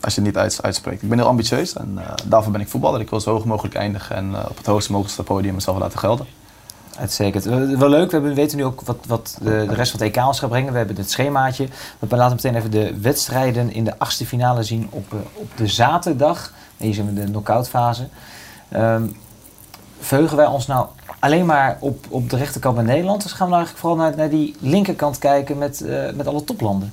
[0.00, 1.02] als je het niet uit, uitspreekt.
[1.02, 3.00] Ik ben heel ambitieus en daarvoor ben ik voetballer.
[3.00, 6.26] Ik wil zo hoog mogelijk eindigen en op het hoogste mogelijkste podium mezelf laten gelden.
[6.98, 7.44] Uitstekend.
[7.78, 10.38] Wel leuk, we weten nu ook wat, wat de, de rest van het EK ons
[10.38, 10.72] gaat brengen.
[10.72, 11.68] We hebben het schemaatje.
[11.98, 16.52] We laten meteen even de wedstrijden in de achtste finale zien op, op de zaterdag.
[16.76, 18.08] Hier zijn we de knock-out fase.
[18.74, 19.16] Um,
[20.00, 20.86] verheugen wij ons nou
[21.18, 23.22] alleen maar op, op de rechterkant met Nederland?
[23.22, 26.44] Dus gaan we nou eigenlijk vooral naar, naar die linkerkant kijken met, uh, met alle
[26.44, 26.92] toplanden?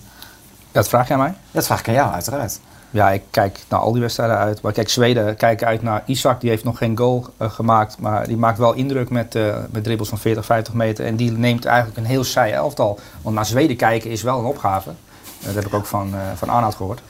[0.71, 1.33] Dat vraag jij mij?
[1.51, 2.59] Dat vraag ik aan jou, uiteraard.
[2.93, 4.61] Ja, ik kijk naar al die wedstrijden uit.
[4.61, 6.41] Maar kijk, Zweden kijken uit naar Isaac.
[6.41, 7.99] Die heeft nog geen goal uh, gemaakt.
[7.99, 11.05] Maar die maakt wel indruk met, uh, met dribbles van 40, 50 meter.
[11.05, 12.99] En die neemt eigenlijk een heel saai elftal.
[13.21, 14.89] Want naar Zweden kijken is wel een opgave.
[14.89, 17.01] Uh, dat heb ik ook van, van Arnoud gehoord.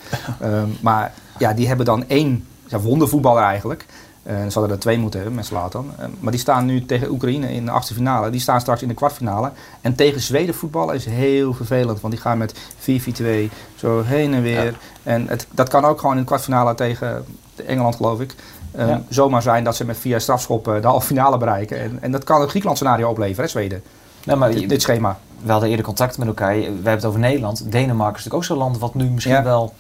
[0.44, 3.86] um, maar ja, die hebben dan één ja, wondervoetballer eigenlijk.
[4.28, 5.92] Uh, ze hadden er twee moeten hebben met Zlatan.
[6.00, 8.30] Uh, maar die staan nu tegen Oekraïne in de achtste finale.
[8.30, 9.52] Die staan straks in de kwartfinale.
[9.82, 12.02] En tegen Zweden voetballen is heel vervelend.
[12.02, 12.54] Want die gaan met 4-4-2
[13.76, 14.64] zo heen en weer.
[14.64, 14.72] Ja.
[15.04, 17.26] En het, dat kan ook gewoon in de kwartfinale tegen
[17.66, 18.36] Engeland, geloof ik.
[18.80, 19.04] Um, ja.
[19.10, 21.80] Zomaar zijn dat ze met via strafschoppen de halve finale bereiken.
[21.80, 23.84] En, en dat kan een Griekenland scenario opleveren, hè, Zweden.
[24.24, 25.20] Nou, maar dit, dit, schema.
[25.42, 26.56] We hadden eerder contact met elkaar.
[26.56, 27.72] We hebben het over Nederland.
[27.72, 29.44] Denemarken is natuurlijk ook zo'n land wat nu misschien ja.
[29.44, 29.74] wel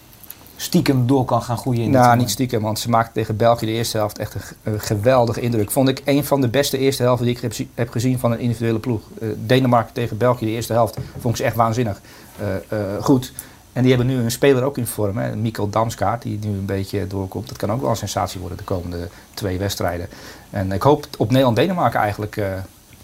[0.55, 1.81] stiekem door kan gaan groeien?
[1.81, 4.41] In nou, niet stiekem, want ze maakte tegen België de eerste helft echt een,
[4.73, 5.71] een, geweldige indruk.
[5.71, 8.39] Vond ik een van de beste eerste helften die ik heb, heb gezien van een
[8.39, 9.01] individuele ploeg.
[9.21, 12.01] Uh, Denemarken tegen België de eerste helft vond ik ze echt waanzinnig
[12.41, 13.33] uh, uh, goed.
[13.73, 16.65] En die hebben nu een speler ook in vorm, hè, Mikkel Damskaart, die nu een
[16.65, 17.47] beetje doorkomt.
[17.47, 20.07] Dat kan ook wel een sensatie worden de komende twee wedstrijden.
[20.49, 22.41] En ik hoop op Nederland-Denemarken eigenlijk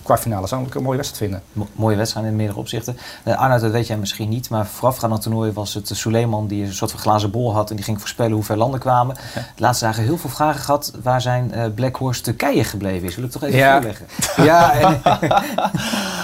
[0.10, 1.42] kwartfinale zou ik een mooie wedstrijd vinden.
[1.54, 2.98] Mo mooie wedstrijd in meerdere opzichten.
[3.26, 6.48] Uh, Arnoud, dat weet jij misschien niet, maar voorafgaand aan het toernooi was het Suleiman
[6.48, 9.16] die een soort van glazen bol had en die ging voorspellen hoe ver landen kwamen.
[9.36, 9.42] Ja.
[9.56, 13.16] De laatste dagen heel veel vragen gehad waar zijn uh, Black Horse Turkije gebleven is.
[13.16, 13.74] Wil ik toch even ja.
[13.74, 14.08] voorleggen?
[14.38, 15.02] Ja, en,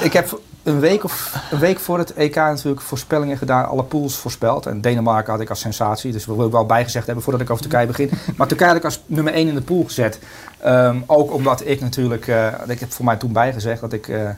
[0.02, 4.16] ik heb een week, of, een week voor het EK natuurlijk voorspellingen gedaan, alle pools
[4.16, 4.66] voorspeld.
[4.66, 7.50] En Denemarken had ik als sensatie, dus dat wil ik wel bijgezegd hebben voordat ik
[7.50, 8.10] over Turkije begin.
[8.38, 10.20] Maar Turkije had ik als nummer 1 in de pool gezet.
[10.60, 14.30] Ehm, ook omdat ik natuurlijk, eh, ik heb voor mij toen bijgezegd dat ik eh,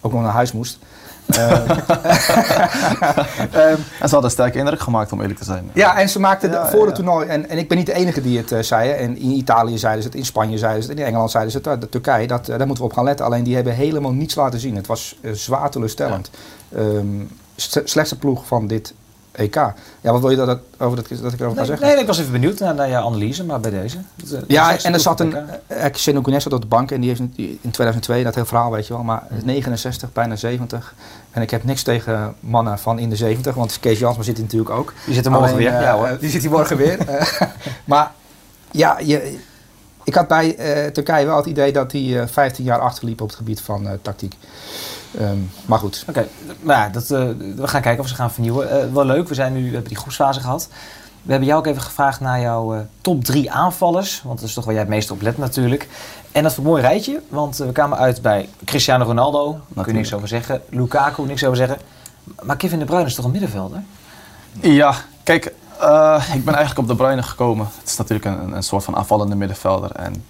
[0.00, 0.78] ook nog naar huis moest.
[1.28, 1.70] Ehm,
[3.52, 5.70] ehm, En ze hadden een sterke indruk gemaakt, om eerlijk te zijn.
[5.74, 8.20] ja, en ze maakten Ja, voor het toernooi, en, en ik ben niet de enige
[8.20, 8.90] die het eh, zei.
[8.90, 11.58] En in Italië zeiden ze het, in Spanje zeiden ze het, in Engeland zeiden ze
[11.58, 13.26] het, uh, de Turkije, dat, eh, daar moeten we op gaan letten.
[13.26, 14.76] Alleen die hebben helemaal niets laten zien.
[14.76, 16.30] Het was eh, zwaar teleurstellend.
[16.76, 17.06] Ehm,
[17.84, 18.94] slechtste ploeg van dit
[19.32, 19.54] EK.
[19.54, 19.74] Ja,
[20.12, 21.86] wat wil je dat, dat, over dat, dat ik erover ga Nee, zeggen?
[21.86, 23.96] nee, ik was even benieuwd naar, naar jouw analyse, maar bij deze.
[24.32, 25.34] Eh, Ja, en er zat een.
[25.68, 28.70] Uh, Xeno Gunes op de bank en die heeft in in 2002, dat hele verhaal
[28.70, 30.94] weet je wel, maar 69, bijna 70.
[31.38, 34.70] En ik heb niks tegen mannen van in de 70, want Kees Jansma zit natuurlijk
[34.70, 34.92] ook.
[35.04, 35.74] Die zit er morgen Alleen, weer.
[35.74, 36.16] eh, ja hoor.
[36.20, 36.98] Die zit hier morgen weer.
[37.08, 37.42] Eh,
[37.84, 38.10] maar
[38.70, 39.38] ja, je,
[40.04, 43.28] ik had bij eh, Turkije wel het idee dat hij eh 15 jaar achterliep op
[43.28, 44.34] het gebied van eh, tactiek.
[45.18, 45.36] Ehm,
[45.66, 46.04] maar goed.
[46.08, 46.26] Oké,
[46.92, 48.70] dat, eh, we gaan kijken of ze gaan vernieuwen.
[48.70, 50.68] Eh, wel leuk, we, zijn nu, we hebben die groepsfase gehad.
[51.28, 54.22] We hebben jou ook even gevraagd naar jouw eh, top drie aanvallers.
[54.24, 55.88] Want dat is toch waar jij het meest op let natuurlijk.
[56.32, 59.58] En dat is een mooi rijtje, want eh, we kwamen uit bij Cristiano Ronaldo.
[59.68, 60.62] Daar kun je niks over zeggen.
[60.68, 61.78] Lukaku, niks over zeggen.
[62.42, 63.82] Maar Kevin De Bruyne is toch een middenvelder?
[64.60, 67.68] Ja, kijk, eh, ik ben eigenlijk op De Bruyne gekomen.
[67.78, 69.90] Het is natuurlijk een, een soort van aanvallende middenvelder.
[69.92, 70.24] En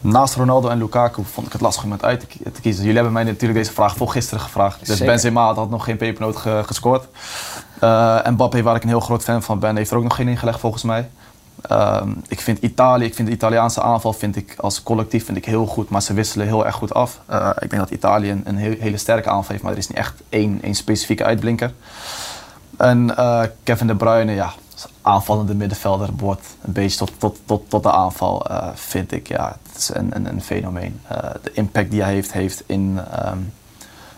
[0.00, 2.80] naast Ronaldo en Lukaku vond ik het lastig om het uit te ki- te kiezen.
[2.80, 4.78] Jullie hebben mij natuurlijk deze vraag voor gisteren gevraagd.
[4.78, 5.06] Dus Zeker.
[5.06, 7.06] Benzema had nog geen pepernoot ge- gescoord.
[7.80, 10.14] Eh, en Mbappé, waar ik een heel groot fan van ben, heeft er ook nog
[10.14, 11.08] geen ingelegd volgens mij.
[11.62, 15.44] Ehm, ik vind Italië, ik vind de Italiaanse aanval vind ik als collectief vind ik
[15.44, 17.20] heel goed, maar ze wisselen heel erg goed af.
[17.26, 20.22] Eh, ik denk dat Italië een, hele sterke aanval heeft, maar er is niet echt
[20.28, 21.72] één, één specifieke uitblinker.
[22.76, 24.52] En eh, Kevin De Bruyne, ja,
[25.02, 29.28] aanvallende middenvelder wordt een beetje tot, tot, tot, tot de aanval, vind ik.
[29.28, 31.00] Ja, het is een, een, een fenomeen.
[31.42, 33.38] De impact die hij heeft, heeft in, ehm,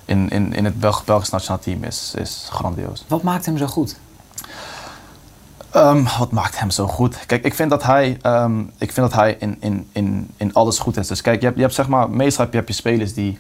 [0.05, 3.05] in, in, in het Belg Belgisch nationaal team is, is grandioos.
[3.09, 3.97] Wat maakt hem zo goed?
[5.71, 7.27] Ehm, wat maakt hem zo goed?
[7.27, 10.79] Kijk, ik vind dat hij, ehm, ik vind dat hij in, in, in, in alles
[10.79, 11.07] goed is.
[11.07, 13.39] Dus kijk, je hebt, je hebt zeg maar, meestal heb je, heb je spelers die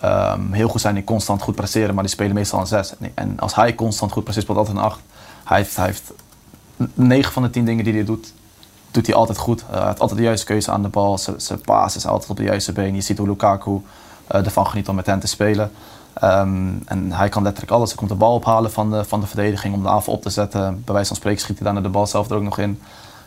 [0.00, 2.92] ehm, heel goed zijn en constant goed presteren, maar die spelen meestal een 6.
[3.14, 5.00] En, als hij constant goed presteert, speelt altijd een 8.
[5.44, 6.12] Hij heeft, hij heeft
[6.94, 8.32] 9 van de 10 dingen die hij doet,
[8.90, 9.60] doet hij altijd goed.
[9.60, 11.18] Eh, hij heeft altijd de juiste keuze aan de bal.
[11.18, 12.94] Zijn- paas is altijd op de juiste been.
[12.94, 13.80] Je ziet hoe Lukaku
[14.26, 15.70] eh, ervan geniet om met hem te spelen.
[16.20, 17.88] Ehm, en hij kan letterlijk alles.
[17.88, 20.30] Hij komt de bal ophalen van de, van de verdediging om de aanval op te
[20.30, 20.82] zetten.
[20.84, 22.80] Bij wijze van spreken schiet hij daarna de bal zelf er ook nog in.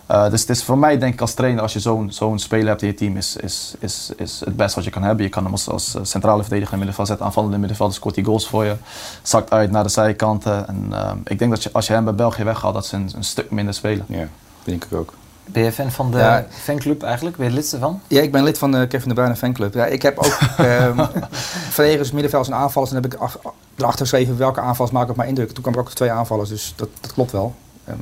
[0.06, 2.68] Eh, dus het is voor mij denk ik als trainer, als je zo'n zo'n speler
[2.68, 5.26] hebt in je team, is, is, is, is het beste wat je kan hebben.
[5.26, 8.24] Je kan hem als, als eh, centrale verdediger in middenveld zetten, aanvallende middenveld, scoort hij
[8.24, 8.76] goals voor je.
[9.22, 10.68] Zakt uit naar de zijkanten.
[10.68, 13.12] En ehm, ik denk dat je, als je hem bij België weghaalt, dat ze een,
[13.16, 14.06] een stuk minder spelen.
[14.08, 14.28] Ja,
[14.64, 15.14] denk ik ook.
[15.52, 16.46] Ben je fan van de Ja.
[16.50, 17.38] fanclub eigenlijk?
[17.38, 18.00] Ben je lid ervan?
[18.08, 19.74] Ja, ik ben lid van de Kevin De Bruyne fanclub.
[19.74, 21.06] Ja, ik heb ook ehm
[21.78, 22.92] verdedigers, middenvelders en aanvallers.
[22.92, 25.52] En dan heb ik af- erachter geschreven welke aanvallers maken op mijn indruk.
[25.52, 27.54] Toen kwam ik ook twee aanvallers, dus dat, dat klopt wel.
[27.86, 27.98] Ehm,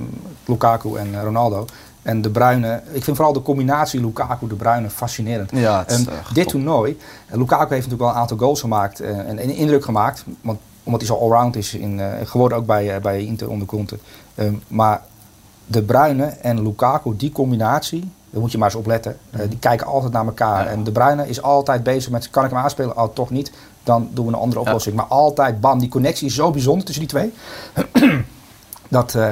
[0.45, 1.65] Lukaku en eh, Ronaldo.
[2.01, 5.51] En De Bruyne, ik vind vooral de combinatie Lukaku-De Bruyne fascinerend.
[5.53, 6.97] Ja, het is Ehm, echt dit toernooi,
[7.27, 10.23] eh, Lukaku heeft natuurlijk wel een aantal goals gemaakt eh, en een indruk gemaakt.
[10.41, 13.67] Want, omdat hij zo allround is in, eh, geworden ook bij, eh, bij Inter onder
[13.67, 13.97] Conte.
[14.35, 15.01] Ehm, maar
[15.72, 19.17] De Bruyne en Lukaku, die combinatie, daar moet je maar eens op letten.
[19.30, 20.67] Eh, die kijken altijd naar elkaar.
[20.67, 22.97] En De Bruyne is altijd bezig met, kan ik hem aanspelen?
[22.97, 23.51] Oh, toch niet.
[23.84, 24.95] Dan doen we een andere oplossing.
[24.95, 27.34] Maar altijd, bam, die connectie is zo bijzonder tussen die twee.
[28.88, 29.32] dat, eh,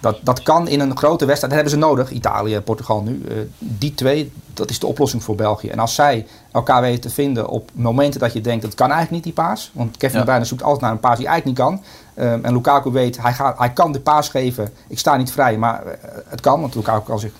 [0.00, 3.22] dat, dat kan in een grote wedstrijd, dat hebben ze nodig, Italië, Portugal nu.
[3.28, 5.68] Eh, die twee, dat is de oplossing voor België.
[5.68, 9.24] En als zij elkaar weten te vinden op momenten dat je denkt, dat kan eigenlijk
[9.24, 9.70] niet die paas.
[9.74, 10.18] Want Kevin Ja.
[10.18, 11.82] De Bruyne zoekt altijd naar een paas die eigenlijk niet kan.
[12.16, 14.68] Ehm, en Lukaku weet, hij, gaat, hij kan de paas geven.
[14.88, 15.92] Ik sta niet vrij, maar eh,
[16.28, 17.32] het kan, want Lukaku kan zich...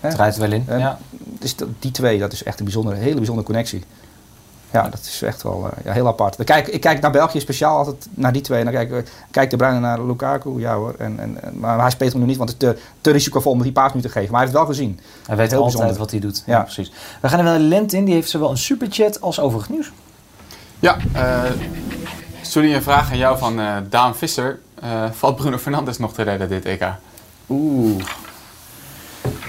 [0.00, 0.64] hè, Het rijdt er wel in.
[0.68, 0.98] Ehm, ja.
[1.38, 3.84] dus die twee, dat is echt een bijzondere, hele bijzondere connectie.
[4.72, 6.36] Ja, dat is echt wel eh, ja, heel apart.
[6.36, 8.58] Dan kijk, ik kijk naar België speciaal altijd naar die twee.
[8.58, 10.94] En dan kijk, ik- kijk de Bruyne naar Lukaku, ja hoor.
[10.98, 13.62] En, en, maar hij speelt hem nu niet, want het is te, te risicovol om
[13.62, 14.30] die paas nu te geven.
[14.32, 15.00] Maar hij heeft het wel gezien.
[15.26, 15.98] Hij weet Heel altijd bijzonder.
[15.98, 16.42] wat hij doet.
[16.46, 16.56] Ja.
[16.56, 16.62] Ja.
[16.62, 16.92] precies.
[17.20, 18.04] We gaan er wel een lent in.
[18.04, 19.92] Die heeft zowel een superchat als overig nieuws.
[20.78, 21.42] Ja, eh
[22.42, 24.58] Sorry, een vraag aan jou van eh, Daan Visser.
[24.80, 26.84] Eh, valt Bruno Fernandes nog te redden dit EK?
[27.48, 28.04] Oeh.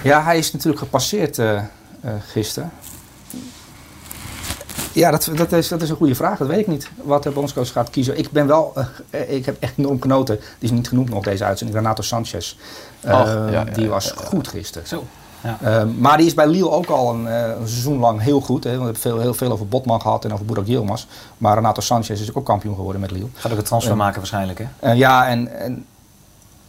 [0.03, 1.61] Ja, hij is natuurlijk gepasseerd eh
[2.01, 2.71] eh, gisteren.
[4.93, 6.37] Ja, dat, dat, is, dat is een goede vraag.
[6.37, 6.89] Dat weet ik niet.
[7.03, 8.17] Wat de bondscoach gaat kiezen.
[8.17, 8.73] Ik ben wel...
[9.09, 10.35] ik heb echt enorm genoten.
[10.35, 11.79] Die is niet genoemd nog deze uitzending.
[11.79, 12.55] Renato Sanchez.
[12.99, 14.25] Eh, Och, ja, ja, die ja, was ja, ja.
[14.25, 14.87] goed gisteren.
[14.87, 15.05] Zo.
[15.43, 15.57] Ja.
[15.61, 18.63] Ehm, maar die is bij Lille ook al een, eh, een seizoen lang heel goed.
[18.63, 18.69] Hè?
[18.69, 21.05] Want we hebben veel, heel veel over Botman gehad en over Burak Yilmaz.
[21.37, 23.27] Maar Renato Sanchez is ook kampioen geworden met Lille.
[23.33, 23.97] Gaat ook een transfer Ja.
[23.97, 24.65] maken waarschijnlijk, hè?
[24.79, 25.85] Eh, ja, en, en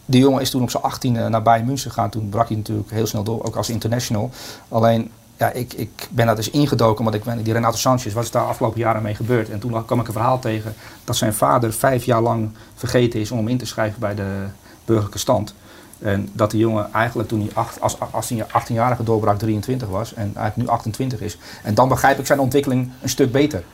[0.05, 2.11] die jongen is toen op zijn 18e naar Bayern München gegaan.
[2.11, 4.31] Toen brak hij natuurlijk heel snel door, ook als international.
[4.69, 8.25] Alleen, ja, ik, ik ben daar dus ingedoken, want ik ben, die Renato Sanchez, wat
[8.25, 9.51] is daar afgelopen jaren mee gebeurd?
[9.51, 13.31] En toen kwam ik een verhaal tegen dat zijn vader vijf jaar lang vergeten is
[13.31, 14.45] om hem in te schrijven bij de
[14.85, 15.55] burgerlijke stand.
[16.03, 20.15] En dat die jongen eigenlijk toen hij acht, als, als hij 18-jarige doorbraak 23 was
[20.15, 21.39] en eigenlijk nu 28 is.
[21.63, 23.65] En dan begrijp ik zijn ontwikkeling een stuk beter.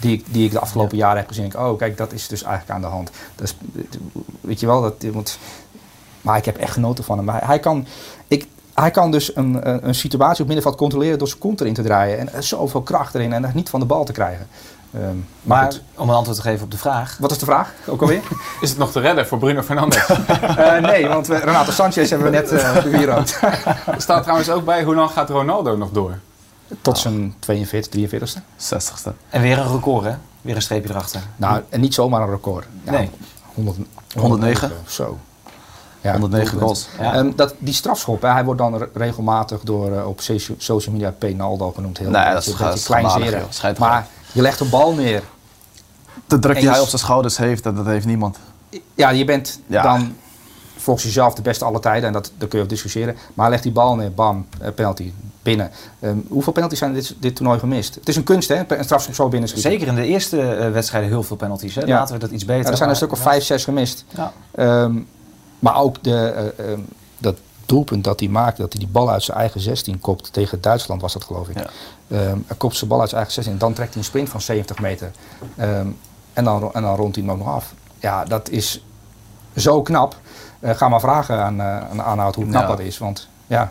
[0.00, 1.44] Die ik, die ik de afgelopen jaren heb gezien.
[1.44, 3.10] Ik, oh, kijk, dat is dus eigenlijk aan de hand.
[3.34, 3.56] Dus,
[4.40, 5.38] weet je wel, dat, want,
[6.20, 7.26] maar ik heb echt genoten van hem.
[7.26, 7.86] Maar hij, hij kan,
[8.28, 11.74] ik, hij kan dus een, een, een situatie op middenveld controleren door zijn kont erin
[11.74, 12.18] te draaien.
[12.18, 14.46] En is zoveel kracht erin en niet van de bal te krijgen.
[14.94, 17.16] Ehm, maar om een antwoord te geven op de vraag.
[17.20, 17.72] wat is de vraag?
[17.86, 18.22] Ook alweer?
[18.60, 20.06] Is het nog te redden voor Bruno Fernandes?
[20.56, 23.38] Eh, nee, want we- Renato Sanchez hebben we net uh, bewierookt.
[23.86, 26.18] er staat trouwens ook bij, hoe lang gaat Ronaldo nog door?
[26.82, 28.40] Tot zijn 42, 43ste.
[28.58, 29.12] 60ste.
[29.28, 30.12] En weer een record, hè?
[30.40, 31.20] Weer een streepje erachter.
[31.36, 32.66] Nou, en niet zomaar een record.
[32.84, 33.10] Ja, Nee.
[33.54, 33.76] 100,
[34.16, 34.72] 109.
[34.86, 35.18] Zo.
[36.00, 36.88] Ja, 109 goals.
[37.00, 37.14] Ja.
[37.14, 40.94] Ehm, dat, die strafschop, hè, hij wordt dan re- regelmatig door eh, op socia- social
[40.94, 41.98] media Penaldo genoemd.
[41.98, 42.56] Heel Nee, dat is een
[43.02, 43.78] beetje erop.
[43.78, 44.06] Maar
[44.38, 45.22] je legt een bal neer.
[46.26, 48.38] De druk En die je hij op zijn schouders heeft, dat, dat heeft niemand.
[48.94, 49.82] Ja, je bent Ja.
[49.82, 50.16] dan
[50.76, 52.06] volgens jezelf de beste alle tijden.
[52.06, 53.14] En dat, daar kun je over discussiëren.
[53.14, 55.12] Maar hij legt die bal neer, bam, eh, penalty,
[55.42, 55.70] binnen.
[56.00, 57.94] Ehm, hoeveel penalties zijn dit, dit toernooi gemist?
[57.94, 58.62] Het is een kunst, hè?
[58.78, 59.70] Een strafschop zo binnen schieten.
[59.70, 61.74] Zeker in de eerste eh, wedstrijden heel veel penalties.
[61.74, 61.80] Hè?
[61.80, 61.98] Ja.
[61.98, 62.62] Laten we dat iets beter.
[62.64, 64.04] Ja, er zijn een maar- stuk of vijf, zes gemist.
[64.16, 64.32] Ja.
[64.54, 64.98] Ehm,
[65.58, 66.16] maar ook de,
[66.56, 66.80] eh, ehm,
[67.18, 67.36] dat
[67.66, 71.00] doelpunt dat hij maakte, dat hij die bal uit zijn eigen 16 kopt tegen Duitsland,
[71.00, 71.58] was dat geloof ik.
[71.58, 71.66] Ja.
[72.10, 74.28] Ehm, hij kopt zijn bal uit zijn eigen 16 en dan trekt hij een sprint
[74.28, 75.10] van 70 meter.
[75.56, 75.86] Ehm,
[76.32, 77.72] en, dan, en dan rondt hij hem ook nog af.
[77.98, 78.82] Ja, dat is
[79.56, 80.16] zo knap.
[80.60, 82.98] Eh, ga maar vragen aan, eh aan Arnoud hoe knap dat is.
[82.98, 83.70] Want ja,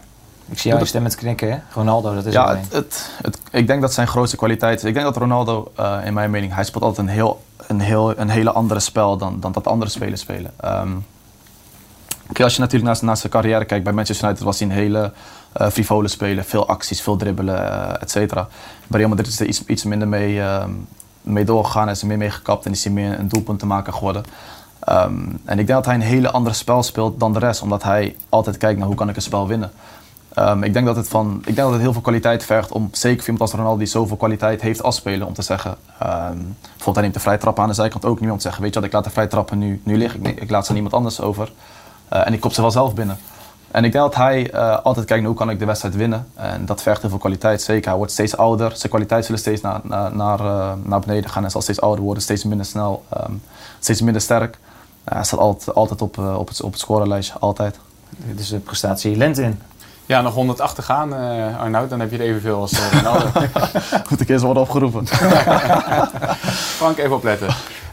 [0.49, 1.57] Ik zie jou stem met knikken, hè?
[1.73, 4.83] Ronaldo, dat is Ja, het, het, het- ik denk dat zijn grootste kwaliteit is.
[4.83, 8.17] Ik denk dat Ronaldo, eh, in mijn mening, hij speelt altijd een, heel, een, heel,
[8.19, 10.51] een hele andere spel dan, dan dat andere spelers spelen.
[10.59, 10.91] Ehm,
[12.27, 14.73] kijk, als je natuurlijk naar, naar zijn carrière kijkt, bij Manchester United was hij een
[14.73, 15.11] hele
[15.57, 16.43] eh frivole speler.
[16.43, 18.47] Veel acties, veel dribbelen, eh, et cetera.
[18.87, 20.71] Bij Real Madrid is er iets, iets minder mee, ehm,
[21.21, 23.93] mee doorgegaan, is er meer mee gekapt en is hij meer een doelpunt te maken
[23.93, 24.23] geworden.
[24.79, 25.13] Ehm,
[25.45, 28.15] en ik denk dat hij een hele andere spel speelt dan de rest, omdat hij
[28.29, 29.71] altijd kijkt naar hoe kan ik een spel winnen.
[30.33, 32.89] Ehm, ik, denk dat het van, ik denk dat het heel veel kwaliteit vergt om,
[32.91, 36.37] zeker voor iemand als Ronaldo die zoveel kwaliteit heeft als speler, om te zeggen, ehm,
[36.61, 38.73] bijvoorbeeld hij neemt de vrije trap aan de zijkant ook niet om te zeggen, weet
[38.73, 40.75] je wat, ik laat de vrije trappen nu, nu liggen, ik, ik laat ze aan
[40.75, 41.51] iemand anders over
[42.09, 43.17] Eh, en ik kop ze wel zelf binnen.
[43.71, 46.27] En ik denk dat hij eh, altijd kijkt naar hoe kan ik de wedstrijd winnen.
[46.35, 47.87] En dat vergt heel veel kwaliteit, zeker.
[47.87, 51.41] Hij wordt steeds ouder, zijn kwaliteit zullen steeds naar, naar, naar, eh, naar beneden gaan.
[51.41, 53.31] Hij zal steeds ouder worden, steeds minder snel, ehm,
[53.79, 54.57] steeds minder sterk.
[55.03, 57.79] Hij staat altijd, altijd op, eh, op, het, op het scorelijstje, altijd.
[58.09, 59.61] Dit is de prestatie lente in.
[60.05, 61.89] Ja, nog 108 te gaan, eh Arnoud.
[61.89, 63.25] Dan heb je er evenveel als eh, Ronaldo.
[64.09, 65.07] Moet ik eerst worden opgeroepen.
[66.77, 67.47] Frank, even opletten.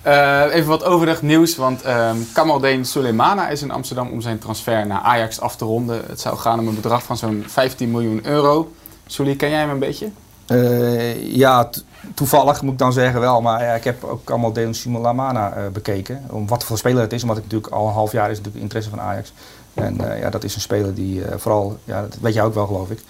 [0.05, 4.87] Eh, even wat overig nieuws, want ehm Kamaldeen Suleimana is in Amsterdam om zijn transfer
[4.87, 6.03] naar Ajax af te ronden.
[6.07, 8.73] Het zou gaan om een bedrag van zo'n 15 miljoen euro.
[9.07, 10.11] Sully, ken jij hem een beetje?
[10.47, 11.71] Eh, ja,
[12.15, 13.41] toevallig moet ik dan zeggen wel.
[13.41, 16.25] Maar ja, ik heb ook allemaal Deon Simulamana eh bekeken.
[16.31, 17.23] Om wat voor speler het is.
[17.23, 19.33] Omdat ik natuurlijk al een half jaar is natuurlijk interesse van Ajax.
[19.75, 22.91] En ja, dat is een speler die vooral, ja, dat weet jij ook wel geloof
[22.91, 23.03] ik.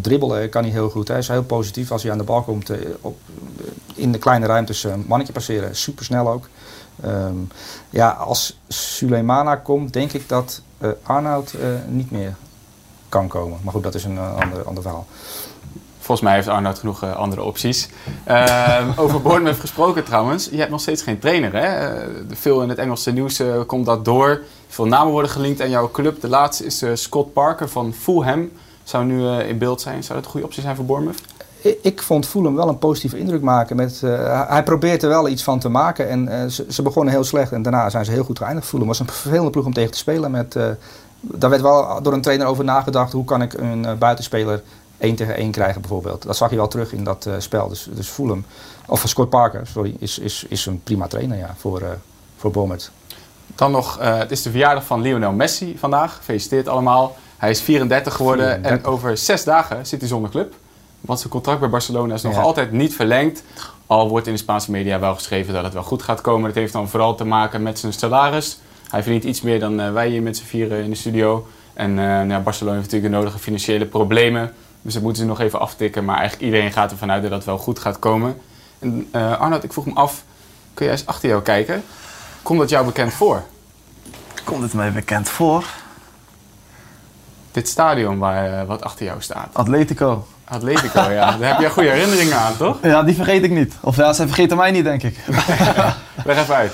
[0.00, 1.08] dribbelen kan hij heel goed.
[1.08, 2.70] Hij is heel positief als hij aan de bal komt.
[3.00, 3.18] op,
[4.02, 5.76] in de kleine ruimtes een mannetje passeren.
[5.76, 6.48] Super snel ook.
[7.02, 7.34] Ehm,
[7.90, 12.34] ja, als Suleimana komt, denk ik dat eh Arnoud eh, niet meer
[13.08, 13.58] kan komen.
[13.62, 15.06] Maar goed, dat is een eh, ander, ander verhaal.
[15.98, 17.88] Volgens mij heeft Arnoud genoeg eh, andere opties.
[18.24, 20.48] Ehm, over Bournemouth gesproken trouwens.
[20.50, 21.66] Je hebt nog steeds geen trainer, hè?
[21.66, 24.40] Eh, veel in het Engelse nieuws eh, komt dat door.
[24.68, 26.20] Veel namen worden gelinkt aan jouw club.
[26.20, 28.50] De laatste is eh, Scott Parker van Fulham.
[28.82, 30.02] Zou nu eh, in beeld zijn.
[30.04, 31.20] Zou dat een goede optie zijn voor Bournemouth?
[31.62, 33.76] Ik- Ik vond Fulham wel een positieve indruk maken.
[33.76, 36.08] Met, eh, hij probeert er wel iets van te maken.
[36.08, 38.66] En eh, ze, ze begonnen heel slecht en daarna zijn ze heel goed geëindigd.
[38.66, 40.30] Fulham was een vervelende ploeg om tegen te spelen.
[40.30, 40.66] Met, eh,
[41.20, 43.12] daar werd wel door een trainer over nagedacht.
[43.12, 44.62] Hoe kan ik een buitenspeler
[44.98, 46.22] 1 tegen 1 krijgen bijvoorbeeld.
[46.22, 47.68] Dat zag je wel terug in dat spel.
[47.68, 48.44] Dus, dus Fulham,
[48.86, 51.82] of Scott Parker, sorry, is, is, is een prima trainer ja, voor,
[52.36, 52.90] voor Bournemouth.
[53.54, 56.16] Dan nog, het is de verjaardag van Lionel Messi vandaag.
[56.16, 57.16] Gefeliciteerd allemaal.
[57.36, 58.86] Hij is 34 geworden 34.
[58.86, 60.54] en over zes dagen zit hij zonder club.
[61.02, 62.40] Want zijn contract bij Barcelona is nog Ja.
[62.40, 63.42] altijd niet verlengd.
[63.86, 66.46] Al wordt in de Spaanse media wel geschreven dat het wel goed gaat komen.
[66.46, 68.58] Dat heeft dan vooral te maken met zijn salaris.
[68.90, 71.46] Hij verdient iets meer dan eh, wij hier met z'n vieren in de studio.
[71.74, 74.52] En eh, nou ja, Barcelona heeft natuurlijk de nodige financiële problemen.
[74.82, 76.04] Dus dat moeten ze nog even aftikken.
[76.04, 78.40] Maar eigenlijk iedereen gaat ervan uit dat het wel goed gaat komen.
[78.78, 80.24] En eh, Arnoud, ik vroeg me af,
[80.74, 81.82] kun jij eens achter jou kijken?
[82.42, 83.42] Komt dat jou bekend voor?
[84.44, 85.64] Komt het mij bekend voor?
[87.52, 89.48] Dit stadion waar, wat achter jou staat.
[89.52, 90.26] Atletico.
[90.52, 91.36] Atletico, ja.
[91.36, 92.76] Daar heb je goede herinneringen aan, toch?
[92.82, 93.74] Ja, die vergeet ik niet.
[93.80, 95.18] Of ja, ze vergeten mij niet, denk ik.
[96.24, 96.72] Leg even uit.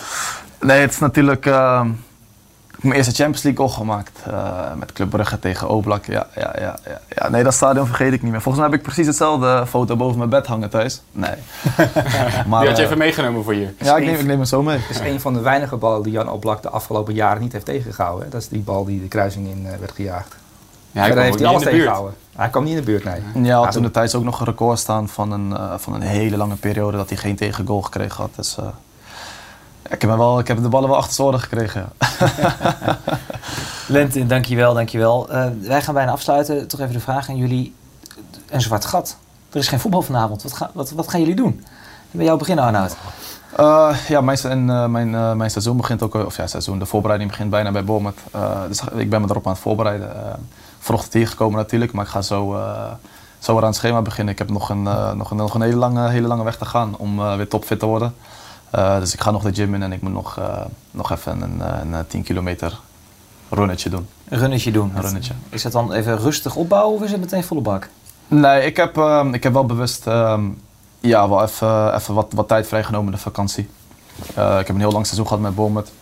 [0.60, 1.44] Nee, het is natuurlijk.
[1.44, 4.18] heb mijn eerste Champions League goal gemaakt.
[4.26, 6.04] eh, met Club Brugge tegen Oblak.
[6.06, 7.28] Ja, ja, ja, ja, ja.
[7.28, 8.40] Nee, dat stadion vergeet ik niet meer.
[8.42, 11.02] Volgens mij heb ik precies hetzelfde foto boven mijn bed hangen thuis.
[11.12, 11.30] Nee.
[12.48, 13.68] maar, Die had je eh, even meegenomen voor je.
[13.78, 14.78] Ja, ik neem, ik neem het zo mee.
[14.78, 17.64] Het is een van de weinige ballen die Jan Oblak de afgelopen jaren niet heeft
[17.64, 18.24] tegengehouden.
[18.24, 18.30] hè.
[18.30, 20.36] Dat is die bal die de kruising in eh, werd gejaagd.
[20.92, 21.84] Ja, hij heeft hij alles in de buurt.
[21.84, 22.14] tegengehouden.
[22.38, 23.44] Hij kwam niet in de buurt, nee.
[23.44, 26.00] Ja, had toen de tijd ook nog een record staan van een, eh, van een
[26.02, 28.30] hele lange periode dat hij geen tegengoal gekregen had.
[28.34, 28.64] Dus eh,
[29.82, 31.88] ik, heb hem wel, ik heb de ballen wel achter oren gekregen.
[32.38, 32.98] ja.
[33.86, 35.30] Lente, dankjewel, dankjewel.
[35.30, 36.68] Eh wij gaan bijna afsluiten.
[36.68, 37.74] Toch even de vraag aan jullie.
[38.50, 39.16] Een zwart gat.
[39.50, 40.42] Er is geen voetbal vanavond.
[40.42, 41.64] Wat, ga- wat, wat gaan jullie doen?
[42.10, 42.96] Bij jou beginnen, Arnoud.
[43.56, 47.30] Eh, ja, mijn, en, eh, mijn, mijn seizoen begint ook, of ja, seizoen, de voorbereiding
[47.30, 48.18] begint bijna bij Bournemouth.
[48.32, 50.10] Eh, dus ik ben me erop aan het voorbereiden.
[50.88, 52.90] Vanochtend hier gekomen natuurlijk, maar ik ga zo, eh,
[53.38, 54.32] zo weer aan het schema beginnen.
[54.32, 56.64] Ik heb nog een, eh, nog een, nog een hele, lange, hele lange weg te
[56.64, 58.14] gaan om eh, weer topfit te worden.
[58.70, 60.40] Dus ik ga nog de gym in en ik moet nog,
[60.90, 62.78] nog even een, een, een 10 kilometer
[63.48, 64.08] runnetje doen.
[64.28, 64.92] Een runnetje doen.
[64.94, 65.32] Een runnetje.
[65.48, 67.88] Is dat dan even rustig opbouwen of is het meteen volle bak?
[68.28, 70.44] Nee, ik heb, ehm, ik heb wel bewust ehm,
[71.00, 73.68] ja, wel even, even wat, wat tijd vrijgenomen in de vakantie.
[74.28, 75.92] Ik heb een heel lang seizoen gehad met Bournemouth.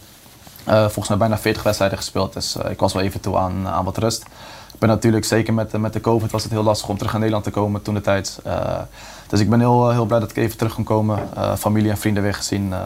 [0.64, 3.98] Volgens mij bijna 40 wedstrijden gespeeld, dus ik was wel even toe aan, aan wat
[3.98, 4.24] rust.
[4.72, 7.20] Ik ben natuurlijk, zeker met, met de COVID, was het heel lastig om terug naar
[7.20, 8.38] Nederland te komen toen de tijd.
[8.44, 8.78] Eh,
[9.28, 11.18] dus ik ben heel, heel blij dat ik even terug kon komen.
[11.36, 12.72] Eh, familie en vrienden weer gezien.
[12.72, 12.78] eh,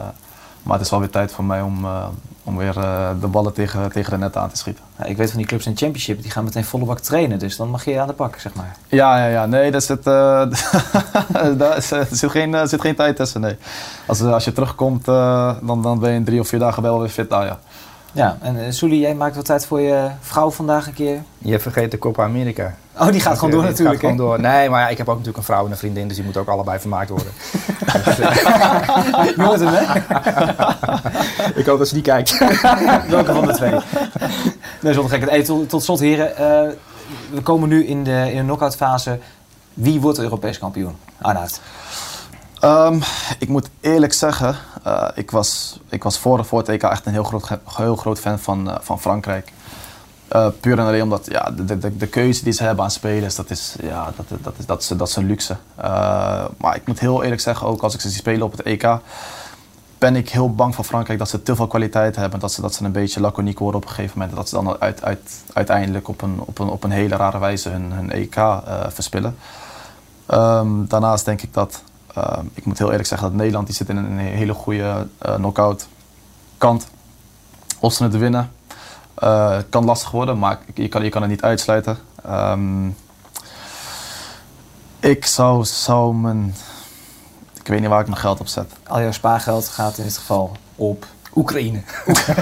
[0.63, 2.05] maar het is wel weer tijd voor mij om, eh,
[2.43, 4.83] om weer eh, de ballen tegen, tegen de net aan te schieten.
[4.97, 7.39] Ja, ik weet van die clubs in Championship, die gaan meteen volle bak trainen.
[7.39, 8.75] Dus dan mag je aan de pak, zeg maar.
[8.87, 9.45] Ja, ja, ja.
[9.45, 10.43] Nee, daar zit, eh,
[11.57, 13.41] daar er zit, geen, zit geen tijd tussen.
[13.41, 13.55] Nee.
[14.05, 16.99] Als, als je terugkomt, eh, dan, dan ben je in drie of vier dagen wel
[16.99, 17.29] weer fit.
[17.29, 17.59] Nou, ja.
[18.11, 21.23] Ja, en uh, jij maakt wat tijd voor je vrouw vandaag een keer.
[21.37, 22.75] Je vergeet de Copa America.
[22.97, 23.99] Oh, die gaat gewoon door Die natuurlijk.
[24.01, 24.39] Gaat gewoon door.
[24.39, 26.41] Nee, maar ja, ik heb ook natuurlijk een vrouw en een vriendin, dus die moeten
[26.41, 27.31] ook allebei vermaakt worden.
[29.25, 29.99] Je hoort hem, hè?
[31.59, 32.37] ik hoop dat ze die kijkt.
[33.09, 33.73] Welke van de twee?
[34.81, 35.29] Nee, zonder gekheid.
[35.29, 36.37] Hey, tot, tot slot, heren.
[36.37, 36.69] eh,
[37.31, 39.19] we komen nu in de, in de knock-out fase.
[39.73, 40.95] Wie wordt Europees kampioen?
[41.21, 41.61] Arnoud.
[42.61, 42.99] Ehm,
[43.39, 47.11] ik moet eerlijk zeggen, eh, ik, was, ik was voor, voor het EK echt een
[47.11, 49.51] heel groot, heel groot fan van, eh, van Frankrijk.
[50.27, 53.35] Eh, puur en alleen omdat ja, de, de, de keuze die ze hebben aan spelers,
[53.35, 55.57] dat is, ja, dat, dat, is, dat, is, dat is een luxe.
[56.57, 58.87] Maar ik moet heel eerlijk zeggen, ook als ik ze zie spelen op het EK,
[59.97, 62.39] ben ik heel bang voor Frankrijk dat ze te veel kwaliteit hebben.
[62.39, 64.37] Dat ze, dat ze een beetje laconiek worden op een gegeven moment.
[64.37, 67.69] Dat ze dan uit, uit, uiteindelijk op een, op, een, op een hele rare wijze
[67.69, 68.41] hun, hun EK
[68.87, 69.35] verspillen.
[70.25, 71.81] Ehm, daarnaast denk ik dat,
[72.13, 75.35] ehm, ik moet heel eerlijk zeggen dat Nederland die zit in een hele goede eh
[75.35, 75.87] knock-out
[76.57, 76.87] kant.
[77.79, 78.51] Of ze het winnen,
[79.13, 81.97] eh, kan lastig worden, maar je kan, je kan het niet uitsluiten.
[82.23, 82.87] Ehm,
[84.99, 86.55] ik zou, zou mijn,
[87.59, 88.71] ik weet niet waar ik mijn geld op zet.
[88.87, 91.05] Al jouw spaargeld gaat in dit geval op
[91.35, 91.81] Oekraïne.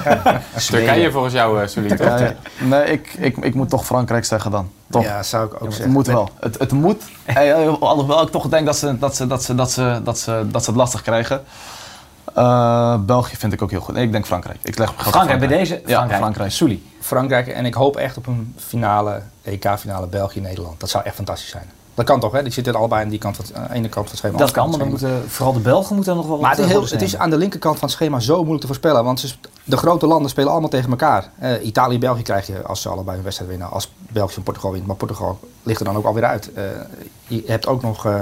[0.70, 1.88] Turkije volgens jou, uh, Sully?
[1.88, 2.36] Turkije.
[2.60, 4.70] Nee, ik, ik, ik moet toch Frankrijk zeggen dan.
[4.90, 5.04] Toch?
[5.04, 5.92] Ja, zou ik ook Het zeggen.
[5.92, 6.30] moet wel.
[6.40, 7.04] Het, het moet.
[7.26, 10.46] Eh, Alhoewel ik toch denk dat ze, dat ze, dat ze, dat ze, dat ze,
[10.52, 11.44] dat ze het lastig krijgen.
[12.34, 13.96] Eh, België vind ik ook heel goed.
[13.96, 14.60] Nee, ik denk Frankrijk.
[14.62, 15.74] Ik leg op Frankrijk bij deze.
[15.74, 16.22] Ja, Frankrijk.
[16.22, 16.52] Frankrijk.
[16.52, 16.84] Soelie.
[17.00, 20.80] Frankrijk en ik hoop echt op een finale, EK-finale België-Nederland.
[20.80, 21.70] Dat zou echt fantastisch zijn.
[22.00, 22.44] Dat kan toch, hè?
[22.44, 24.38] Die zitten allebei aan die kant van aan de ene kant van het schema.
[24.38, 26.64] Dat kan, maar dan moeten vooral de Belgen moeten nog wel Maar wat, het is,
[26.66, 27.26] eh, heel, hobbels het is nemen.
[27.26, 29.04] aan de linkerkant van het schema zo moeilijk te voorspellen.
[29.04, 29.34] Want ze-
[29.64, 31.30] de grote landen spelen allemaal tegen elkaar.
[31.40, 33.72] Eh, Italië en België krijg je als ze allebei een wedstrijd winnen.
[33.72, 34.86] Als België en Portugal wint.
[34.88, 36.54] Maar Portugal ligt er dan ook alweer uit.
[36.54, 36.64] Eh,
[37.28, 38.20] je hebt ook nog eh,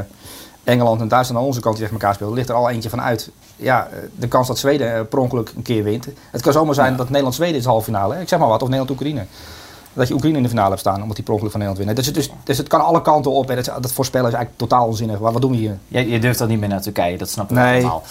[0.64, 2.34] Engeland en Duitsland aan onze kant die tegen elkaar spelen.
[2.34, 3.30] Ligt er al eentje van uit.
[3.56, 6.08] Ja, eh, de kans dat Zweden eh, per ongeluk een keer wint.
[6.32, 8.14] Het kan zomaar zijn dat Nederland-Zweden is de halve finale.
[8.16, 8.22] hè.
[8.22, 8.62] Ik zeg maar wat.
[8.62, 9.26] Of Nederland-Oekraïne.
[9.98, 11.96] Dat je Oekraïne in de finale hebt staan, omdat die per ongeluk van Nederland winnen.
[11.96, 13.50] Dus, het- dus, dus het kan alle kanten op.
[13.50, 15.20] En dat, dat voorspellen is eigenlijk totaal onzinnig.
[15.20, 15.78] Wat, wat doen we hier?
[15.88, 17.80] Je, je durft dan niet meer naar Turkije, dat snap ik Nee.
[17.82, 18.04] allemaal.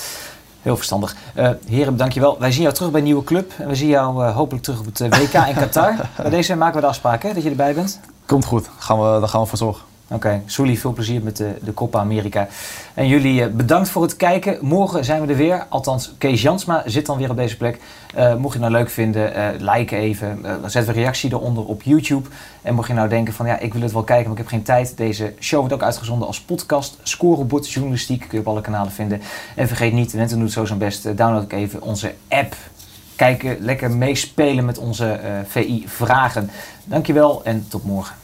[0.62, 1.16] Heel verstandig.
[1.34, 2.36] Eh heren, dankjewel.
[2.38, 3.52] Wij zien jou terug bij een nieuwe club.
[3.58, 5.94] En we zien jou eh, hopelijk terug op het eh, WK in Qatar.
[6.22, 8.00] bij deze maken we de afspraak hè, dat je erbij bent.
[8.26, 8.68] Komt goed.
[8.78, 9.82] Gaan we, daar gaan we voor zorgen.
[10.10, 12.48] Oké, Soelie, veel plezier met de, de Copa America.
[12.94, 14.58] En jullie eh, bedankt voor het kijken.
[14.60, 15.66] Morgen zijn we er weer.
[15.68, 17.78] Althans, Kees Jansma zit dan weer op deze plek.
[18.16, 20.38] Eh, mocht je het nou leuk vinden, eh, like even.
[20.44, 22.28] Eh, zet een reactie eronder op YouTube.
[22.62, 24.52] En mocht je nou denken van ja, ik wil het wel kijken, maar ik heb
[24.52, 24.96] geen tijd.
[24.96, 26.98] Deze show wordt ook uitgezonden als podcast.
[27.02, 29.20] Scorebord journalistiek kun je op alle kanalen vinden.
[29.54, 31.16] En vergeet niet, Wenten doet zo zijn best.
[31.16, 32.54] download even onze app.
[33.16, 36.50] Kijken, lekker meespelen met onze VI-vragen.
[36.84, 38.14] Dankjewel en tot morgen.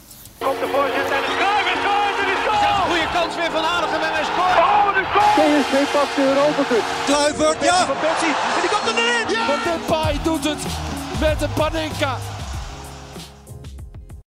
[5.42, 6.84] PSV pakt de Europa Cup.
[7.06, 7.86] Kluivert, ja!
[7.86, 9.36] Van Persie en die komt er erin!
[9.46, 10.62] Van Depay doet het
[11.20, 12.16] met een Panenka.